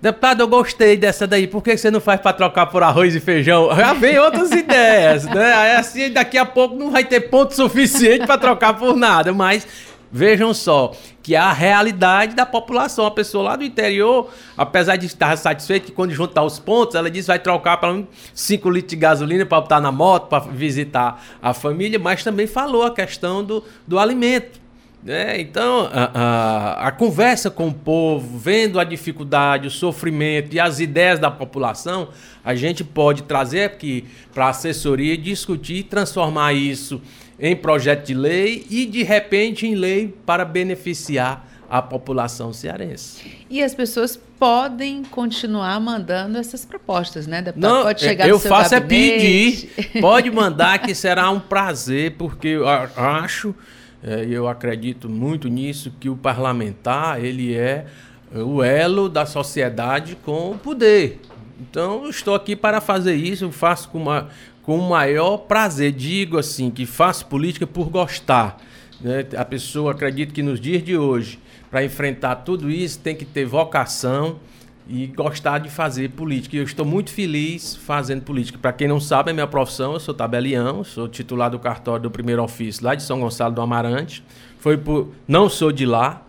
Deputado, 0.00 0.40
eu 0.40 0.46
gostei 0.46 0.96
dessa 0.96 1.26
daí. 1.26 1.48
Por 1.48 1.60
que 1.60 1.76
você 1.76 1.90
não 1.90 2.00
faz 2.00 2.20
para 2.20 2.32
trocar 2.32 2.66
por 2.66 2.84
arroz 2.84 3.16
e 3.16 3.20
feijão? 3.20 3.68
Já 3.74 3.92
vem 3.94 4.16
outras 4.16 4.52
ideias, 4.52 5.24
né? 5.24 5.52
Aí 5.52 5.72
assim, 5.72 6.12
daqui 6.12 6.38
a 6.38 6.46
pouco 6.46 6.76
não 6.76 6.92
vai 6.92 7.04
ter 7.04 7.22
ponto 7.22 7.52
suficiente 7.52 8.24
para 8.24 8.38
trocar 8.38 8.74
por 8.74 8.96
nada. 8.96 9.32
Mas 9.32 9.66
Vejam 10.10 10.54
só 10.54 10.92
que 11.22 11.36
a 11.36 11.52
realidade 11.52 12.34
da 12.34 12.46
população, 12.46 13.04
a 13.04 13.10
pessoa 13.10 13.44
lá 13.44 13.56
do 13.56 13.64
interior, 13.64 14.30
apesar 14.56 14.96
de 14.96 15.06
estar 15.06 15.36
satisfeita 15.36 15.86
que 15.86 15.92
quando 15.92 16.12
juntar 16.12 16.42
os 16.42 16.58
pontos, 16.58 16.94
ela 16.94 17.10
diz 17.10 17.26
vai 17.26 17.38
trocar 17.38 17.76
para 17.76 18.02
5 18.32 18.70
litros 18.70 18.90
de 18.90 18.96
gasolina 18.96 19.44
para 19.44 19.60
botar 19.60 19.80
na 19.80 19.92
moto, 19.92 20.28
para 20.28 20.40
visitar 20.40 21.22
a 21.42 21.52
família, 21.52 21.98
mas 21.98 22.24
também 22.24 22.46
falou 22.46 22.84
a 22.84 22.90
questão 22.90 23.44
do, 23.44 23.62
do 23.86 23.98
alimento. 23.98 24.68
Né? 25.02 25.40
Então, 25.40 25.88
a, 25.92 26.10
a, 26.14 26.88
a, 26.88 26.90
conversa 26.90 27.50
com 27.50 27.68
o 27.68 27.72
povo, 27.72 28.36
vendo 28.36 28.80
a 28.80 28.84
dificuldade, 28.84 29.68
o 29.68 29.70
sofrimento 29.70 30.54
e 30.54 30.58
as 30.58 30.80
ideias 30.80 31.20
da 31.20 31.30
população, 31.30 32.08
a 32.44 32.54
gente 32.54 32.82
pode 32.82 33.22
trazer 33.22 33.64
aqui 33.64 34.06
para 34.34 34.46
a 34.46 34.48
assessoria 34.48 35.16
discutir 35.16 35.76
e 35.76 35.82
transformar 35.84 36.52
isso 36.52 37.00
em 37.40 37.54
projeto 37.56 38.06
de 38.06 38.14
lei 38.14 38.66
e, 38.68 38.84
de 38.86 39.02
repente, 39.02 39.66
em 39.66 39.74
lei 39.74 40.14
para 40.26 40.44
beneficiar 40.44 41.46
à 41.70 41.80
população 41.82 42.52
cearense. 42.52 43.30
E 43.50 43.62
as 43.62 43.74
pessoas 43.74 44.18
podem 44.38 45.02
continuar 45.04 45.78
mandando 45.80 46.38
essas 46.38 46.64
propostas, 46.64 47.26
né, 47.26 47.42
deputado? 47.42 47.70
Não, 47.72 47.82
Pode 47.82 48.00
chegar 48.00 48.28
eu 48.28 48.38
faço 48.40 48.70
gabinete. 48.70 49.70
é 49.76 49.82
pedir. 49.82 50.00
Pode 50.00 50.30
mandar 50.30 50.78
que 50.78 50.94
será 50.94 51.30
um 51.30 51.38
prazer, 51.40 52.14
porque 52.16 52.48
eu 52.48 52.66
a- 52.68 52.88
acho, 52.96 53.54
e 54.26 54.32
eu 54.32 54.48
acredito 54.48 55.08
muito 55.08 55.48
nisso, 55.48 55.92
que 56.00 56.08
o 56.08 56.16
parlamentar 56.16 57.22
ele 57.22 57.54
é 57.54 57.86
o 58.34 58.62
elo 58.62 59.08
da 59.08 59.26
sociedade 59.26 60.16
com 60.24 60.52
o 60.52 60.58
poder. 60.58 61.20
Então, 61.60 62.08
estou 62.08 62.34
aqui 62.34 62.54
para 62.54 62.80
fazer 62.80 63.14
isso, 63.14 63.44
eu 63.44 63.52
faço 63.52 63.88
com, 63.88 63.98
uma, 63.98 64.28
com 64.68 64.78
o 64.78 64.86
maior 64.86 65.38
prazer. 65.38 65.92
Digo 65.92 66.36
assim, 66.36 66.70
que 66.70 66.84
faço 66.84 67.24
política 67.24 67.66
por 67.66 67.88
gostar. 67.88 68.58
né? 69.00 69.24
A 69.34 69.42
pessoa 69.42 69.92
acredita 69.92 70.30
que 70.30 70.42
nos 70.42 70.60
dias 70.60 70.84
de 70.84 70.94
hoje, 70.94 71.38
para 71.70 71.82
enfrentar 71.82 72.36
tudo 72.36 72.68
isso, 72.68 72.98
tem 72.98 73.16
que 73.16 73.24
ter 73.24 73.46
vocação 73.46 74.36
e 74.86 75.06
gostar 75.06 75.60
de 75.60 75.70
fazer 75.70 76.10
política. 76.10 76.54
E 76.54 76.58
eu 76.58 76.64
estou 76.64 76.84
muito 76.84 77.10
feliz 77.10 77.76
fazendo 77.76 78.20
política. 78.20 78.58
Para 78.60 78.74
quem 78.74 78.86
não 78.86 79.00
sabe, 79.00 79.30
é 79.30 79.32
minha 79.32 79.46
profissão, 79.46 79.94
eu 79.94 80.00
sou 80.00 80.12
tabelião, 80.12 80.84
sou 80.84 81.08
titular 81.08 81.50
do 81.50 81.58
cartório 81.58 82.02
do 82.02 82.10
primeiro 82.10 82.42
ofício 82.42 82.84
lá 82.84 82.94
de 82.94 83.02
São 83.02 83.20
Gonçalo 83.20 83.54
do 83.54 83.62
Amarante. 83.62 84.22
Foi 84.58 84.76
por 84.76 85.08
não 85.26 85.48
sou 85.48 85.72
de 85.72 85.86
lá. 85.86 86.20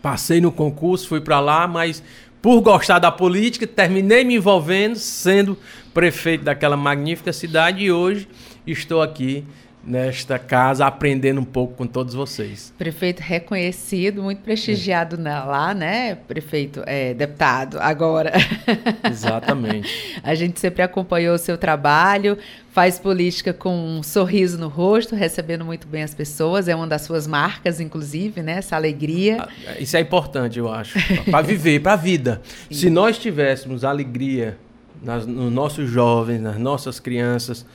Passei 0.00 0.40
no 0.40 0.52
concurso, 0.52 1.08
fui 1.08 1.20
para 1.20 1.40
lá, 1.40 1.66
mas 1.66 2.00
por 2.40 2.60
gostar 2.60 3.00
da 3.00 3.10
política, 3.10 3.66
terminei 3.66 4.22
me 4.22 4.36
envolvendo, 4.36 4.94
sendo 4.94 5.58
prefeito 5.96 6.44
daquela 6.44 6.76
magnífica 6.76 7.32
cidade 7.32 7.82
e 7.84 7.90
hoje 7.90 8.28
estou 8.66 9.00
aqui 9.00 9.42
nesta 9.82 10.38
casa 10.38 10.84
aprendendo 10.84 11.40
um 11.40 11.44
pouco 11.44 11.72
com 11.74 11.86
todos 11.86 12.12
vocês. 12.12 12.70
Prefeito 12.76 13.20
reconhecido, 13.20 14.22
muito 14.22 14.42
prestigiado 14.42 15.16
na- 15.16 15.42
lá, 15.46 15.72
né? 15.72 16.16
Prefeito, 16.28 16.82
é, 16.84 17.14
deputado, 17.14 17.78
agora. 17.80 18.30
Exatamente. 19.10 20.20
A 20.22 20.34
gente 20.34 20.60
sempre 20.60 20.82
acompanhou 20.82 21.34
o 21.34 21.38
seu 21.38 21.56
trabalho, 21.56 22.36
faz 22.72 22.98
política 22.98 23.54
com 23.54 23.74
um 23.74 24.02
sorriso 24.02 24.58
no 24.58 24.68
rosto, 24.68 25.14
recebendo 25.14 25.64
muito 25.64 25.86
bem 25.86 26.02
as 26.02 26.12
pessoas, 26.12 26.68
é 26.68 26.76
uma 26.76 26.86
das 26.86 27.02
suas 27.02 27.26
marcas, 27.26 27.80
inclusive, 27.80 28.42
né? 28.42 28.58
Essa 28.58 28.76
alegria. 28.76 29.48
Isso 29.80 29.96
é 29.96 30.00
importante, 30.00 30.58
eu 30.58 30.70
acho, 30.70 30.98
para 31.30 31.40
viver, 31.40 31.80
para 31.80 31.94
a 31.94 31.96
vida. 31.96 32.42
Se 32.70 32.90
nós 32.90 33.16
tivéssemos 33.18 33.82
alegria 33.82 34.58
nas, 35.02 35.26
nos 35.26 35.52
nossos 35.52 35.90
jovens, 35.90 36.40
nas 36.40 36.58
nossas 36.58 37.00
crianças, 37.00 37.66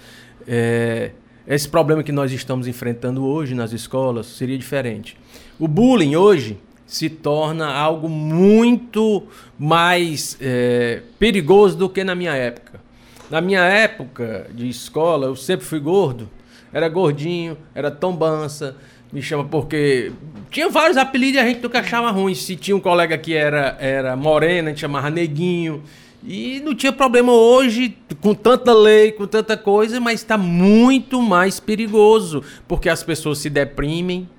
é, 0.48 1.12
esse 1.48 1.68
problema 1.68 2.04
que 2.04 2.12
nós 2.12 2.32
estamos 2.32 2.68
enfrentando 2.68 3.26
hoje 3.26 3.56
nas 3.56 3.74
escolas 3.74 4.28
seria 4.28 4.58
diferente. 4.58 5.18
O 5.60 5.68
bullying 5.68 6.16
hoje 6.16 6.58
se 6.86 7.10
torna 7.10 7.74
algo 7.74 8.10
muito 8.10 9.24
mais 9.58 10.38
é, 10.42 11.02
perigoso 11.18 11.78
do 11.78 11.90
que 11.90 12.04
na 12.04 12.14
minha 12.14 12.34
época. 12.34 12.82
Na 13.30 13.40
minha 13.40 13.62
época 13.62 14.48
de 14.54 14.68
escola, 14.68 15.28
eu 15.28 15.36
sempre 15.36 15.66
fui 15.66 15.80
gordo, 15.80 16.30
era 16.74 16.90
gordinho, 16.90 17.58
era 17.74 17.90
tombança, 17.90 18.76
me 19.12 19.22
chama 19.22 19.46
porque 19.46 20.12
tinha 20.50 20.70
vários 20.70 20.98
apelidos 20.98 21.36
e 21.36 21.40
a 21.40 21.46
gente 21.46 21.62
nunca 21.62 21.80
achava 21.80 22.12
ruim. 22.12 22.36
Se 22.36 22.56
tinha 22.56 22.76
um 22.76 22.80
colega 22.80 23.18
que 23.18 23.34
era, 23.34 23.78
era 23.80 24.16
morena, 24.16 24.70
a 24.70 24.72
gente 24.72 24.82
chamava 24.82 25.10
neguinho. 25.10 25.84
E 26.24 26.60
não 26.60 26.76
tinha 26.76 26.92
problema 26.92 27.32
hoje, 27.32 27.98
com 28.22 28.34
tanta 28.34 28.74
lei, 28.74 29.12
com 29.12 29.26
tanta 29.26 29.58
coisa, 29.58 30.00
mas 30.00 30.22
está 30.22 30.38
muito 30.38 31.22
mais 31.22 31.60
perigoso, 31.60 32.44
porque 32.68 32.90
as 32.90 33.04
pessoas 33.04 33.40
se 33.40 33.50
deprimem. 33.50 34.30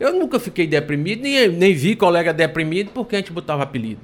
Eu 0.00 0.14
nunca 0.14 0.40
fiquei 0.40 0.66
deprimido, 0.66 1.22
nem, 1.22 1.48
nem 1.48 1.74
vi 1.74 1.94
colega 1.94 2.32
deprimido 2.32 2.90
porque 2.94 3.16
a 3.16 3.18
gente 3.18 3.32
botava 3.32 3.62
apelido. 3.62 4.00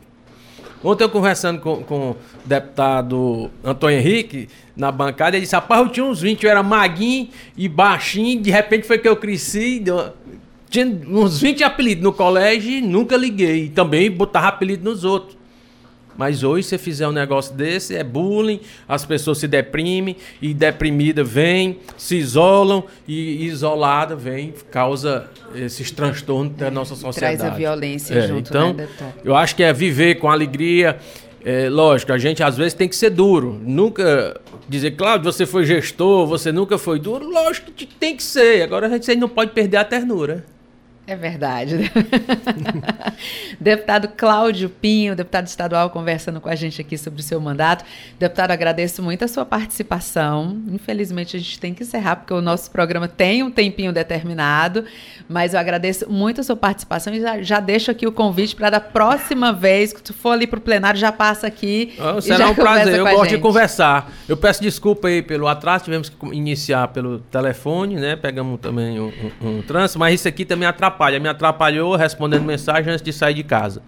Ontem 0.85 1.05
eu 1.05 1.09
conversando 1.09 1.61
com, 1.61 1.83
com 1.85 2.11
o 2.11 2.16
deputado 2.45 3.51
Antônio 3.62 3.99
Henrique 3.99 4.49
na 4.76 4.91
bancada, 4.91 5.37
ele 5.37 5.45
disse: 5.45 5.55
Rapaz, 5.55 5.80
eu 5.80 5.89
tinha 5.89 6.05
uns 6.05 6.20
20, 6.20 6.43
eu 6.43 6.51
era 6.51 6.62
maguinho 6.62 7.28
e 7.57 7.68
baixinho, 7.68 8.43
de 8.43 8.51
repente 8.51 8.87
foi 8.87 8.99
que 8.99 9.09
eu 9.09 9.16
cresci. 9.16 9.83
Tinha 10.68 10.87
uns 10.87 11.41
20 11.41 11.62
apelidos 11.62 12.03
no 12.03 12.12
colégio 12.12 12.72
e 12.72 12.80
nunca 12.80 13.16
liguei. 13.16 13.64
E 13.64 13.68
também 13.68 14.11
botava 14.11 14.49
apelido 14.49 14.85
nos 14.85 15.05
outros. 15.05 15.37
Mas 16.17 16.43
hoje, 16.43 16.69
se 16.69 16.79
fizer 16.79 17.09
um 17.09 17.13
negócio 17.13 17.55
desse, 17.55 17.97
é 17.97 18.05
bullying, 18.05 18.61
as 18.89 19.05
pessoas 19.05 19.39
se 19.39 19.49
deprimem, 19.49 20.17
e 20.41 20.53
deprimida 20.53 21.25
vem, 21.25 21.79
se 21.97 22.17
isolam, 22.17 22.85
e 23.07 23.47
isolada 23.47 24.15
vem, 24.15 24.53
causa 24.71 25.27
esses 25.55 25.91
transtornos 25.91 26.57
da 26.57 26.71
nossa 26.71 26.95
sociedade. 26.95 27.39
Traz 27.39 27.53
a 27.53 27.57
violência 27.57 28.15
É, 28.15 28.29
junto, 28.29 28.49
então, 28.49 28.73
né, 28.73 28.89
eu 29.25 29.35
acho 29.35 29.57
que 29.57 29.63
é 29.63 29.73
viver 29.73 30.17
com 30.17 30.31
alegria. 30.31 30.99
É, 31.45 31.69
lógico, 31.69 32.13
a 32.13 32.19
gente 32.19 32.43
às 32.43 32.57
vezes 32.57 32.73
tem 32.73 32.89
que 32.89 32.95
ser 32.95 33.11
duro. 33.11 33.61
Nunca 33.65 34.41
dizer, 34.69 34.93
Cláudio, 34.93 35.33
você 35.33 35.45
foi 35.45 35.65
gestor, 35.65 36.27
você 36.27 36.53
nunca 36.53 36.79
foi 36.79 37.01
duro. 37.01 37.29
Lógico 37.29 37.73
que 37.73 37.85
tem 37.85 38.17
que 38.17 38.23
ser. 38.23 38.63
Agora 38.63 38.87
a 38.87 38.91
gente 38.91 39.17
não 39.17 39.29
pode 39.29 39.51
perder 39.51 39.79
a 39.79 39.85
ternura. 39.85 40.45
É 41.13 41.17
verdade. 41.17 41.93
deputado 43.61 44.09
Cláudio 44.17 44.71
Pinho, 44.71 45.15
deputado 45.15 45.47
estadual, 45.47 45.91
conversando 45.91 46.41
com 46.41 46.49
a 46.49 46.55
gente 46.55 46.81
aqui 46.81 46.97
sobre 46.97 47.21
o 47.21 47.23
seu 47.23 47.39
mandato. 47.39 47.85
Deputado, 48.19 48.51
agradeço 48.51 49.03
muito 49.03 49.23
a 49.23 49.29
sua 49.29 49.45
participação. 49.45 50.59
Infelizmente, 50.71 51.37
a 51.37 51.39
gente 51.39 51.61
tem 51.61 51.75
que 51.75 51.83
encerrar, 51.83 52.17
porque 52.17 52.33
o 52.33 52.41
nosso 52.41 52.71
programa 52.71 53.07
tem 53.07 53.43
um 53.43 53.51
tempinho 53.51 53.93
determinado, 53.93 54.87
mas 55.29 55.53
eu 55.53 55.61
agradeço 55.61 56.11
muito 56.11 56.41
a 56.41 56.45
sua 56.45 56.57
participação 56.57 57.13
e 57.13 57.21
já, 57.21 57.43
já 57.43 57.61
deixo 57.61 57.91
aqui 57.91 58.07
o 58.07 58.13
convite 58.13 58.57
para 58.57 58.71
da 58.71 58.81
próxima 58.81 59.53
vez, 59.53 59.93
que 59.93 60.01
tu 60.01 60.15
for 60.15 60.31
ali 60.31 60.47
para 60.47 60.59
o 60.59 60.63
plenário, 60.63 60.99
já 60.99 61.13
passa 61.13 61.47
aqui. 61.47 61.93
Ah, 61.99 62.19
Será 62.23 62.49
um 62.49 62.55
prazer, 62.55 62.97
eu 62.97 63.05
gosto 63.05 63.29
de 63.29 63.39
conversar. 63.39 64.11
Eu 64.27 64.37
peço 64.39 64.63
desculpa 64.63 65.09
aí 65.09 65.21
pelo 65.21 65.47
atraso, 65.47 65.85
tivemos 65.85 66.09
que 66.09 66.17
iniciar 66.29 66.89
pelo 66.89 67.19
telefone, 67.19 67.97
né? 67.97 68.17
Pegamos 68.17 68.59
também 68.61 68.99
um, 68.99 69.13
um, 69.43 69.59
um 69.59 69.63
trânsito, 69.63 69.99
mas 69.99 70.15
isso 70.15 70.27
aqui 70.27 70.47
também 70.47 70.67
atrapalha. 70.67 71.02
Me 71.21 71.29
atrapalhou 71.29 71.97
respondendo 71.97 72.43
mensagem 72.43 72.93
antes 72.93 73.03
de 73.03 73.13
sair 73.13 73.35
de 73.35 73.43
casa. 73.43 73.83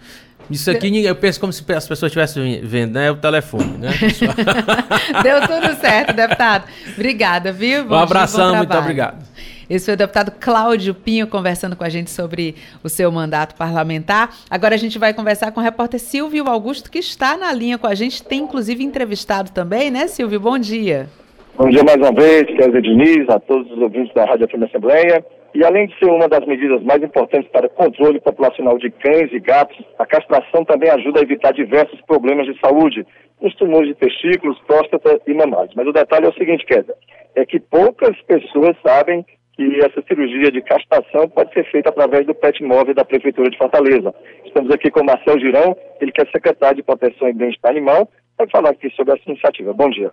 Isso 0.50 0.70
aqui 0.70 1.04
eu 1.04 1.16
penso 1.16 1.40
como 1.40 1.52
se 1.52 1.60
as 1.72 1.88
pessoas 1.88 2.10
estivessem 2.10 2.60
vendo, 2.62 2.94
né? 2.94 3.10
O 3.10 3.16
telefone, 3.16 3.78
né? 3.78 3.90
pessoal? 3.98 4.34
Deu 5.22 5.40
tudo 5.40 5.74
certo, 5.80 6.12
deputado. 6.12 6.64
Obrigada, 6.94 7.50
viu? 7.52 7.82
Bom 7.84 7.88
dia, 7.88 7.96
Um 7.96 7.98
bom 7.98 8.02
abração, 8.02 8.56
muito 8.56 8.68
trabalho. 8.68 8.82
obrigado. 8.82 9.24
Esse 9.68 9.86
foi 9.86 9.94
o 9.94 9.96
deputado 9.96 10.32
Cláudio 10.38 10.94
Pinho 10.94 11.26
conversando 11.26 11.74
com 11.74 11.84
a 11.84 11.88
gente 11.88 12.10
sobre 12.10 12.54
o 12.82 12.88
seu 12.90 13.10
mandato 13.10 13.54
parlamentar. 13.54 14.36
Agora 14.50 14.74
a 14.74 14.78
gente 14.78 14.98
vai 14.98 15.14
conversar 15.14 15.52
com 15.52 15.60
o 15.60 15.62
repórter 15.62 15.98
Silvio 15.98 16.46
Augusto, 16.48 16.90
que 16.90 16.98
está 16.98 17.36
na 17.36 17.50
linha 17.52 17.78
com 17.78 17.86
a 17.86 17.94
gente, 17.94 18.22
tem 18.22 18.40
inclusive 18.42 18.84
entrevistado 18.84 19.50
também, 19.50 19.90
né, 19.90 20.06
Silvio? 20.06 20.38
Bom 20.38 20.58
dia. 20.58 21.08
Bom 21.56 21.70
dia 21.70 21.82
mais 21.82 21.96
uma 21.96 22.12
vez, 22.12 22.46
Kézia 22.46 22.82
Diniz, 22.82 23.28
a 23.30 23.38
todos 23.40 23.70
os 23.72 23.78
ouvintes 23.78 24.12
da 24.12 24.26
Rádio 24.26 24.46
FM 24.48 24.64
Assembleia. 24.64 25.24
E 25.54 25.64
além 25.64 25.86
de 25.86 25.96
ser 26.00 26.10
uma 26.10 26.28
das 26.28 26.44
medidas 26.46 26.82
mais 26.82 27.00
importantes 27.00 27.48
para 27.52 27.68
o 27.68 27.70
controle 27.70 28.20
populacional 28.20 28.76
de 28.76 28.90
cães 28.90 29.32
e 29.32 29.38
gatos, 29.38 29.78
a 30.00 30.04
castração 30.04 30.64
também 30.64 30.90
ajuda 30.90 31.20
a 31.20 31.22
evitar 31.22 31.52
diversos 31.52 32.00
problemas 32.02 32.46
de 32.46 32.58
saúde, 32.58 33.06
os 33.40 33.54
tumores 33.54 33.88
de 33.88 33.94
testículos, 33.94 34.58
próstata 34.66 35.20
e 35.24 35.32
mamários. 35.32 35.74
Mas 35.76 35.86
o 35.86 35.92
detalhe 35.92 36.26
é 36.26 36.28
o 36.28 36.34
seguinte, 36.34 36.66
Kézia, 36.66 36.94
é 37.36 37.46
que 37.46 37.60
poucas 37.60 38.20
pessoas 38.22 38.76
sabem 38.84 39.24
que 39.52 39.78
essa 39.78 40.02
cirurgia 40.08 40.50
de 40.50 40.60
castração 40.60 41.28
pode 41.28 41.52
ser 41.52 41.64
feita 41.70 41.88
através 41.88 42.26
do 42.26 42.34
PET 42.34 42.60
móvel 42.64 42.92
da 42.92 43.04
Prefeitura 43.04 43.48
de 43.48 43.56
Fortaleza. 43.56 44.12
Estamos 44.44 44.74
aqui 44.74 44.90
com 44.90 45.02
o 45.02 45.06
Marcel 45.06 45.38
Girão, 45.38 45.76
ele 46.00 46.10
que 46.10 46.20
é 46.20 46.26
secretário 46.26 46.76
de 46.78 46.82
Proteção 46.82 47.28
e 47.28 47.32
Bem-Estar 47.32 47.70
Animal, 47.70 48.10
para 48.36 48.48
falar 48.48 48.70
aqui 48.70 48.90
sobre 48.90 49.14
essa 49.14 49.30
iniciativa. 49.30 49.72
Bom 49.72 49.88
dia. 49.90 50.10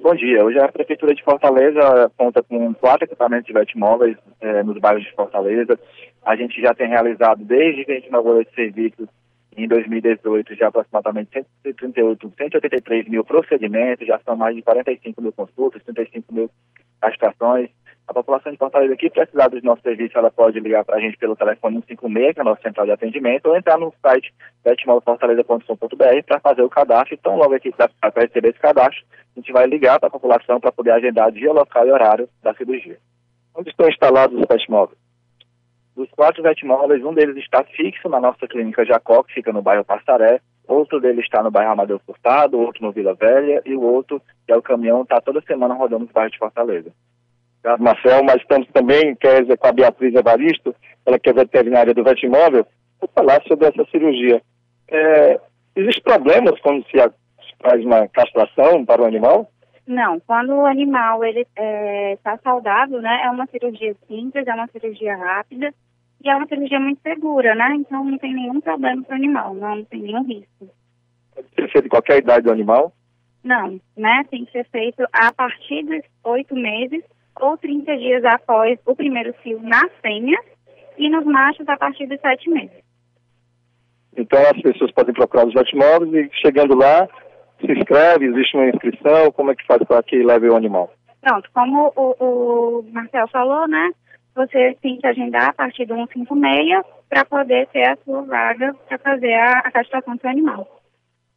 Bom 0.00 0.14
dia. 0.14 0.44
Hoje 0.44 0.58
a 0.58 0.70
Prefeitura 0.70 1.14
de 1.14 1.22
Fortaleza 1.22 2.10
conta 2.16 2.42
com 2.42 2.72
quatro 2.74 3.04
equipamentos 3.04 3.46
de 3.46 3.52
vetmóveis 3.52 4.16
eh, 4.40 4.62
nos 4.62 4.78
bairros 4.78 5.04
de 5.04 5.12
Fortaleza. 5.12 5.78
A 6.24 6.34
gente 6.34 6.60
já 6.60 6.74
tem 6.74 6.88
realizado, 6.88 7.44
desde 7.44 7.84
que 7.84 7.92
a 7.92 7.94
gente 7.96 8.08
inaugurou 8.08 8.40
esse 8.40 8.54
serviço 8.54 9.08
em 9.56 9.68
2018, 9.68 10.54
já 10.54 10.68
aproximadamente 10.68 11.44
138, 11.62 12.32
183 12.36 13.08
mil 13.08 13.24
procedimentos, 13.24 14.06
já 14.06 14.18
são 14.20 14.36
mais 14.36 14.56
de 14.56 14.62
45 14.62 15.20
mil 15.20 15.32
consultas, 15.32 15.82
35 15.84 16.32
mil 16.32 16.50
castrações. 17.00 17.68
A 18.12 18.14
população 18.14 18.52
de 18.52 18.58
Fortaleza 18.58 18.94
que 18.94 19.08
precisar 19.08 19.48
dos 19.48 19.62
nossos 19.62 19.82
serviços, 19.82 20.14
ela 20.14 20.30
pode 20.30 20.60
ligar 20.60 20.84
para 20.84 20.96
a 20.96 21.00
gente 21.00 21.16
pelo 21.16 21.34
telefone 21.34 21.76
156, 21.76 22.34
que 22.34 22.40
é 22.40 22.42
a 22.42 22.44
nossa 22.44 22.60
central 22.60 22.84
de 22.84 22.92
atendimento, 22.92 23.46
ou 23.46 23.56
entrar 23.56 23.78
no 23.78 23.90
site 24.02 24.34
vetmóvelfortaleza.com.br 24.62 26.22
para 26.26 26.40
fazer 26.40 26.60
o 26.60 26.68
cadastro. 26.68 27.14
Então, 27.14 27.38
logo 27.38 27.54
aqui 27.54 27.72
para 27.72 27.90
receber 28.14 28.50
esse 28.50 28.58
cadastro, 28.58 29.02
a 29.34 29.40
gente 29.40 29.50
vai 29.50 29.66
ligar 29.66 29.98
para 29.98 30.08
a 30.08 30.12
população 30.12 30.60
para 30.60 30.70
poder 30.70 30.90
agendar 30.90 31.32
dia, 31.32 31.50
local 31.50 31.86
e 31.86 31.90
horário 31.90 32.28
da 32.42 32.52
cirurgia. 32.52 32.98
Onde 33.54 33.70
estão 33.70 33.88
instalados 33.88 34.38
os 34.38 34.46
vetmóveis? 34.46 34.98
Dos 35.96 36.10
quatro 36.10 36.42
vetmóveis, 36.42 37.02
um 37.02 37.14
deles 37.14 37.38
está 37.38 37.64
fixo 37.64 38.10
na 38.10 38.20
nossa 38.20 38.46
clínica 38.46 38.84
Jacó, 38.84 39.22
que 39.22 39.32
fica 39.32 39.54
no 39.54 39.62
bairro 39.62 39.86
Passaré, 39.86 40.42
outro 40.68 41.00
deles 41.00 41.24
está 41.24 41.42
no 41.42 41.50
bairro 41.50 41.72
Amadeu 41.72 41.98
Furtado, 42.00 42.60
outro 42.60 42.84
no 42.84 42.92
Vila 42.92 43.14
Velha, 43.14 43.62
e 43.64 43.74
o 43.74 43.80
outro, 43.80 44.20
que 44.46 44.52
é 44.52 44.56
o 44.56 44.60
caminhão, 44.60 45.00
está 45.00 45.18
toda 45.18 45.40
semana 45.40 45.72
rodando 45.72 46.04
nos 46.04 46.12
bairros 46.12 46.32
de 46.32 46.38
Fortaleza. 46.38 46.92
Obrigado, 47.64 47.82
Marcel. 47.82 48.24
Mas 48.24 48.36
estamos 48.36 48.68
também, 48.72 49.14
Kézia, 49.16 49.56
com 49.56 49.66
a 49.66 49.72
Beatriz 49.72 50.14
Evaristo, 50.14 50.74
ela 51.06 51.18
que 51.18 51.30
é 51.30 51.32
veterinária 51.32 51.94
do 51.94 52.04
Vetmóvel. 52.04 52.66
Vou 53.00 53.10
falar 53.14 53.42
sobre 53.48 53.66
essa 53.66 53.84
cirurgia. 53.90 54.42
É, 54.88 55.40
Existem 55.74 56.02
problemas 56.02 56.60
quando 56.60 56.84
se 56.84 56.98
faz 57.62 57.84
uma 57.84 58.06
castração 58.08 58.84
para 58.84 59.02
o 59.02 59.06
animal? 59.06 59.50
Não, 59.86 60.20
quando 60.20 60.54
o 60.54 60.66
animal 60.66 61.24
ele 61.24 61.40
está 61.40 61.62
é, 61.62 62.16
tá 62.22 62.38
saudável, 62.38 63.00
né, 63.00 63.22
é 63.24 63.30
uma 63.30 63.46
cirurgia 63.46 63.96
simples, 64.06 64.46
é 64.46 64.54
uma 64.54 64.68
cirurgia 64.68 65.16
rápida 65.16 65.74
e 66.22 66.28
é 66.28 66.36
uma 66.36 66.46
cirurgia 66.46 66.78
muito 66.78 67.00
segura, 67.02 67.54
né? 67.54 67.74
Então 67.76 68.04
não 68.04 68.16
tem 68.18 68.32
nenhum 68.32 68.60
problema 68.60 69.02
para 69.02 69.14
o 69.14 69.16
animal, 69.16 69.54
não, 69.54 69.76
não 69.76 69.84
tem 69.84 70.02
nenhum 70.02 70.22
risco. 70.22 70.68
Pode 71.34 71.48
ser 71.54 71.68
feito 71.70 71.86
em 71.86 71.88
qualquer 71.88 72.18
idade 72.18 72.44
do 72.44 72.52
animal? 72.52 72.92
Não, 73.42 73.80
né? 73.96 74.24
Tem 74.30 74.44
que 74.44 74.52
ser 74.52 74.64
feito 74.68 75.02
a 75.12 75.32
partir 75.32 75.82
dos 75.84 76.02
oito 76.24 76.54
meses 76.54 77.02
ou 77.40 77.56
30 77.56 77.96
dias 77.96 78.24
após 78.24 78.78
o 78.86 78.94
primeiro 78.94 79.32
fio 79.42 79.60
na 79.62 79.88
fêmea 80.00 80.38
e 80.98 81.08
nos 81.08 81.24
machos 81.24 81.68
a 81.68 81.76
partir 81.76 82.06
dos 82.06 82.20
sete 82.20 82.48
meses. 82.50 82.82
Então 84.16 84.40
as 84.40 84.60
pessoas 84.60 84.92
podem 84.92 85.14
procurar 85.14 85.46
os 85.46 85.54
vetmóveis 85.54 86.12
e 86.12 86.30
chegando 86.40 86.76
lá, 86.76 87.08
se 87.60 87.72
inscreve, 87.72 88.26
existe 88.26 88.56
uma 88.56 88.68
inscrição, 88.68 89.32
como 89.32 89.50
é 89.50 89.54
que 89.54 89.66
faz 89.66 89.82
para 89.84 90.02
que 90.02 90.22
leve 90.22 90.48
o 90.48 90.56
animal? 90.56 90.92
Pronto, 91.20 91.48
como 91.54 91.92
o, 91.96 92.14
o 92.18 92.82
Marcel 92.92 93.28
falou, 93.28 93.66
né? 93.68 93.90
Você 94.34 94.76
tem 94.82 94.98
que 94.98 95.06
agendar 95.06 95.50
a 95.50 95.52
partir 95.52 95.86
do 95.86 95.94
156 95.94 96.82
para 97.08 97.24
poder 97.24 97.68
ter 97.68 97.84
a 97.84 97.96
sua 98.04 98.22
vaga 98.22 98.74
para 98.88 98.98
fazer 98.98 99.34
a, 99.34 99.60
a 99.60 99.70
castração 99.70 100.16
do 100.16 100.20
seu 100.20 100.30
animal. 100.30 100.81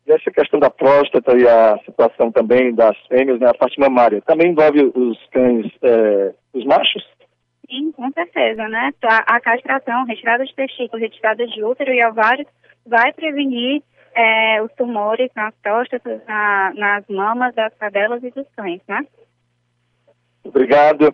E 0.08 0.12
essa 0.12 0.30
questão 0.30 0.60
da 0.60 0.70
próstata 0.70 1.36
e 1.36 1.48
a 1.48 1.80
situação 1.84 2.32
também 2.32 2.74
das 2.74 2.96
fêmeas, 3.08 3.40
né, 3.40 3.50
a 3.50 3.54
parte 3.54 3.80
mamária, 3.80 4.22
também 4.22 4.52
envolve 4.52 4.92
os 4.94 5.18
cães, 5.32 5.72
é, 5.82 6.34
os 6.54 6.64
machos? 6.64 7.04
Sim, 7.68 7.92
com 7.92 8.12
certeza, 8.12 8.68
né? 8.68 8.92
A, 9.04 9.36
a 9.36 9.40
castração, 9.40 10.06
retirada 10.06 10.46
de 10.46 10.54
testículos, 10.54 11.02
retirada 11.02 11.48
de 11.48 11.64
útero 11.64 11.92
e 11.92 12.06
ovários 12.06 12.48
vai 12.86 13.12
prevenir 13.14 13.82
é, 14.16 14.62
os 14.62 14.72
tumores 14.74 15.32
nas 15.36 15.54
próstatas, 15.64 16.22
na, 16.28 16.72
nas 16.76 17.04
mamas 17.10 17.56
das 17.56 17.74
cadelas 17.76 18.24
e 18.24 18.30
dos 18.30 18.48
cães, 18.56 18.82
né? 18.88 19.06
Obrigado. 20.44 21.12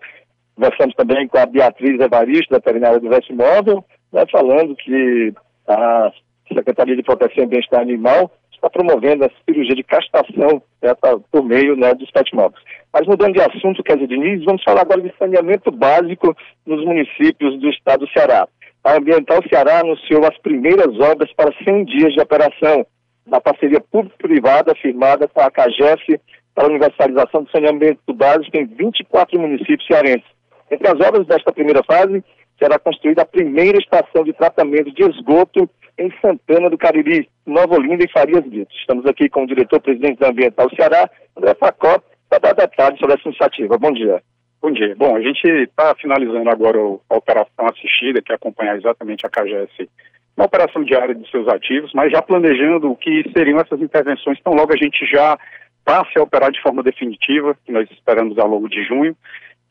Conversamos 0.53 0.93
também 0.95 1.27
com 1.29 1.37
a 1.37 1.45
Beatriz 1.45 1.99
Evaristo, 1.99 2.51
da 2.51 2.57
veterinária 2.57 2.99
do 2.99 3.09
Veste 3.09 3.33
Móvel, 3.33 3.85
né, 4.11 4.25
falando 4.29 4.75
que 4.75 5.33
a 5.65 6.11
Secretaria 6.53 6.97
de 6.97 7.03
Proteção 7.03 7.45
e 7.45 7.47
Bem-Estar 7.47 7.79
Animal 7.79 8.29
está 8.61 8.69
promovendo 8.69 9.25
a 9.25 9.29
cirurgia 9.43 9.75
de 9.75 9.83
castração 9.83 10.61
né, 10.81 10.93
por 11.31 11.43
meio 11.43 11.75
né, 11.75 11.95
dos 11.95 12.11
pet 12.11 12.33
móveis. 12.35 12.63
Mas 12.93 13.07
mudando 13.07 13.33
de 13.33 13.41
assunto, 13.41 13.81
Kézia 13.83 14.07
Diniz, 14.07 14.43
vamos 14.45 14.63
falar 14.63 14.81
agora 14.81 15.01
de 15.01 15.11
saneamento 15.17 15.71
básico 15.71 16.35
nos 16.65 16.85
municípios 16.85 17.59
do 17.59 17.69
estado 17.69 18.05
do 18.05 18.11
Ceará. 18.11 18.47
A 18.83 18.97
Ambiental 18.97 19.39
Ceará 19.49 19.79
anunciou 19.79 20.23
as 20.25 20.37
primeiras 20.39 20.93
obras 20.99 21.31
para 21.33 21.53
100 21.63 21.85
dias 21.85 22.13
de 22.13 22.21
operação, 22.21 22.85
na 23.25 23.41
parceria 23.41 23.81
público-privada 23.81 24.75
firmada 24.75 25.27
com 25.27 25.41
a 25.41 25.49
CAGES 25.49 26.19
para 26.53 26.65
a 26.65 26.69
universalização 26.69 27.43
do 27.43 27.51
saneamento 27.51 28.13
básico 28.13 28.55
em 28.57 28.65
24 28.65 29.39
municípios 29.39 29.85
cearenses. 29.87 30.25
Entre 30.69 30.87
as 30.87 30.99
obras 31.07 31.25
desta 31.25 31.51
primeira 31.51 31.81
fase, 31.83 32.23
será 32.59 32.77
construída 32.77 33.23
a 33.23 33.25
primeira 33.25 33.77
estação 33.77 34.23
de 34.23 34.33
tratamento 34.33 34.91
de 34.91 35.03
esgoto 35.03 35.69
em 36.01 36.11
Santana 36.19 36.69
do 36.69 36.77
Cariri, 36.77 37.29
Nova 37.45 37.75
Olinda 37.75 38.03
e 38.03 38.11
Farias 38.11 38.43
Brito. 38.45 38.73
Estamos 38.75 39.05
aqui 39.05 39.29
com 39.29 39.43
o 39.43 39.47
diretor-presidente 39.47 40.19
da 40.19 40.29
Ambiental 40.29 40.67
Ceará, 40.75 41.09
André 41.37 41.53
Facó, 41.55 42.01
para 42.27 42.39
dar 42.39 42.53
detalhes 42.53 42.99
sobre 42.99 43.15
essa 43.15 43.27
iniciativa. 43.27 43.77
Bom 43.77 43.91
dia. 43.91 44.21
Bom 44.61 44.71
dia. 44.71 44.95
Bom, 44.95 45.15
a 45.15 45.21
gente 45.21 45.47
está 45.47 45.93
finalizando 45.95 46.49
agora 46.49 46.79
a 47.09 47.15
operação 47.15 47.67
assistida, 47.67 48.21
que 48.21 48.31
é 48.31 48.35
acompanhar 48.35 48.77
exatamente 48.77 49.25
a 49.25 49.29
CAGES 49.29 49.87
na 50.35 50.45
operação 50.45 50.83
diária 50.83 51.13
de 51.13 51.29
seus 51.29 51.47
ativos, 51.47 51.91
mas 51.93 52.11
já 52.11 52.21
planejando 52.21 52.91
o 52.91 52.95
que 52.95 53.29
seriam 53.35 53.59
essas 53.59 53.81
intervenções, 53.81 54.37
então 54.39 54.53
logo 54.53 54.73
a 54.73 54.77
gente 54.77 55.05
já 55.05 55.37
passe 55.83 56.17
a 56.17 56.23
operar 56.23 56.51
de 56.51 56.61
forma 56.61 56.81
definitiva, 56.81 57.55
que 57.65 57.71
nós 57.71 57.89
esperamos 57.91 58.37
ao 58.37 58.47
longo 58.47 58.69
de 58.69 58.83
junho. 58.83 59.15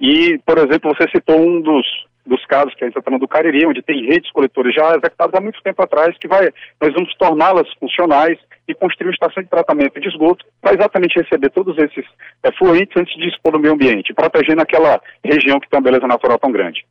E, 0.00 0.38
por 0.44 0.58
exemplo, 0.58 0.94
você 0.94 1.08
citou 1.10 1.40
um 1.40 1.60
dos, 1.60 1.86
dos 2.26 2.44
casos 2.46 2.74
que 2.74 2.84
a 2.84 2.86
gente 2.86 2.96
está 2.96 3.02
falando 3.02 3.20
do 3.20 3.28
Cariri, 3.28 3.66
onde 3.66 3.82
tem 3.82 4.06
redes 4.06 4.30
coletoras 4.32 4.74
já 4.74 4.90
executadas 4.90 5.34
há 5.34 5.40
muito 5.40 5.62
tempo 5.62 5.82
atrás, 5.82 6.16
que 6.18 6.28
vai, 6.28 6.50
nós 6.80 6.92
vamos 6.92 7.14
torná-las 7.16 7.72
funcionais 7.74 8.38
e 8.68 8.74
construir 8.74 9.08
uma 9.08 9.14
estação 9.14 9.42
de 9.42 9.48
tratamento 9.48 10.00
de 10.00 10.08
esgoto 10.08 10.44
para 10.60 10.74
exatamente 10.74 11.18
receber 11.18 11.50
todos 11.50 11.76
esses 11.78 12.04
é, 12.42 12.52
fluentes 12.52 12.96
antes 12.96 13.14
de 13.16 13.28
expor 13.28 13.52
no 13.52 13.58
meio 13.58 13.74
ambiente, 13.74 14.14
protegendo 14.14 14.62
aquela 14.62 15.00
região 15.24 15.58
que 15.58 15.68
tem 15.68 15.78
uma 15.78 15.84
beleza 15.84 16.06
natural 16.06 16.38
tão 16.38 16.52
grande. 16.52 16.84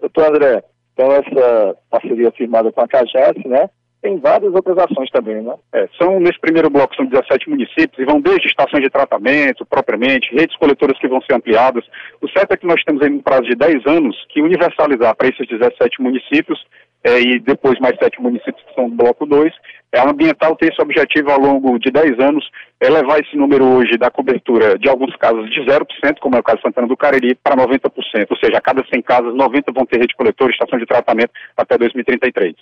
Doutor 0.00 0.28
André, 0.28 0.62
então 0.92 1.10
essa 1.12 1.76
parceria 1.90 2.30
firmada 2.32 2.70
com 2.70 2.80
a 2.80 2.88
CAGES, 2.88 3.44
né, 3.46 3.70
tem 4.04 4.18
várias 4.18 4.52
outras 4.52 4.76
ações 4.76 5.10
também, 5.10 5.40
né? 5.40 5.54
É, 5.72 5.88
são, 5.98 6.20
nesse 6.20 6.38
primeiro 6.38 6.68
bloco, 6.68 6.94
são 6.94 7.06
17 7.06 7.48
municípios 7.48 7.98
e 7.98 8.04
vão 8.04 8.20
desde 8.20 8.48
estações 8.48 8.82
de 8.82 8.90
tratamento, 8.90 9.64
propriamente, 9.64 10.30
redes 10.36 10.54
coletoras 10.58 10.98
que 10.98 11.08
vão 11.08 11.22
ser 11.22 11.34
ampliadas. 11.34 11.82
O 12.20 12.28
certo 12.28 12.52
é 12.52 12.56
que 12.58 12.66
nós 12.66 12.84
temos 12.84 13.00
aí 13.00 13.10
um 13.10 13.22
prazo 13.22 13.44
de 13.44 13.56
10 13.56 13.86
anos 13.86 14.14
que 14.28 14.42
universalizar 14.42 15.16
para 15.16 15.28
esses 15.28 15.48
17 15.48 16.02
municípios 16.02 16.62
é, 17.02 17.18
e 17.18 17.40
depois 17.40 17.80
mais 17.80 17.96
sete 17.98 18.20
municípios 18.20 18.62
que 18.62 18.74
são 18.74 18.90
do 18.90 18.94
bloco 18.94 19.24
2. 19.24 19.50
É, 19.90 20.00
a 20.00 20.10
ambiental 20.10 20.54
tem 20.54 20.68
esse 20.68 20.82
objetivo 20.82 21.30
ao 21.30 21.40
longo 21.40 21.78
de 21.78 21.90
10 21.90 22.18
anos, 22.20 22.44
é 22.82 22.90
levar 22.90 23.20
esse 23.20 23.34
número 23.38 23.64
hoje 23.64 23.96
da 23.96 24.10
cobertura 24.10 24.78
de 24.78 24.86
alguns 24.86 25.16
casos 25.16 25.48
de 25.48 25.60
0%, 25.62 26.18
como 26.20 26.36
é 26.36 26.40
o 26.40 26.42
caso 26.42 26.58
de 26.58 26.64
Santana 26.64 26.86
do 26.86 26.96
Cariri, 26.96 27.36
para 27.36 27.56
90%. 27.56 27.88
Ou 28.28 28.36
seja, 28.36 28.58
a 28.58 28.60
cada 28.60 28.84
100 28.84 29.00
casas, 29.00 29.34
90 29.34 29.72
vão 29.72 29.86
ter 29.86 29.98
rede 29.98 30.14
coletora, 30.14 30.52
estação 30.52 30.78
de 30.78 30.84
tratamento 30.84 31.32
até 31.56 31.78
2033 31.78 32.54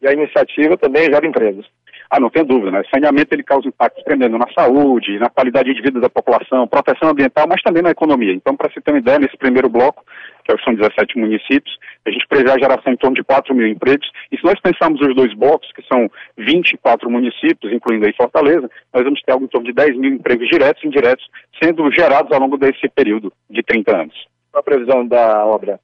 e 0.00 0.08
a 0.08 0.12
iniciativa 0.12 0.76
também 0.76 1.04
gera 1.04 1.26
empregos. 1.26 1.66
Ah, 2.10 2.20
não 2.20 2.30
tem 2.30 2.44
dúvida, 2.44 2.70
né? 2.70 2.82
Saneamento 2.92 3.34
ele 3.34 3.42
causa 3.42 3.66
impacto 3.66 4.02
tremendo 4.04 4.38
na 4.38 4.46
saúde, 4.56 5.18
na 5.18 5.28
qualidade 5.28 5.74
de 5.74 5.82
vida 5.82 5.98
da 6.00 6.08
população, 6.08 6.66
proteção 6.68 7.10
ambiental, 7.10 7.46
mas 7.48 7.60
também 7.62 7.82
na 7.82 7.90
economia. 7.90 8.32
Então, 8.32 8.56
para 8.56 8.70
se 8.70 8.80
ter 8.80 8.92
uma 8.92 9.00
ideia, 9.00 9.18
nesse 9.18 9.36
primeiro 9.36 9.68
bloco, 9.68 10.04
que 10.44 10.64
são 10.64 10.74
17 10.74 11.18
municípios, 11.18 11.76
a 12.06 12.10
gente 12.10 12.26
prevê 12.28 12.50
a 12.52 12.58
geração 12.58 12.92
em 12.92 12.96
torno 12.96 13.16
de 13.16 13.24
4 13.24 13.52
mil 13.52 13.66
empregos. 13.66 14.08
E 14.30 14.36
se 14.36 14.44
nós 14.44 14.60
pensarmos 14.60 15.00
os 15.00 15.16
dois 15.16 15.34
blocos, 15.34 15.70
que 15.72 15.82
são 15.92 16.08
24 16.38 17.10
municípios, 17.10 17.72
incluindo 17.72 18.06
aí 18.06 18.14
Fortaleza, 18.14 18.70
nós 18.94 19.02
vamos 19.02 19.20
ter 19.22 19.32
algo 19.32 19.44
em 19.44 19.48
torno 19.48 19.66
de 19.66 19.72
10 19.72 19.96
mil 19.96 20.12
empregos 20.12 20.48
diretos 20.48 20.84
e 20.84 20.86
indiretos 20.86 21.26
sendo 21.60 21.90
gerados 21.90 22.30
ao 22.30 22.38
longo 22.38 22.56
desse 22.56 22.88
período 22.88 23.32
de 23.50 23.62
30 23.64 23.96
anos. 23.96 24.14
Qual 24.52 24.60
a 24.60 24.64
previsão 24.64 25.06
da 25.06 25.44
obra? 25.44 25.80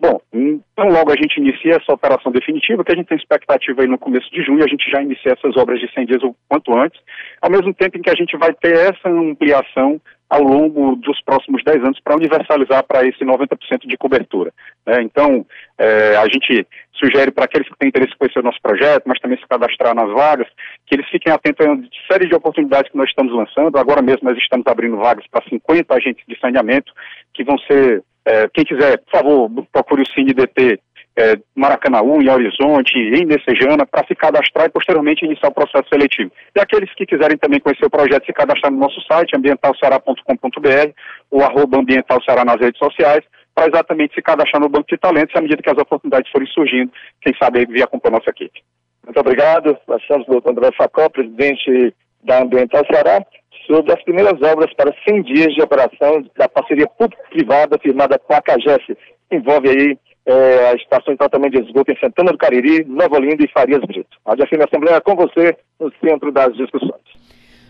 Bom, 0.00 0.20
então 0.32 0.88
logo 0.88 1.12
a 1.12 1.16
gente 1.16 1.38
inicia 1.38 1.76
essa 1.76 1.92
operação 1.92 2.32
definitiva, 2.32 2.84
que 2.84 2.92
a 2.92 2.96
gente 2.96 3.06
tem 3.06 3.16
expectativa 3.16 3.82
aí 3.82 3.88
no 3.88 3.98
começo 3.98 4.30
de 4.30 4.42
junho, 4.42 4.64
a 4.64 4.68
gente 4.68 4.90
já 4.90 5.00
inicia 5.00 5.32
essas 5.32 5.56
obras 5.56 5.80
de 5.80 5.90
100 5.92 6.06
dias 6.06 6.22
o 6.22 6.34
quanto 6.48 6.76
antes, 6.76 7.00
ao 7.40 7.50
mesmo 7.50 7.72
tempo 7.72 7.96
em 7.96 8.02
que 8.02 8.10
a 8.10 8.14
gente 8.14 8.36
vai 8.36 8.52
ter 8.52 8.74
essa 8.74 9.08
ampliação 9.08 10.00
ao 10.28 10.42
longo 10.42 10.96
dos 10.96 11.22
próximos 11.22 11.62
10 11.62 11.84
anos 11.84 12.00
para 12.00 12.16
universalizar 12.16 12.82
para 12.84 13.06
esse 13.06 13.24
90% 13.24 13.86
de 13.86 13.96
cobertura. 13.96 14.52
Né? 14.84 15.02
Então, 15.02 15.46
é, 15.78 16.16
a 16.16 16.24
gente 16.24 16.66
sugere 16.92 17.30
para 17.30 17.44
aqueles 17.44 17.68
que 17.68 17.78
têm 17.78 17.88
interesse 17.88 18.12
em 18.14 18.18
conhecer 18.18 18.40
o 18.40 18.42
nosso 18.42 18.60
projeto, 18.60 19.04
mas 19.06 19.20
também 19.20 19.38
se 19.38 19.46
cadastrar 19.46 19.94
nas 19.94 20.10
vagas, 20.12 20.48
que 20.86 20.96
eles 20.96 21.08
fiquem 21.08 21.32
atentos 21.32 21.64
a 21.64 21.70
uma 21.70 21.84
série 22.10 22.26
de 22.26 22.34
oportunidades 22.34 22.90
que 22.90 22.98
nós 22.98 23.08
estamos 23.08 23.32
lançando. 23.32 23.78
Agora 23.78 24.02
mesmo 24.02 24.28
nós 24.28 24.36
estamos 24.38 24.66
abrindo 24.66 24.96
vagas 24.96 25.24
para 25.30 25.48
50 25.48 25.94
agentes 25.94 26.24
de 26.26 26.38
saneamento, 26.40 26.92
que 27.32 27.44
vão 27.44 27.56
ser 27.58 28.02
é, 28.26 28.48
quem 28.48 28.64
quiser, 28.64 28.98
por 28.98 29.10
favor, 29.10 29.50
procure 29.72 30.02
o 30.02 30.08
CineDT 30.08 30.80
é, 31.16 31.38
Maracanaú, 31.54 32.20
em 32.20 32.28
Horizonte, 32.28 32.98
em 32.98 33.24
Messejana, 33.24 33.86
para 33.86 34.06
se 34.06 34.14
cadastrar 34.14 34.66
e 34.66 34.70
posteriormente 34.70 35.24
iniciar 35.24 35.48
o 35.48 35.54
processo 35.54 35.88
seletivo. 35.88 36.32
E 36.56 36.60
aqueles 36.60 36.92
que 36.94 37.06
quiserem 37.06 37.36
também 37.36 37.60
conhecer 37.60 37.86
o 37.86 37.90
projeto, 37.90 38.26
se 38.26 38.32
cadastrar 38.32 38.72
no 38.72 38.78
nosso 38.78 39.00
site, 39.02 39.36
ambientalceará.com.br 39.36 40.92
ou 41.30 41.42
arroba 41.42 41.78
ambientalceará 41.78 42.44
nas 42.44 42.60
redes 42.60 42.78
sociais, 42.78 43.24
para 43.54 43.68
exatamente 43.68 44.14
se 44.14 44.22
cadastrar 44.22 44.60
no 44.60 44.68
banco 44.68 44.88
de 44.90 44.98
talentos 44.98 45.36
à 45.36 45.40
medida 45.40 45.62
que 45.62 45.70
as 45.70 45.78
oportunidades 45.78 46.30
forem 46.32 46.48
surgindo, 46.48 46.90
quem 47.20 47.32
sabe 47.40 47.64
vir 47.66 47.84
acompanhar 47.84 48.18
nossa 48.18 48.30
equipe. 48.30 48.60
Muito 49.04 49.20
obrigado. 49.20 49.78
Nós 49.86 50.02
estamos 50.02 50.26
com 50.26 50.34
o 50.34 50.50
André 50.50 50.72
Facó, 50.76 51.08
presidente 51.08 51.94
da 52.24 52.42
Ambiental 52.42 52.84
Ceará 52.90 53.24
sobre 53.66 53.92
as 53.92 54.02
primeiras 54.04 54.40
obras 54.42 54.72
para 54.74 54.94
100 55.08 55.22
dias 55.22 55.54
de 55.54 55.62
operação 55.62 56.24
da 56.36 56.48
parceria 56.48 56.86
público-privada 56.86 57.78
firmada 57.78 58.18
com 58.18 58.34
a 58.34 58.42
CAGES. 58.42 58.96
Envolve 59.30 59.68
aí 59.68 59.98
é, 60.26 60.70
a 60.70 60.74
estação 60.74 61.12
de 61.12 61.18
tratamento 61.18 61.52
de 61.52 61.66
esgoto 61.66 61.92
em 61.92 61.98
Santana 61.98 62.32
do 62.32 62.38
Cariri, 62.38 62.84
Nova 62.84 63.16
Olinda 63.16 63.44
e 63.44 63.52
Farias 63.52 63.80
Brito. 63.80 64.16
A 64.24 64.32
FM 64.32 64.64
Assembleia 64.66 65.00
com 65.00 65.14
você 65.14 65.56
no 65.78 65.92
centro 66.02 66.32
das 66.32 66.54
discussões. 66.56 67.02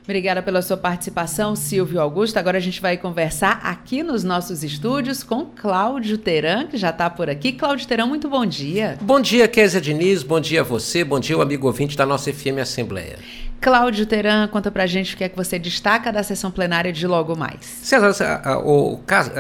Obrigada 0.05 0.43
pela 0.43 0.61
sua 0.61 0.76
participação, 0.76 1.57
Silvio 1.57 1.99
Augusto. 1.99 2.37
Agora 2.39 2.59
a 2.59 2.61
gente 2.61 2.78
vai 2.78 2.99
conversar 2.99 3.61
aqui 3.64 4.03
nos 4.03 4.22
nossos 4.22 4.62
estúdios 4.62 5.24
com 5.24 5.47
Cláudio 5.47 6.18
Teran, 6.18 6.66
que 6.66 6.76
já 6.76 6.91
está 6.91 7.09
por 7.09 7.30
aqui. 7.30 7.53
Cláudio 7.53 7.89
Teran, 7.89 8.05
muito 8.05 8.28
bom 8.28 8.45
dia. 8.45 8.99
Bom 9.01 9.18
dia, 9.18 9.49
Kézia 9.49 9.80
Diniz. 9.80 10.22
Bom 10.22 10.41
dia 10.41 10.61
a 10.61 10.64
você. 10.64 11.03
Bom 11.03 11.18
dia, 11.18 11.39
o 11.39 11.41
amigo 11.41 11.66
ouvinte 11.66 11.97
da 11.97 12.05
nossa 12.05 12.30
FM 12.30 12.59
Assembleia. 12.61 13.16
Cláudio 13.61 14.05
Teran, 14.07 14.47
conta 14.49 14.71
pra 14.71 14.87
gente 14.87 15.15
o 15.15 15.17
que 15.17 15.25
é 15.25 15.29
que 15.29 15.37
você 15.37 15.59
destaca 15.59 16.13
da 16.13 16.23
sessão 16.23 16.51
plenária 16.51 16.93
de 16.93 17.07
logo 17.07 17.37
mais. 17.37 17.61
César, 17.83 18.13
o 18.65 18.99
caso. 19.07 19.31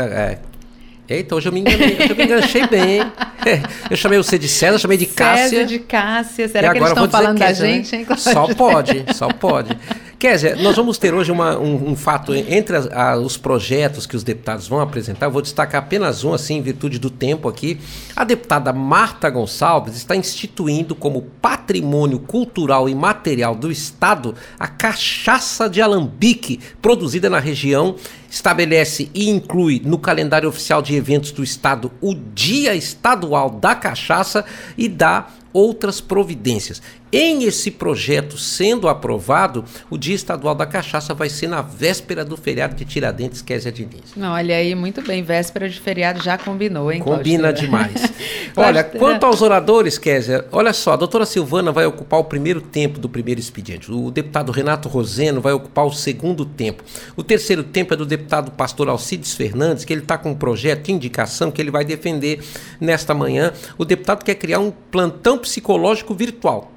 Eita, 1.06 1.34
hoje 1.34 1.48
eu 1.48 1.52
me 1.52 1.60
enganei, 1.60 1.98
eu 2.08 2.16
me 2.16 2.24
enganchei 2.24 2.66
bem. 2.66 3.00
Eu 3.90 3.96
chamei 3.98 4.16
você 4.16 4.38
de 4.38 4.48
César, 4.48 4.78
chamei 4.78 4.96
de 4.96 5.04
Cássia. 5.04 5.48
César 5.50 5.64
de 5.66 5.78
Cássia. 5.78 6.48
Será 6.48 6.72
que 6.72 6.78
eles 6.78 6.88
estão 6.88 7.10
falando 7.10 7.38
da 7.38 7.46
Kézia, 7.46 7.66
gente, 7.66 7.92
né? 7.92 7.98
hein, 7.98 8.04
Cláudio? 8.06 8.32
Só 8.32 8.54
pode, 8.54 9.04
só 9.14 9.28
pode. 9.28 9.78
Kézia, 10.18 10.56
nós 10.56 10.76
vamos 10.76 10.96
ter 10.96 11.12
hoje 11.12 11.30
uma, 11.30 11.58
um, 11.58 11.90
um 11.90 11.96
fato 11.96 12.34
entre 12.34 12.76
as- 12.76 12.86
a- 12.90 13.16
os 13.18 13.36
projetos 13.36 14.06
que 14.06 14.16
os 14.16 14.22
deputados 14.22 14.66
vão 14.66 14.80
apresentar. 14.80 15.26
Eu 15.26 15.30
vou 15.30 15.42
destacar 15.42 15.82
apenas 15.82 16.24
um, 16.24 16.32
assim, 16.32 16.56
em 16.56 16.62
virtude 16.62 16.98
do 16.98 17.10
tempo 17.10 17.48
aqui. 17.48 17.78
A 18.16 18.24
deputada 18.24 18.72
Marta 18.72 19.28
Gonçalves 19.28 19.96
está 19.96 20.16
instituindo 20.16 20.94
como 20.94 21.22
patrimônio 21.42 22.18
cultural 22.20 22.88
e 22.88 22.94
material 22.94 23.54
do 23.54 23.70
Estado 23.70 24.34
a 24.58 24.66
cachaça 24.66 25.68
de 25.68 25.82
alambique 25.82 26.58
produzida 26.80 27.28
na 27.28 27.38
região. 27.40 27.96
Estabelece 28.30 29.10
e 29.14 29.28
inclui 29.28 29.80
no 29.84 29.98
calendário 29.98 30.48
oficial 30.48 30.80
de 30.80 30.94
eventos 30.94 31.32
do 31.32 31.42
Estado 31.44 31.90
o 32.00 32.14
Dia 32.14 32.74
Estadual 32.74 33.50
da 33.50 33.74
Cachaça 33.74 34.44
e 34.76 34.88
dá 34.88 35.28
outras 35.52 36.00
providências. 36.00 36.82
Em 37.16 37.44
esse 37.44 37.70
projeto 37.70 38.36
sendo 38.36 38.88
aprovado, 38.88 39.64
o 39.88 39.96
Dia 39.96 40.16
Estadual 40.16 40.52
da 40.52 40.66
Cachaça 40.66 41.14
vai 41.14 41.28
ser 41.28 41.46
na 41.46 41.62
véspera 41.62 42.24
do 42.24 42.36
feriado 42.36 42.74
de 42.74 42.84
Tiradentes, 42.84 43.40
Kézia 43.40 43.70
Diniz. 43.70 44.16
Não, 44.16 44.32
olha 44.32 44.56
aí, 44.56 44.74
muito 44.74 45.00
bem. 45.00 45.22
Véspera 45.22 45.68
de 45.68 45.78
feriado 45.78 46.20
já 46.20 46.36
combinou, 46.36 46.90
hein, 46.90 47.00
Combina 47.00 47.52
Cláudio? 47.52 47.62
demais. 47.66 47.94
Olha, 48.56 48.82
quanto 48.82 49.26
aos 49.26 49.42
oradores, 49.42 49.98
Kézia, 49.98 50.46
olha 50.52 50.72
só, 50.72 50.92
a 50.92 50.96
doutora 50.96 51.26
Silvana 51.26 51.72
vai 51.72 51.86
ocupar 51.86 52.20
o 52.20 52.24
primeiro 52.24 52.60
tempo 52.60 53.00
do 53.00 53.08
primeiro 53.08 53.40
expediente. 53.40 53.90
O 53.90 54.12
deputado 54.12 54.52
Renato 54.52 54.88
Roseno 54.88 55.40
vai 55.40 55.52
ocupar 55.52 55.84
o 55.84 55.92
segundo 55.92 56.44
tempo. 56.44 56.84
O 57.16 57.24
terceiro 57.24 57.64
tempo 57.64 57.94
é 57.94 57.96
do 57.96 58.06
deputado 58.06 58.52
pastor 58.52 58.88
Alcides 58.88 59.34
Fernandes, 59.34 59.84
que 59.84 59.92
ele 59.92 60.02
está 60.02 60.16
com 60.16 60.30
um 60.30 60.34
projeto 60.36 60.84
de 60.84 60.92
indicação 60.92 61.50
que 61.50 61.60
ele 61.60 61.70
vai 61.72 61.84
defender 61.84 62.44
nesta 62.80 63.12
manhã. 63.12 63.52
O 63.76 63.84
deputado 63.84 64.24
quer 64.24 64.36
criar 64.36 64.60
um 64.60 64.70
plantão 64.70 65.36
psicológico 65.36 66.14
virtual. 66.14 66.73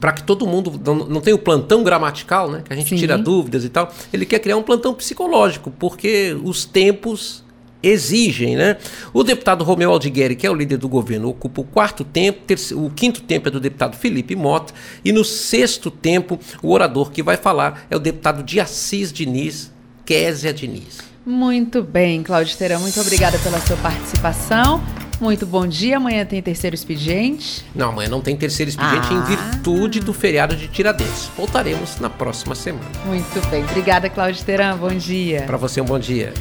Para 0.00 0.12
que 0.12 0.22
todo 0.22 0.46
mundo 0.46 0.80
não, 0.84 0.94
não 0.96 1.20
tenha 1.20 1.34
o 1.36 1.38
plantão 1.38 1.82
gramatical, 1.82 2.50
né? 2.50 2.62
Que 2.64 2.72
a 2.72 2.76
gente 2.76 2.88
Sim. 2.90 2.96
tira 2.96 3.16
dúvidas 3.16 3.64
e 3.64 3.68
tal. 3.68 3.92
Ele 4.12 4.24
quer 4.26 4.38
criar 4.38 4.56
um 4.56 4.62
plantão 4.62 4.92
psicológico, 4.94 5.70
porque 5.78 6.36
os 6.42 6.64
tempos 6.64 7.42
exigem, 7.82 8.56
né? 8.56 8.76
O 9.12 9.22
deputado 9.24 9.64
Romeu 9.64 9.90
Aldigueri, 9.90 10.36
que 10.36 10.46
é 10.46 10.50
o 10.50 10.54
líder 10.54 10.76
do 10.76 10.88
governo, 10.88 11.28
ocupa 11.30 11.62
o 11.62 11.64
quarto 11.64 12.04
tempo, 12.04 12.40
terce- 12.46 12.74
o 12.74 12.90
quinto 12.90 13.22
tempo 13.22 13.48
é 13.48 13.50
do 13.50 13.58
deputado 13.58 13.96
Felipe 13.96 14.36
Mota, 14.36 14.74
e 15.04 15.12
no 15.12 15.24
sexto 15.24 15.90
tempo, 15.90 16.38
o 16.62 16.70
orador 16.72 17.10
que 17.10 17.22
vai 17.22 17.38
falar 17.38 17.86
é 17.90 17.96
o 17.96 17.98
deputado 17.98 18.42
de 18.42 18.60
Assis 18.60 19.10
Diniz, 19.10 19.72
Késia 20.04 20.52
Diniz. 20.52 20.98
Muito 21.24 21.82
bem, 21.82 22.22
Cláudio 22.22 22.54
Teran, 22.56 22.80
muito 22.80 23.00
obrigada 23.00 23.38
pela 23.38 23.60
sua 23.60 23.76
participação. 23.78 24.82
Muito 25.20 25.44
bom 25.44 25.66
dia. 25.66 25.98
Amanhã 25.98 26.24
tem 26.24 26.40
terceiro 26.40 26.74
expediente. 26.74 27.64
Não, 27.74 27.90
amanhã 27.90 28.08
não 28.08 28.20
tem 28.20 28.36
terceiro 28.36 28.70
expediente 28.70 29.08
Ah. 29.10 29.14
em 29.14 29.22
virtude 29.22 30.00
do 30.00 30.12
feriado 30.14 30.56
de 30.56 30.66
Tiradentes. 30.68 31.30
Voltaremos 31.36 31.98
na 32.00 32.08
próxima 32.08 32.54
semana. 32.54 32.84
Muito 33.04 33.46
bem. 33.50 33.62
Obrigada, 33.64 34.08
Cláudio 34.08 34.42
Teran. 34.44 34.76
Bom 34.76 34.88
dia. 34.94 35.42
Para 35.42 35.56
você, 35.58 35.80
um 35.80 35.84
bom 35.84 35.98
dia. 35.98 36.32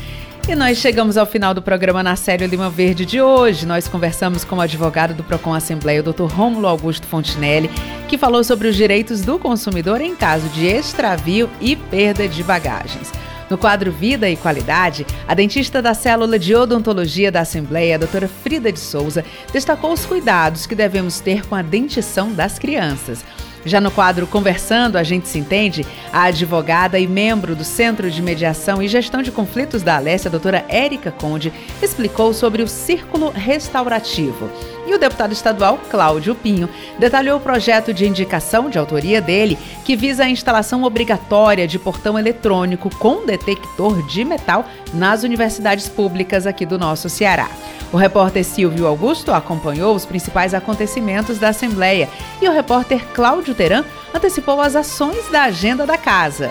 E 0.48 0.56
nós 0.56 0.78
chegamos 0.80 1.16
ao 1.18 1.26
final 1.28 1.54
do 1.54 1.62
programa 1.62 2.02
na 2.02 2.16
série 2.16 2.48
Lima 2.48 2.70
Verde 2.72 3.06
de 3.06 3.22
hoje. 3.22 3.68
Nós 3.68 3.88
conversamos 3.88 4.44
com 4.44 4.56
o 4.56 4.62
advogado 4.62 5.14
do 5.14 5.24
Procon 5.24 5.54
Assembleia, 5.54 6.00
o 6.00 6.04
Dr. 6.04 6.24
Rômulo 6.24 6.66
Augusto 6.66 7.06
Fontinelli, 7.06 7.70
que 8.08 8.18
falou 8.18 8.44
sobre 8.44 8.68
os 8.68 8.76
direitos 8.76 9.22
do 9.22 9.38
consumidor 9.38 10.02
em 10.02 10.16
caso 10.16 10.48
de 10.50 10.66
extravio 10.66 11.48
e 11.62 11.76
perda 11.76 12.28
de 12.28 12.42
bagagens. 12.42 13.12
No 13.50 13.58
quadro 13.58 13.92
Vida 13.92 14.30
e 14.30 14.38
Qualidade, 14.38 15.06
a 15.28 15.34
dentista 15.34 15.82
da 15.82 15.94
célula 15.94 16.38
de 16.38 16.54
odontologia 16.56 17.32
da 17.32 17.42
Assembleia, 17.42 17.96
a 17.96 18.00
doutora 18.00 18.28
Frida 18.28 18.72
de 18.72 18.80
Souza, 18.80 19.26
destacou 19.52 19.92
os 19.92 20.06
cuidados 20.06 20.68
que 20.68 20.76
devemos 20.76 21.20
ter 21.20 21.46
com 21.48 21.56
a 21.56 21.62
dentição 21.62 22.32
das 22.32 22.60
crianças. 22.60 23.26
Já 23.70 23.80
no 23.80 23.92
quadro 23.92 24.26
Conversando, 24.26 24.98
a 24.98 25.04
gente 25.04 25.28
se 25.28 25.38
entende, 25.38 25.86
a 26.12 26.24
advogada 26.24 26.98
e 26.98 27.06
membro 27.06 27.56
do 27.56 27.64
Centro 27.64 28.10
de 28.10 28.20
Mediação 28.20 28.82
e 28.82 28.88
Gestão 28.88 29.22
de 29.22 29.32
Conflitos 29.32 29.84
da 29.84 29.96
Alessia, 29.96 30.28
doutora 30.28 30.66
Érica 30.68 31.12
Conde, 31.12 31.54
explicou 31.80 32.34
sobre 32.34 32.64
o 32.64 32.68
círculo 32.68 33.30
restaurativo. 33.30 34.50
E 34.88 34.94
o 34.96 34.98
deputado 34.98 35.34
estadual 35.34 35.80
Cláudio 35.92 36.34
Pinho 36.34 36.68
detalhou 36.98 37.38
o 37.38 37.42
projeto 37.42 37.94
de 37.94 38.08
indicação 38.08 38.72
de 38.72 38.80
autoria 38.80 39.22
dele, 39.22 39.56
que 39.86 39.96
visa 39.96 40.24
a 40.24 40.30
instalação 40.30 40.82
obrigatória 40.82 41.68
de 41.68 41.78
portão 41.78 42.18
eletrônico 42.18 42.90
com 42.98 43.24
detector 43.24 44.04
de 44.08 44.26
metal 44.26 44.66
nas 44.92 45.22
universidades 45.22 45.88
públicas 45.88 46.48
aqui 46.48 46.66
do 46.66 46.80
nosso 46.80 47.08
Ceará. 47.08 47.52
O 47.92 47.98
repórter 47.98 48.44
Silvio 48.44 48.86
Augusto 48.86 49.32
acompanhou 49.32 49.96
os 49.96 50.06
principais 50.06 50.54
acontecimentos 50.54 51.40
da 51.40 51.50
Assembleia 51.50 52.08
e 52.40 52.48
o 52.48 52.52
repórter 52.52 53.04
Cláudio 53.14 53.56
Teran 53.60 53.84
antecipou 54.14 54.62
as 54.62 54.74
ações 54.74 55.30
da 55.30 55.44
agenda 55.44 55.86
da 55.86 55.98
casa. 55.98 56.50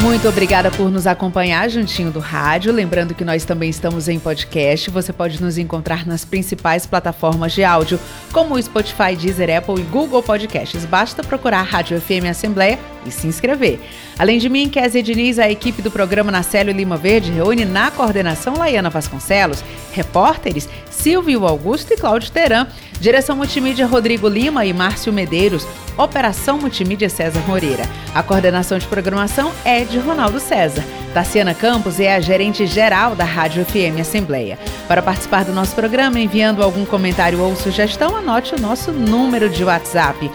Muito 0.00 0.26
obrigada 0.26 0.70
por 0.70 0.90
nos 0.90 1.06
acompanhar 1.06 1.68
juntinho 1.68 2.10
do 2.10 2.20
rádio. 2.20 2.72
Lembrando 2.72 3.14
que 3.14 3.22
nós 3.22 3.44
também 3.44 3.68
estamos 3.68 4.08
em 4.08 4.18
podcast. 4.18 4.88
Você 4.88 5.12
pode 5.12 5.42
nos 5.42 5.58
encontrar 5.58 6.06
nas 6.06 6.24
principais 6.24 6.86
plataformas 6.86 7.52
de 7.52 7.64
áudio, 7.64 8.00
como 8.32 8.54
o 8.54 8.62
Spotify, 8.62 9.14
Deezer, 9.14 9.54
Apple 9.58 9.78
e 9.78 9.84
Google 9.84 10.22
Podcasts. 10.22 10.86
Basta 10.86 11.22
procurar 11.22 11.60
Rádio 11.60 12.00
FM 12.00 12.24
Assembleia 12.30 12.78
e 13.06 13.10
se 13.10 13.26
inscrever. 13.26 13.80
Além 14.18 14.38
de 14.38 14.48
mim, 14.48 14.68
Kézia 14.68 15.02
Diniz, 15.02 15.38
a 15.38 15.50
equipe 15.50 15.82
do 15.82 15.90
programa 15.90 16.32
Nacélio 16.32 16.72
Lima 16.72 16.96
Verde 16.96 17.30
reúne 17.30 17.64
na 17.64 17.90
coordenação 17.90 18.54
Laiana 18.54 18.90
Vasconcelos, 18.90 19.62
repórteres 19.92 20.68
Silvio 20.90 21.46
Augusto 21.46 21.92
e 21.92 21.96
Cláudio 21.96 22.30
Teran, 22.30 22.66
direção 23.00 23.36
multimídia 23.36 23.86
Rodrigo 23.86 24.28
Lima 24.28 24.64
e 24.64 24.72
Márcio 24.72 25.12
Medeiros, 25.12 25.66
operação 25.96 26.58
multimídia 26.58 27.08
César 27.08 27.40
Moreira. 27.46 27.84
A 28.14 28.22
coordenação 28.22 28.78
de 28.78 28.86
programação 28.86 29.52
é 29.64 29.84
de 29.84 29.98
Ronaldo 29.98 30.40
César. 30.40 30.84
Tassiana 31.14 31.54
Campos 31.54 31.98
é 31.98 32.14
a 32.14 32.20
gerente 32.20 32.66
geral 32.66 33.14
da 33.14 33.24
Rádio 33.24 33.64
FM 33.64 34.00
Assembleia. 34.00 34.58
Para 34.86 35.00
participar 35.00 35.44
do 35.44 35.52
nosso 35.52 35.74
programa, 35.74 36.20
enviando 36.20 36.62
algum 36.62 36.84
comentário 36.84 37.40
ou 37.40 37.56
sugestão, 37.56 38.14
anote 38.14 38.54
o 38.54 38.60
nosso 38.60 38.92
número 38.92 39.48
de 39.48 39.64
WhatsApp: 39.64 40.30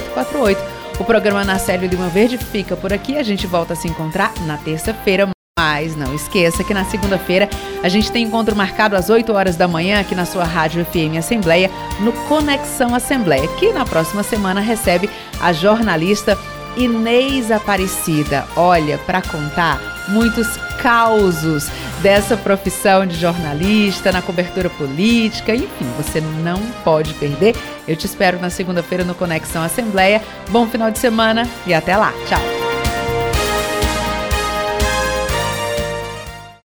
85982014848. 0.00 0.56
O 0.98 1.04
programa 1.04 1.44
Na 1.44 1.58
Célio 1.58 1.88
Lima 1.88 2.08
Verde 2.08 2.38
fica 2.38 2.76
por 2.76 2.92
aqui. 2.92 3.18
A 3.18 3.22
gente 3.22 3.46
volta 3.46 3.74
a 3.74 3.76
se 3.76 3.86
encontrar 3.86 4.32
na 4.46 4.56
terça-feira. 4.56 5.28
Mas 5.58 5.96
não 5.96 6.14
esqueça 6.14 6.62
que 6.62 6.74
na 6.74 6.84
segunda-feira 6.84 7.48
a 7.82 7.88
gente 7.88 8.12
tem 8.12 8.24
encontro 8.24 8.54
marcado 8.54 8.94
às 8.94 9.08
8 9.08 9.32
horas 9.32 9.56
da 9.56 9.66
manhã 9.66 9.98
aqui 9.98 10.14
na 10.14 10.26
sua 10.26 10.44
Rádio 10.44 10.84
FM 10.84 11.16
Assembleia, 11.18 11.70
no 12.00 12.12
Conexão 12.28 12.94
Assembleia, 12.94 13.48
que 13.58 13.72
na 13.72 13.86
próxima 13.86 14.22
semana 14.22 14.60
recebe 14.60 15.08
a 15.40 15.54
jornalista 15.54 16.36
Inês 16.76 17.50
Aparecida. 17.50 18.46
Olha, 18.56 18.98
para 18.98 19.22
contar 19.22 19.80
muitos 20.08 20.56
causos 20.80 21.68
dessa 22.02 22.36
profissão 22.36 23.06
de 23.06 23.16
jornalista, 23.16 24.12
na 24.12 24.22
cobertura 24.22 24.70
política, 24.70 25.54
enfim, 25.54 25.86
você 25.96 26.20
não 26.20 26.60
pode 26.84 27.14
perder. 27.14 27.56
Eu 27.88 27.96
te 27.96 28.06
espero 28.06 28.38
na 28.38 28.50
segunda-feira 28.50 29.04
no 29.04 29.14
Conexão 29.14 29.62
Assembleia. 29.62 30.22
Bom 30.50 30.66
final 30.66 30.90
de 30.90 30.98
semana 30.98 31.48
e 31.66 31.74
até 31.74 31.96
lá. 31.96 32.12
Tchau. 32.28 32.65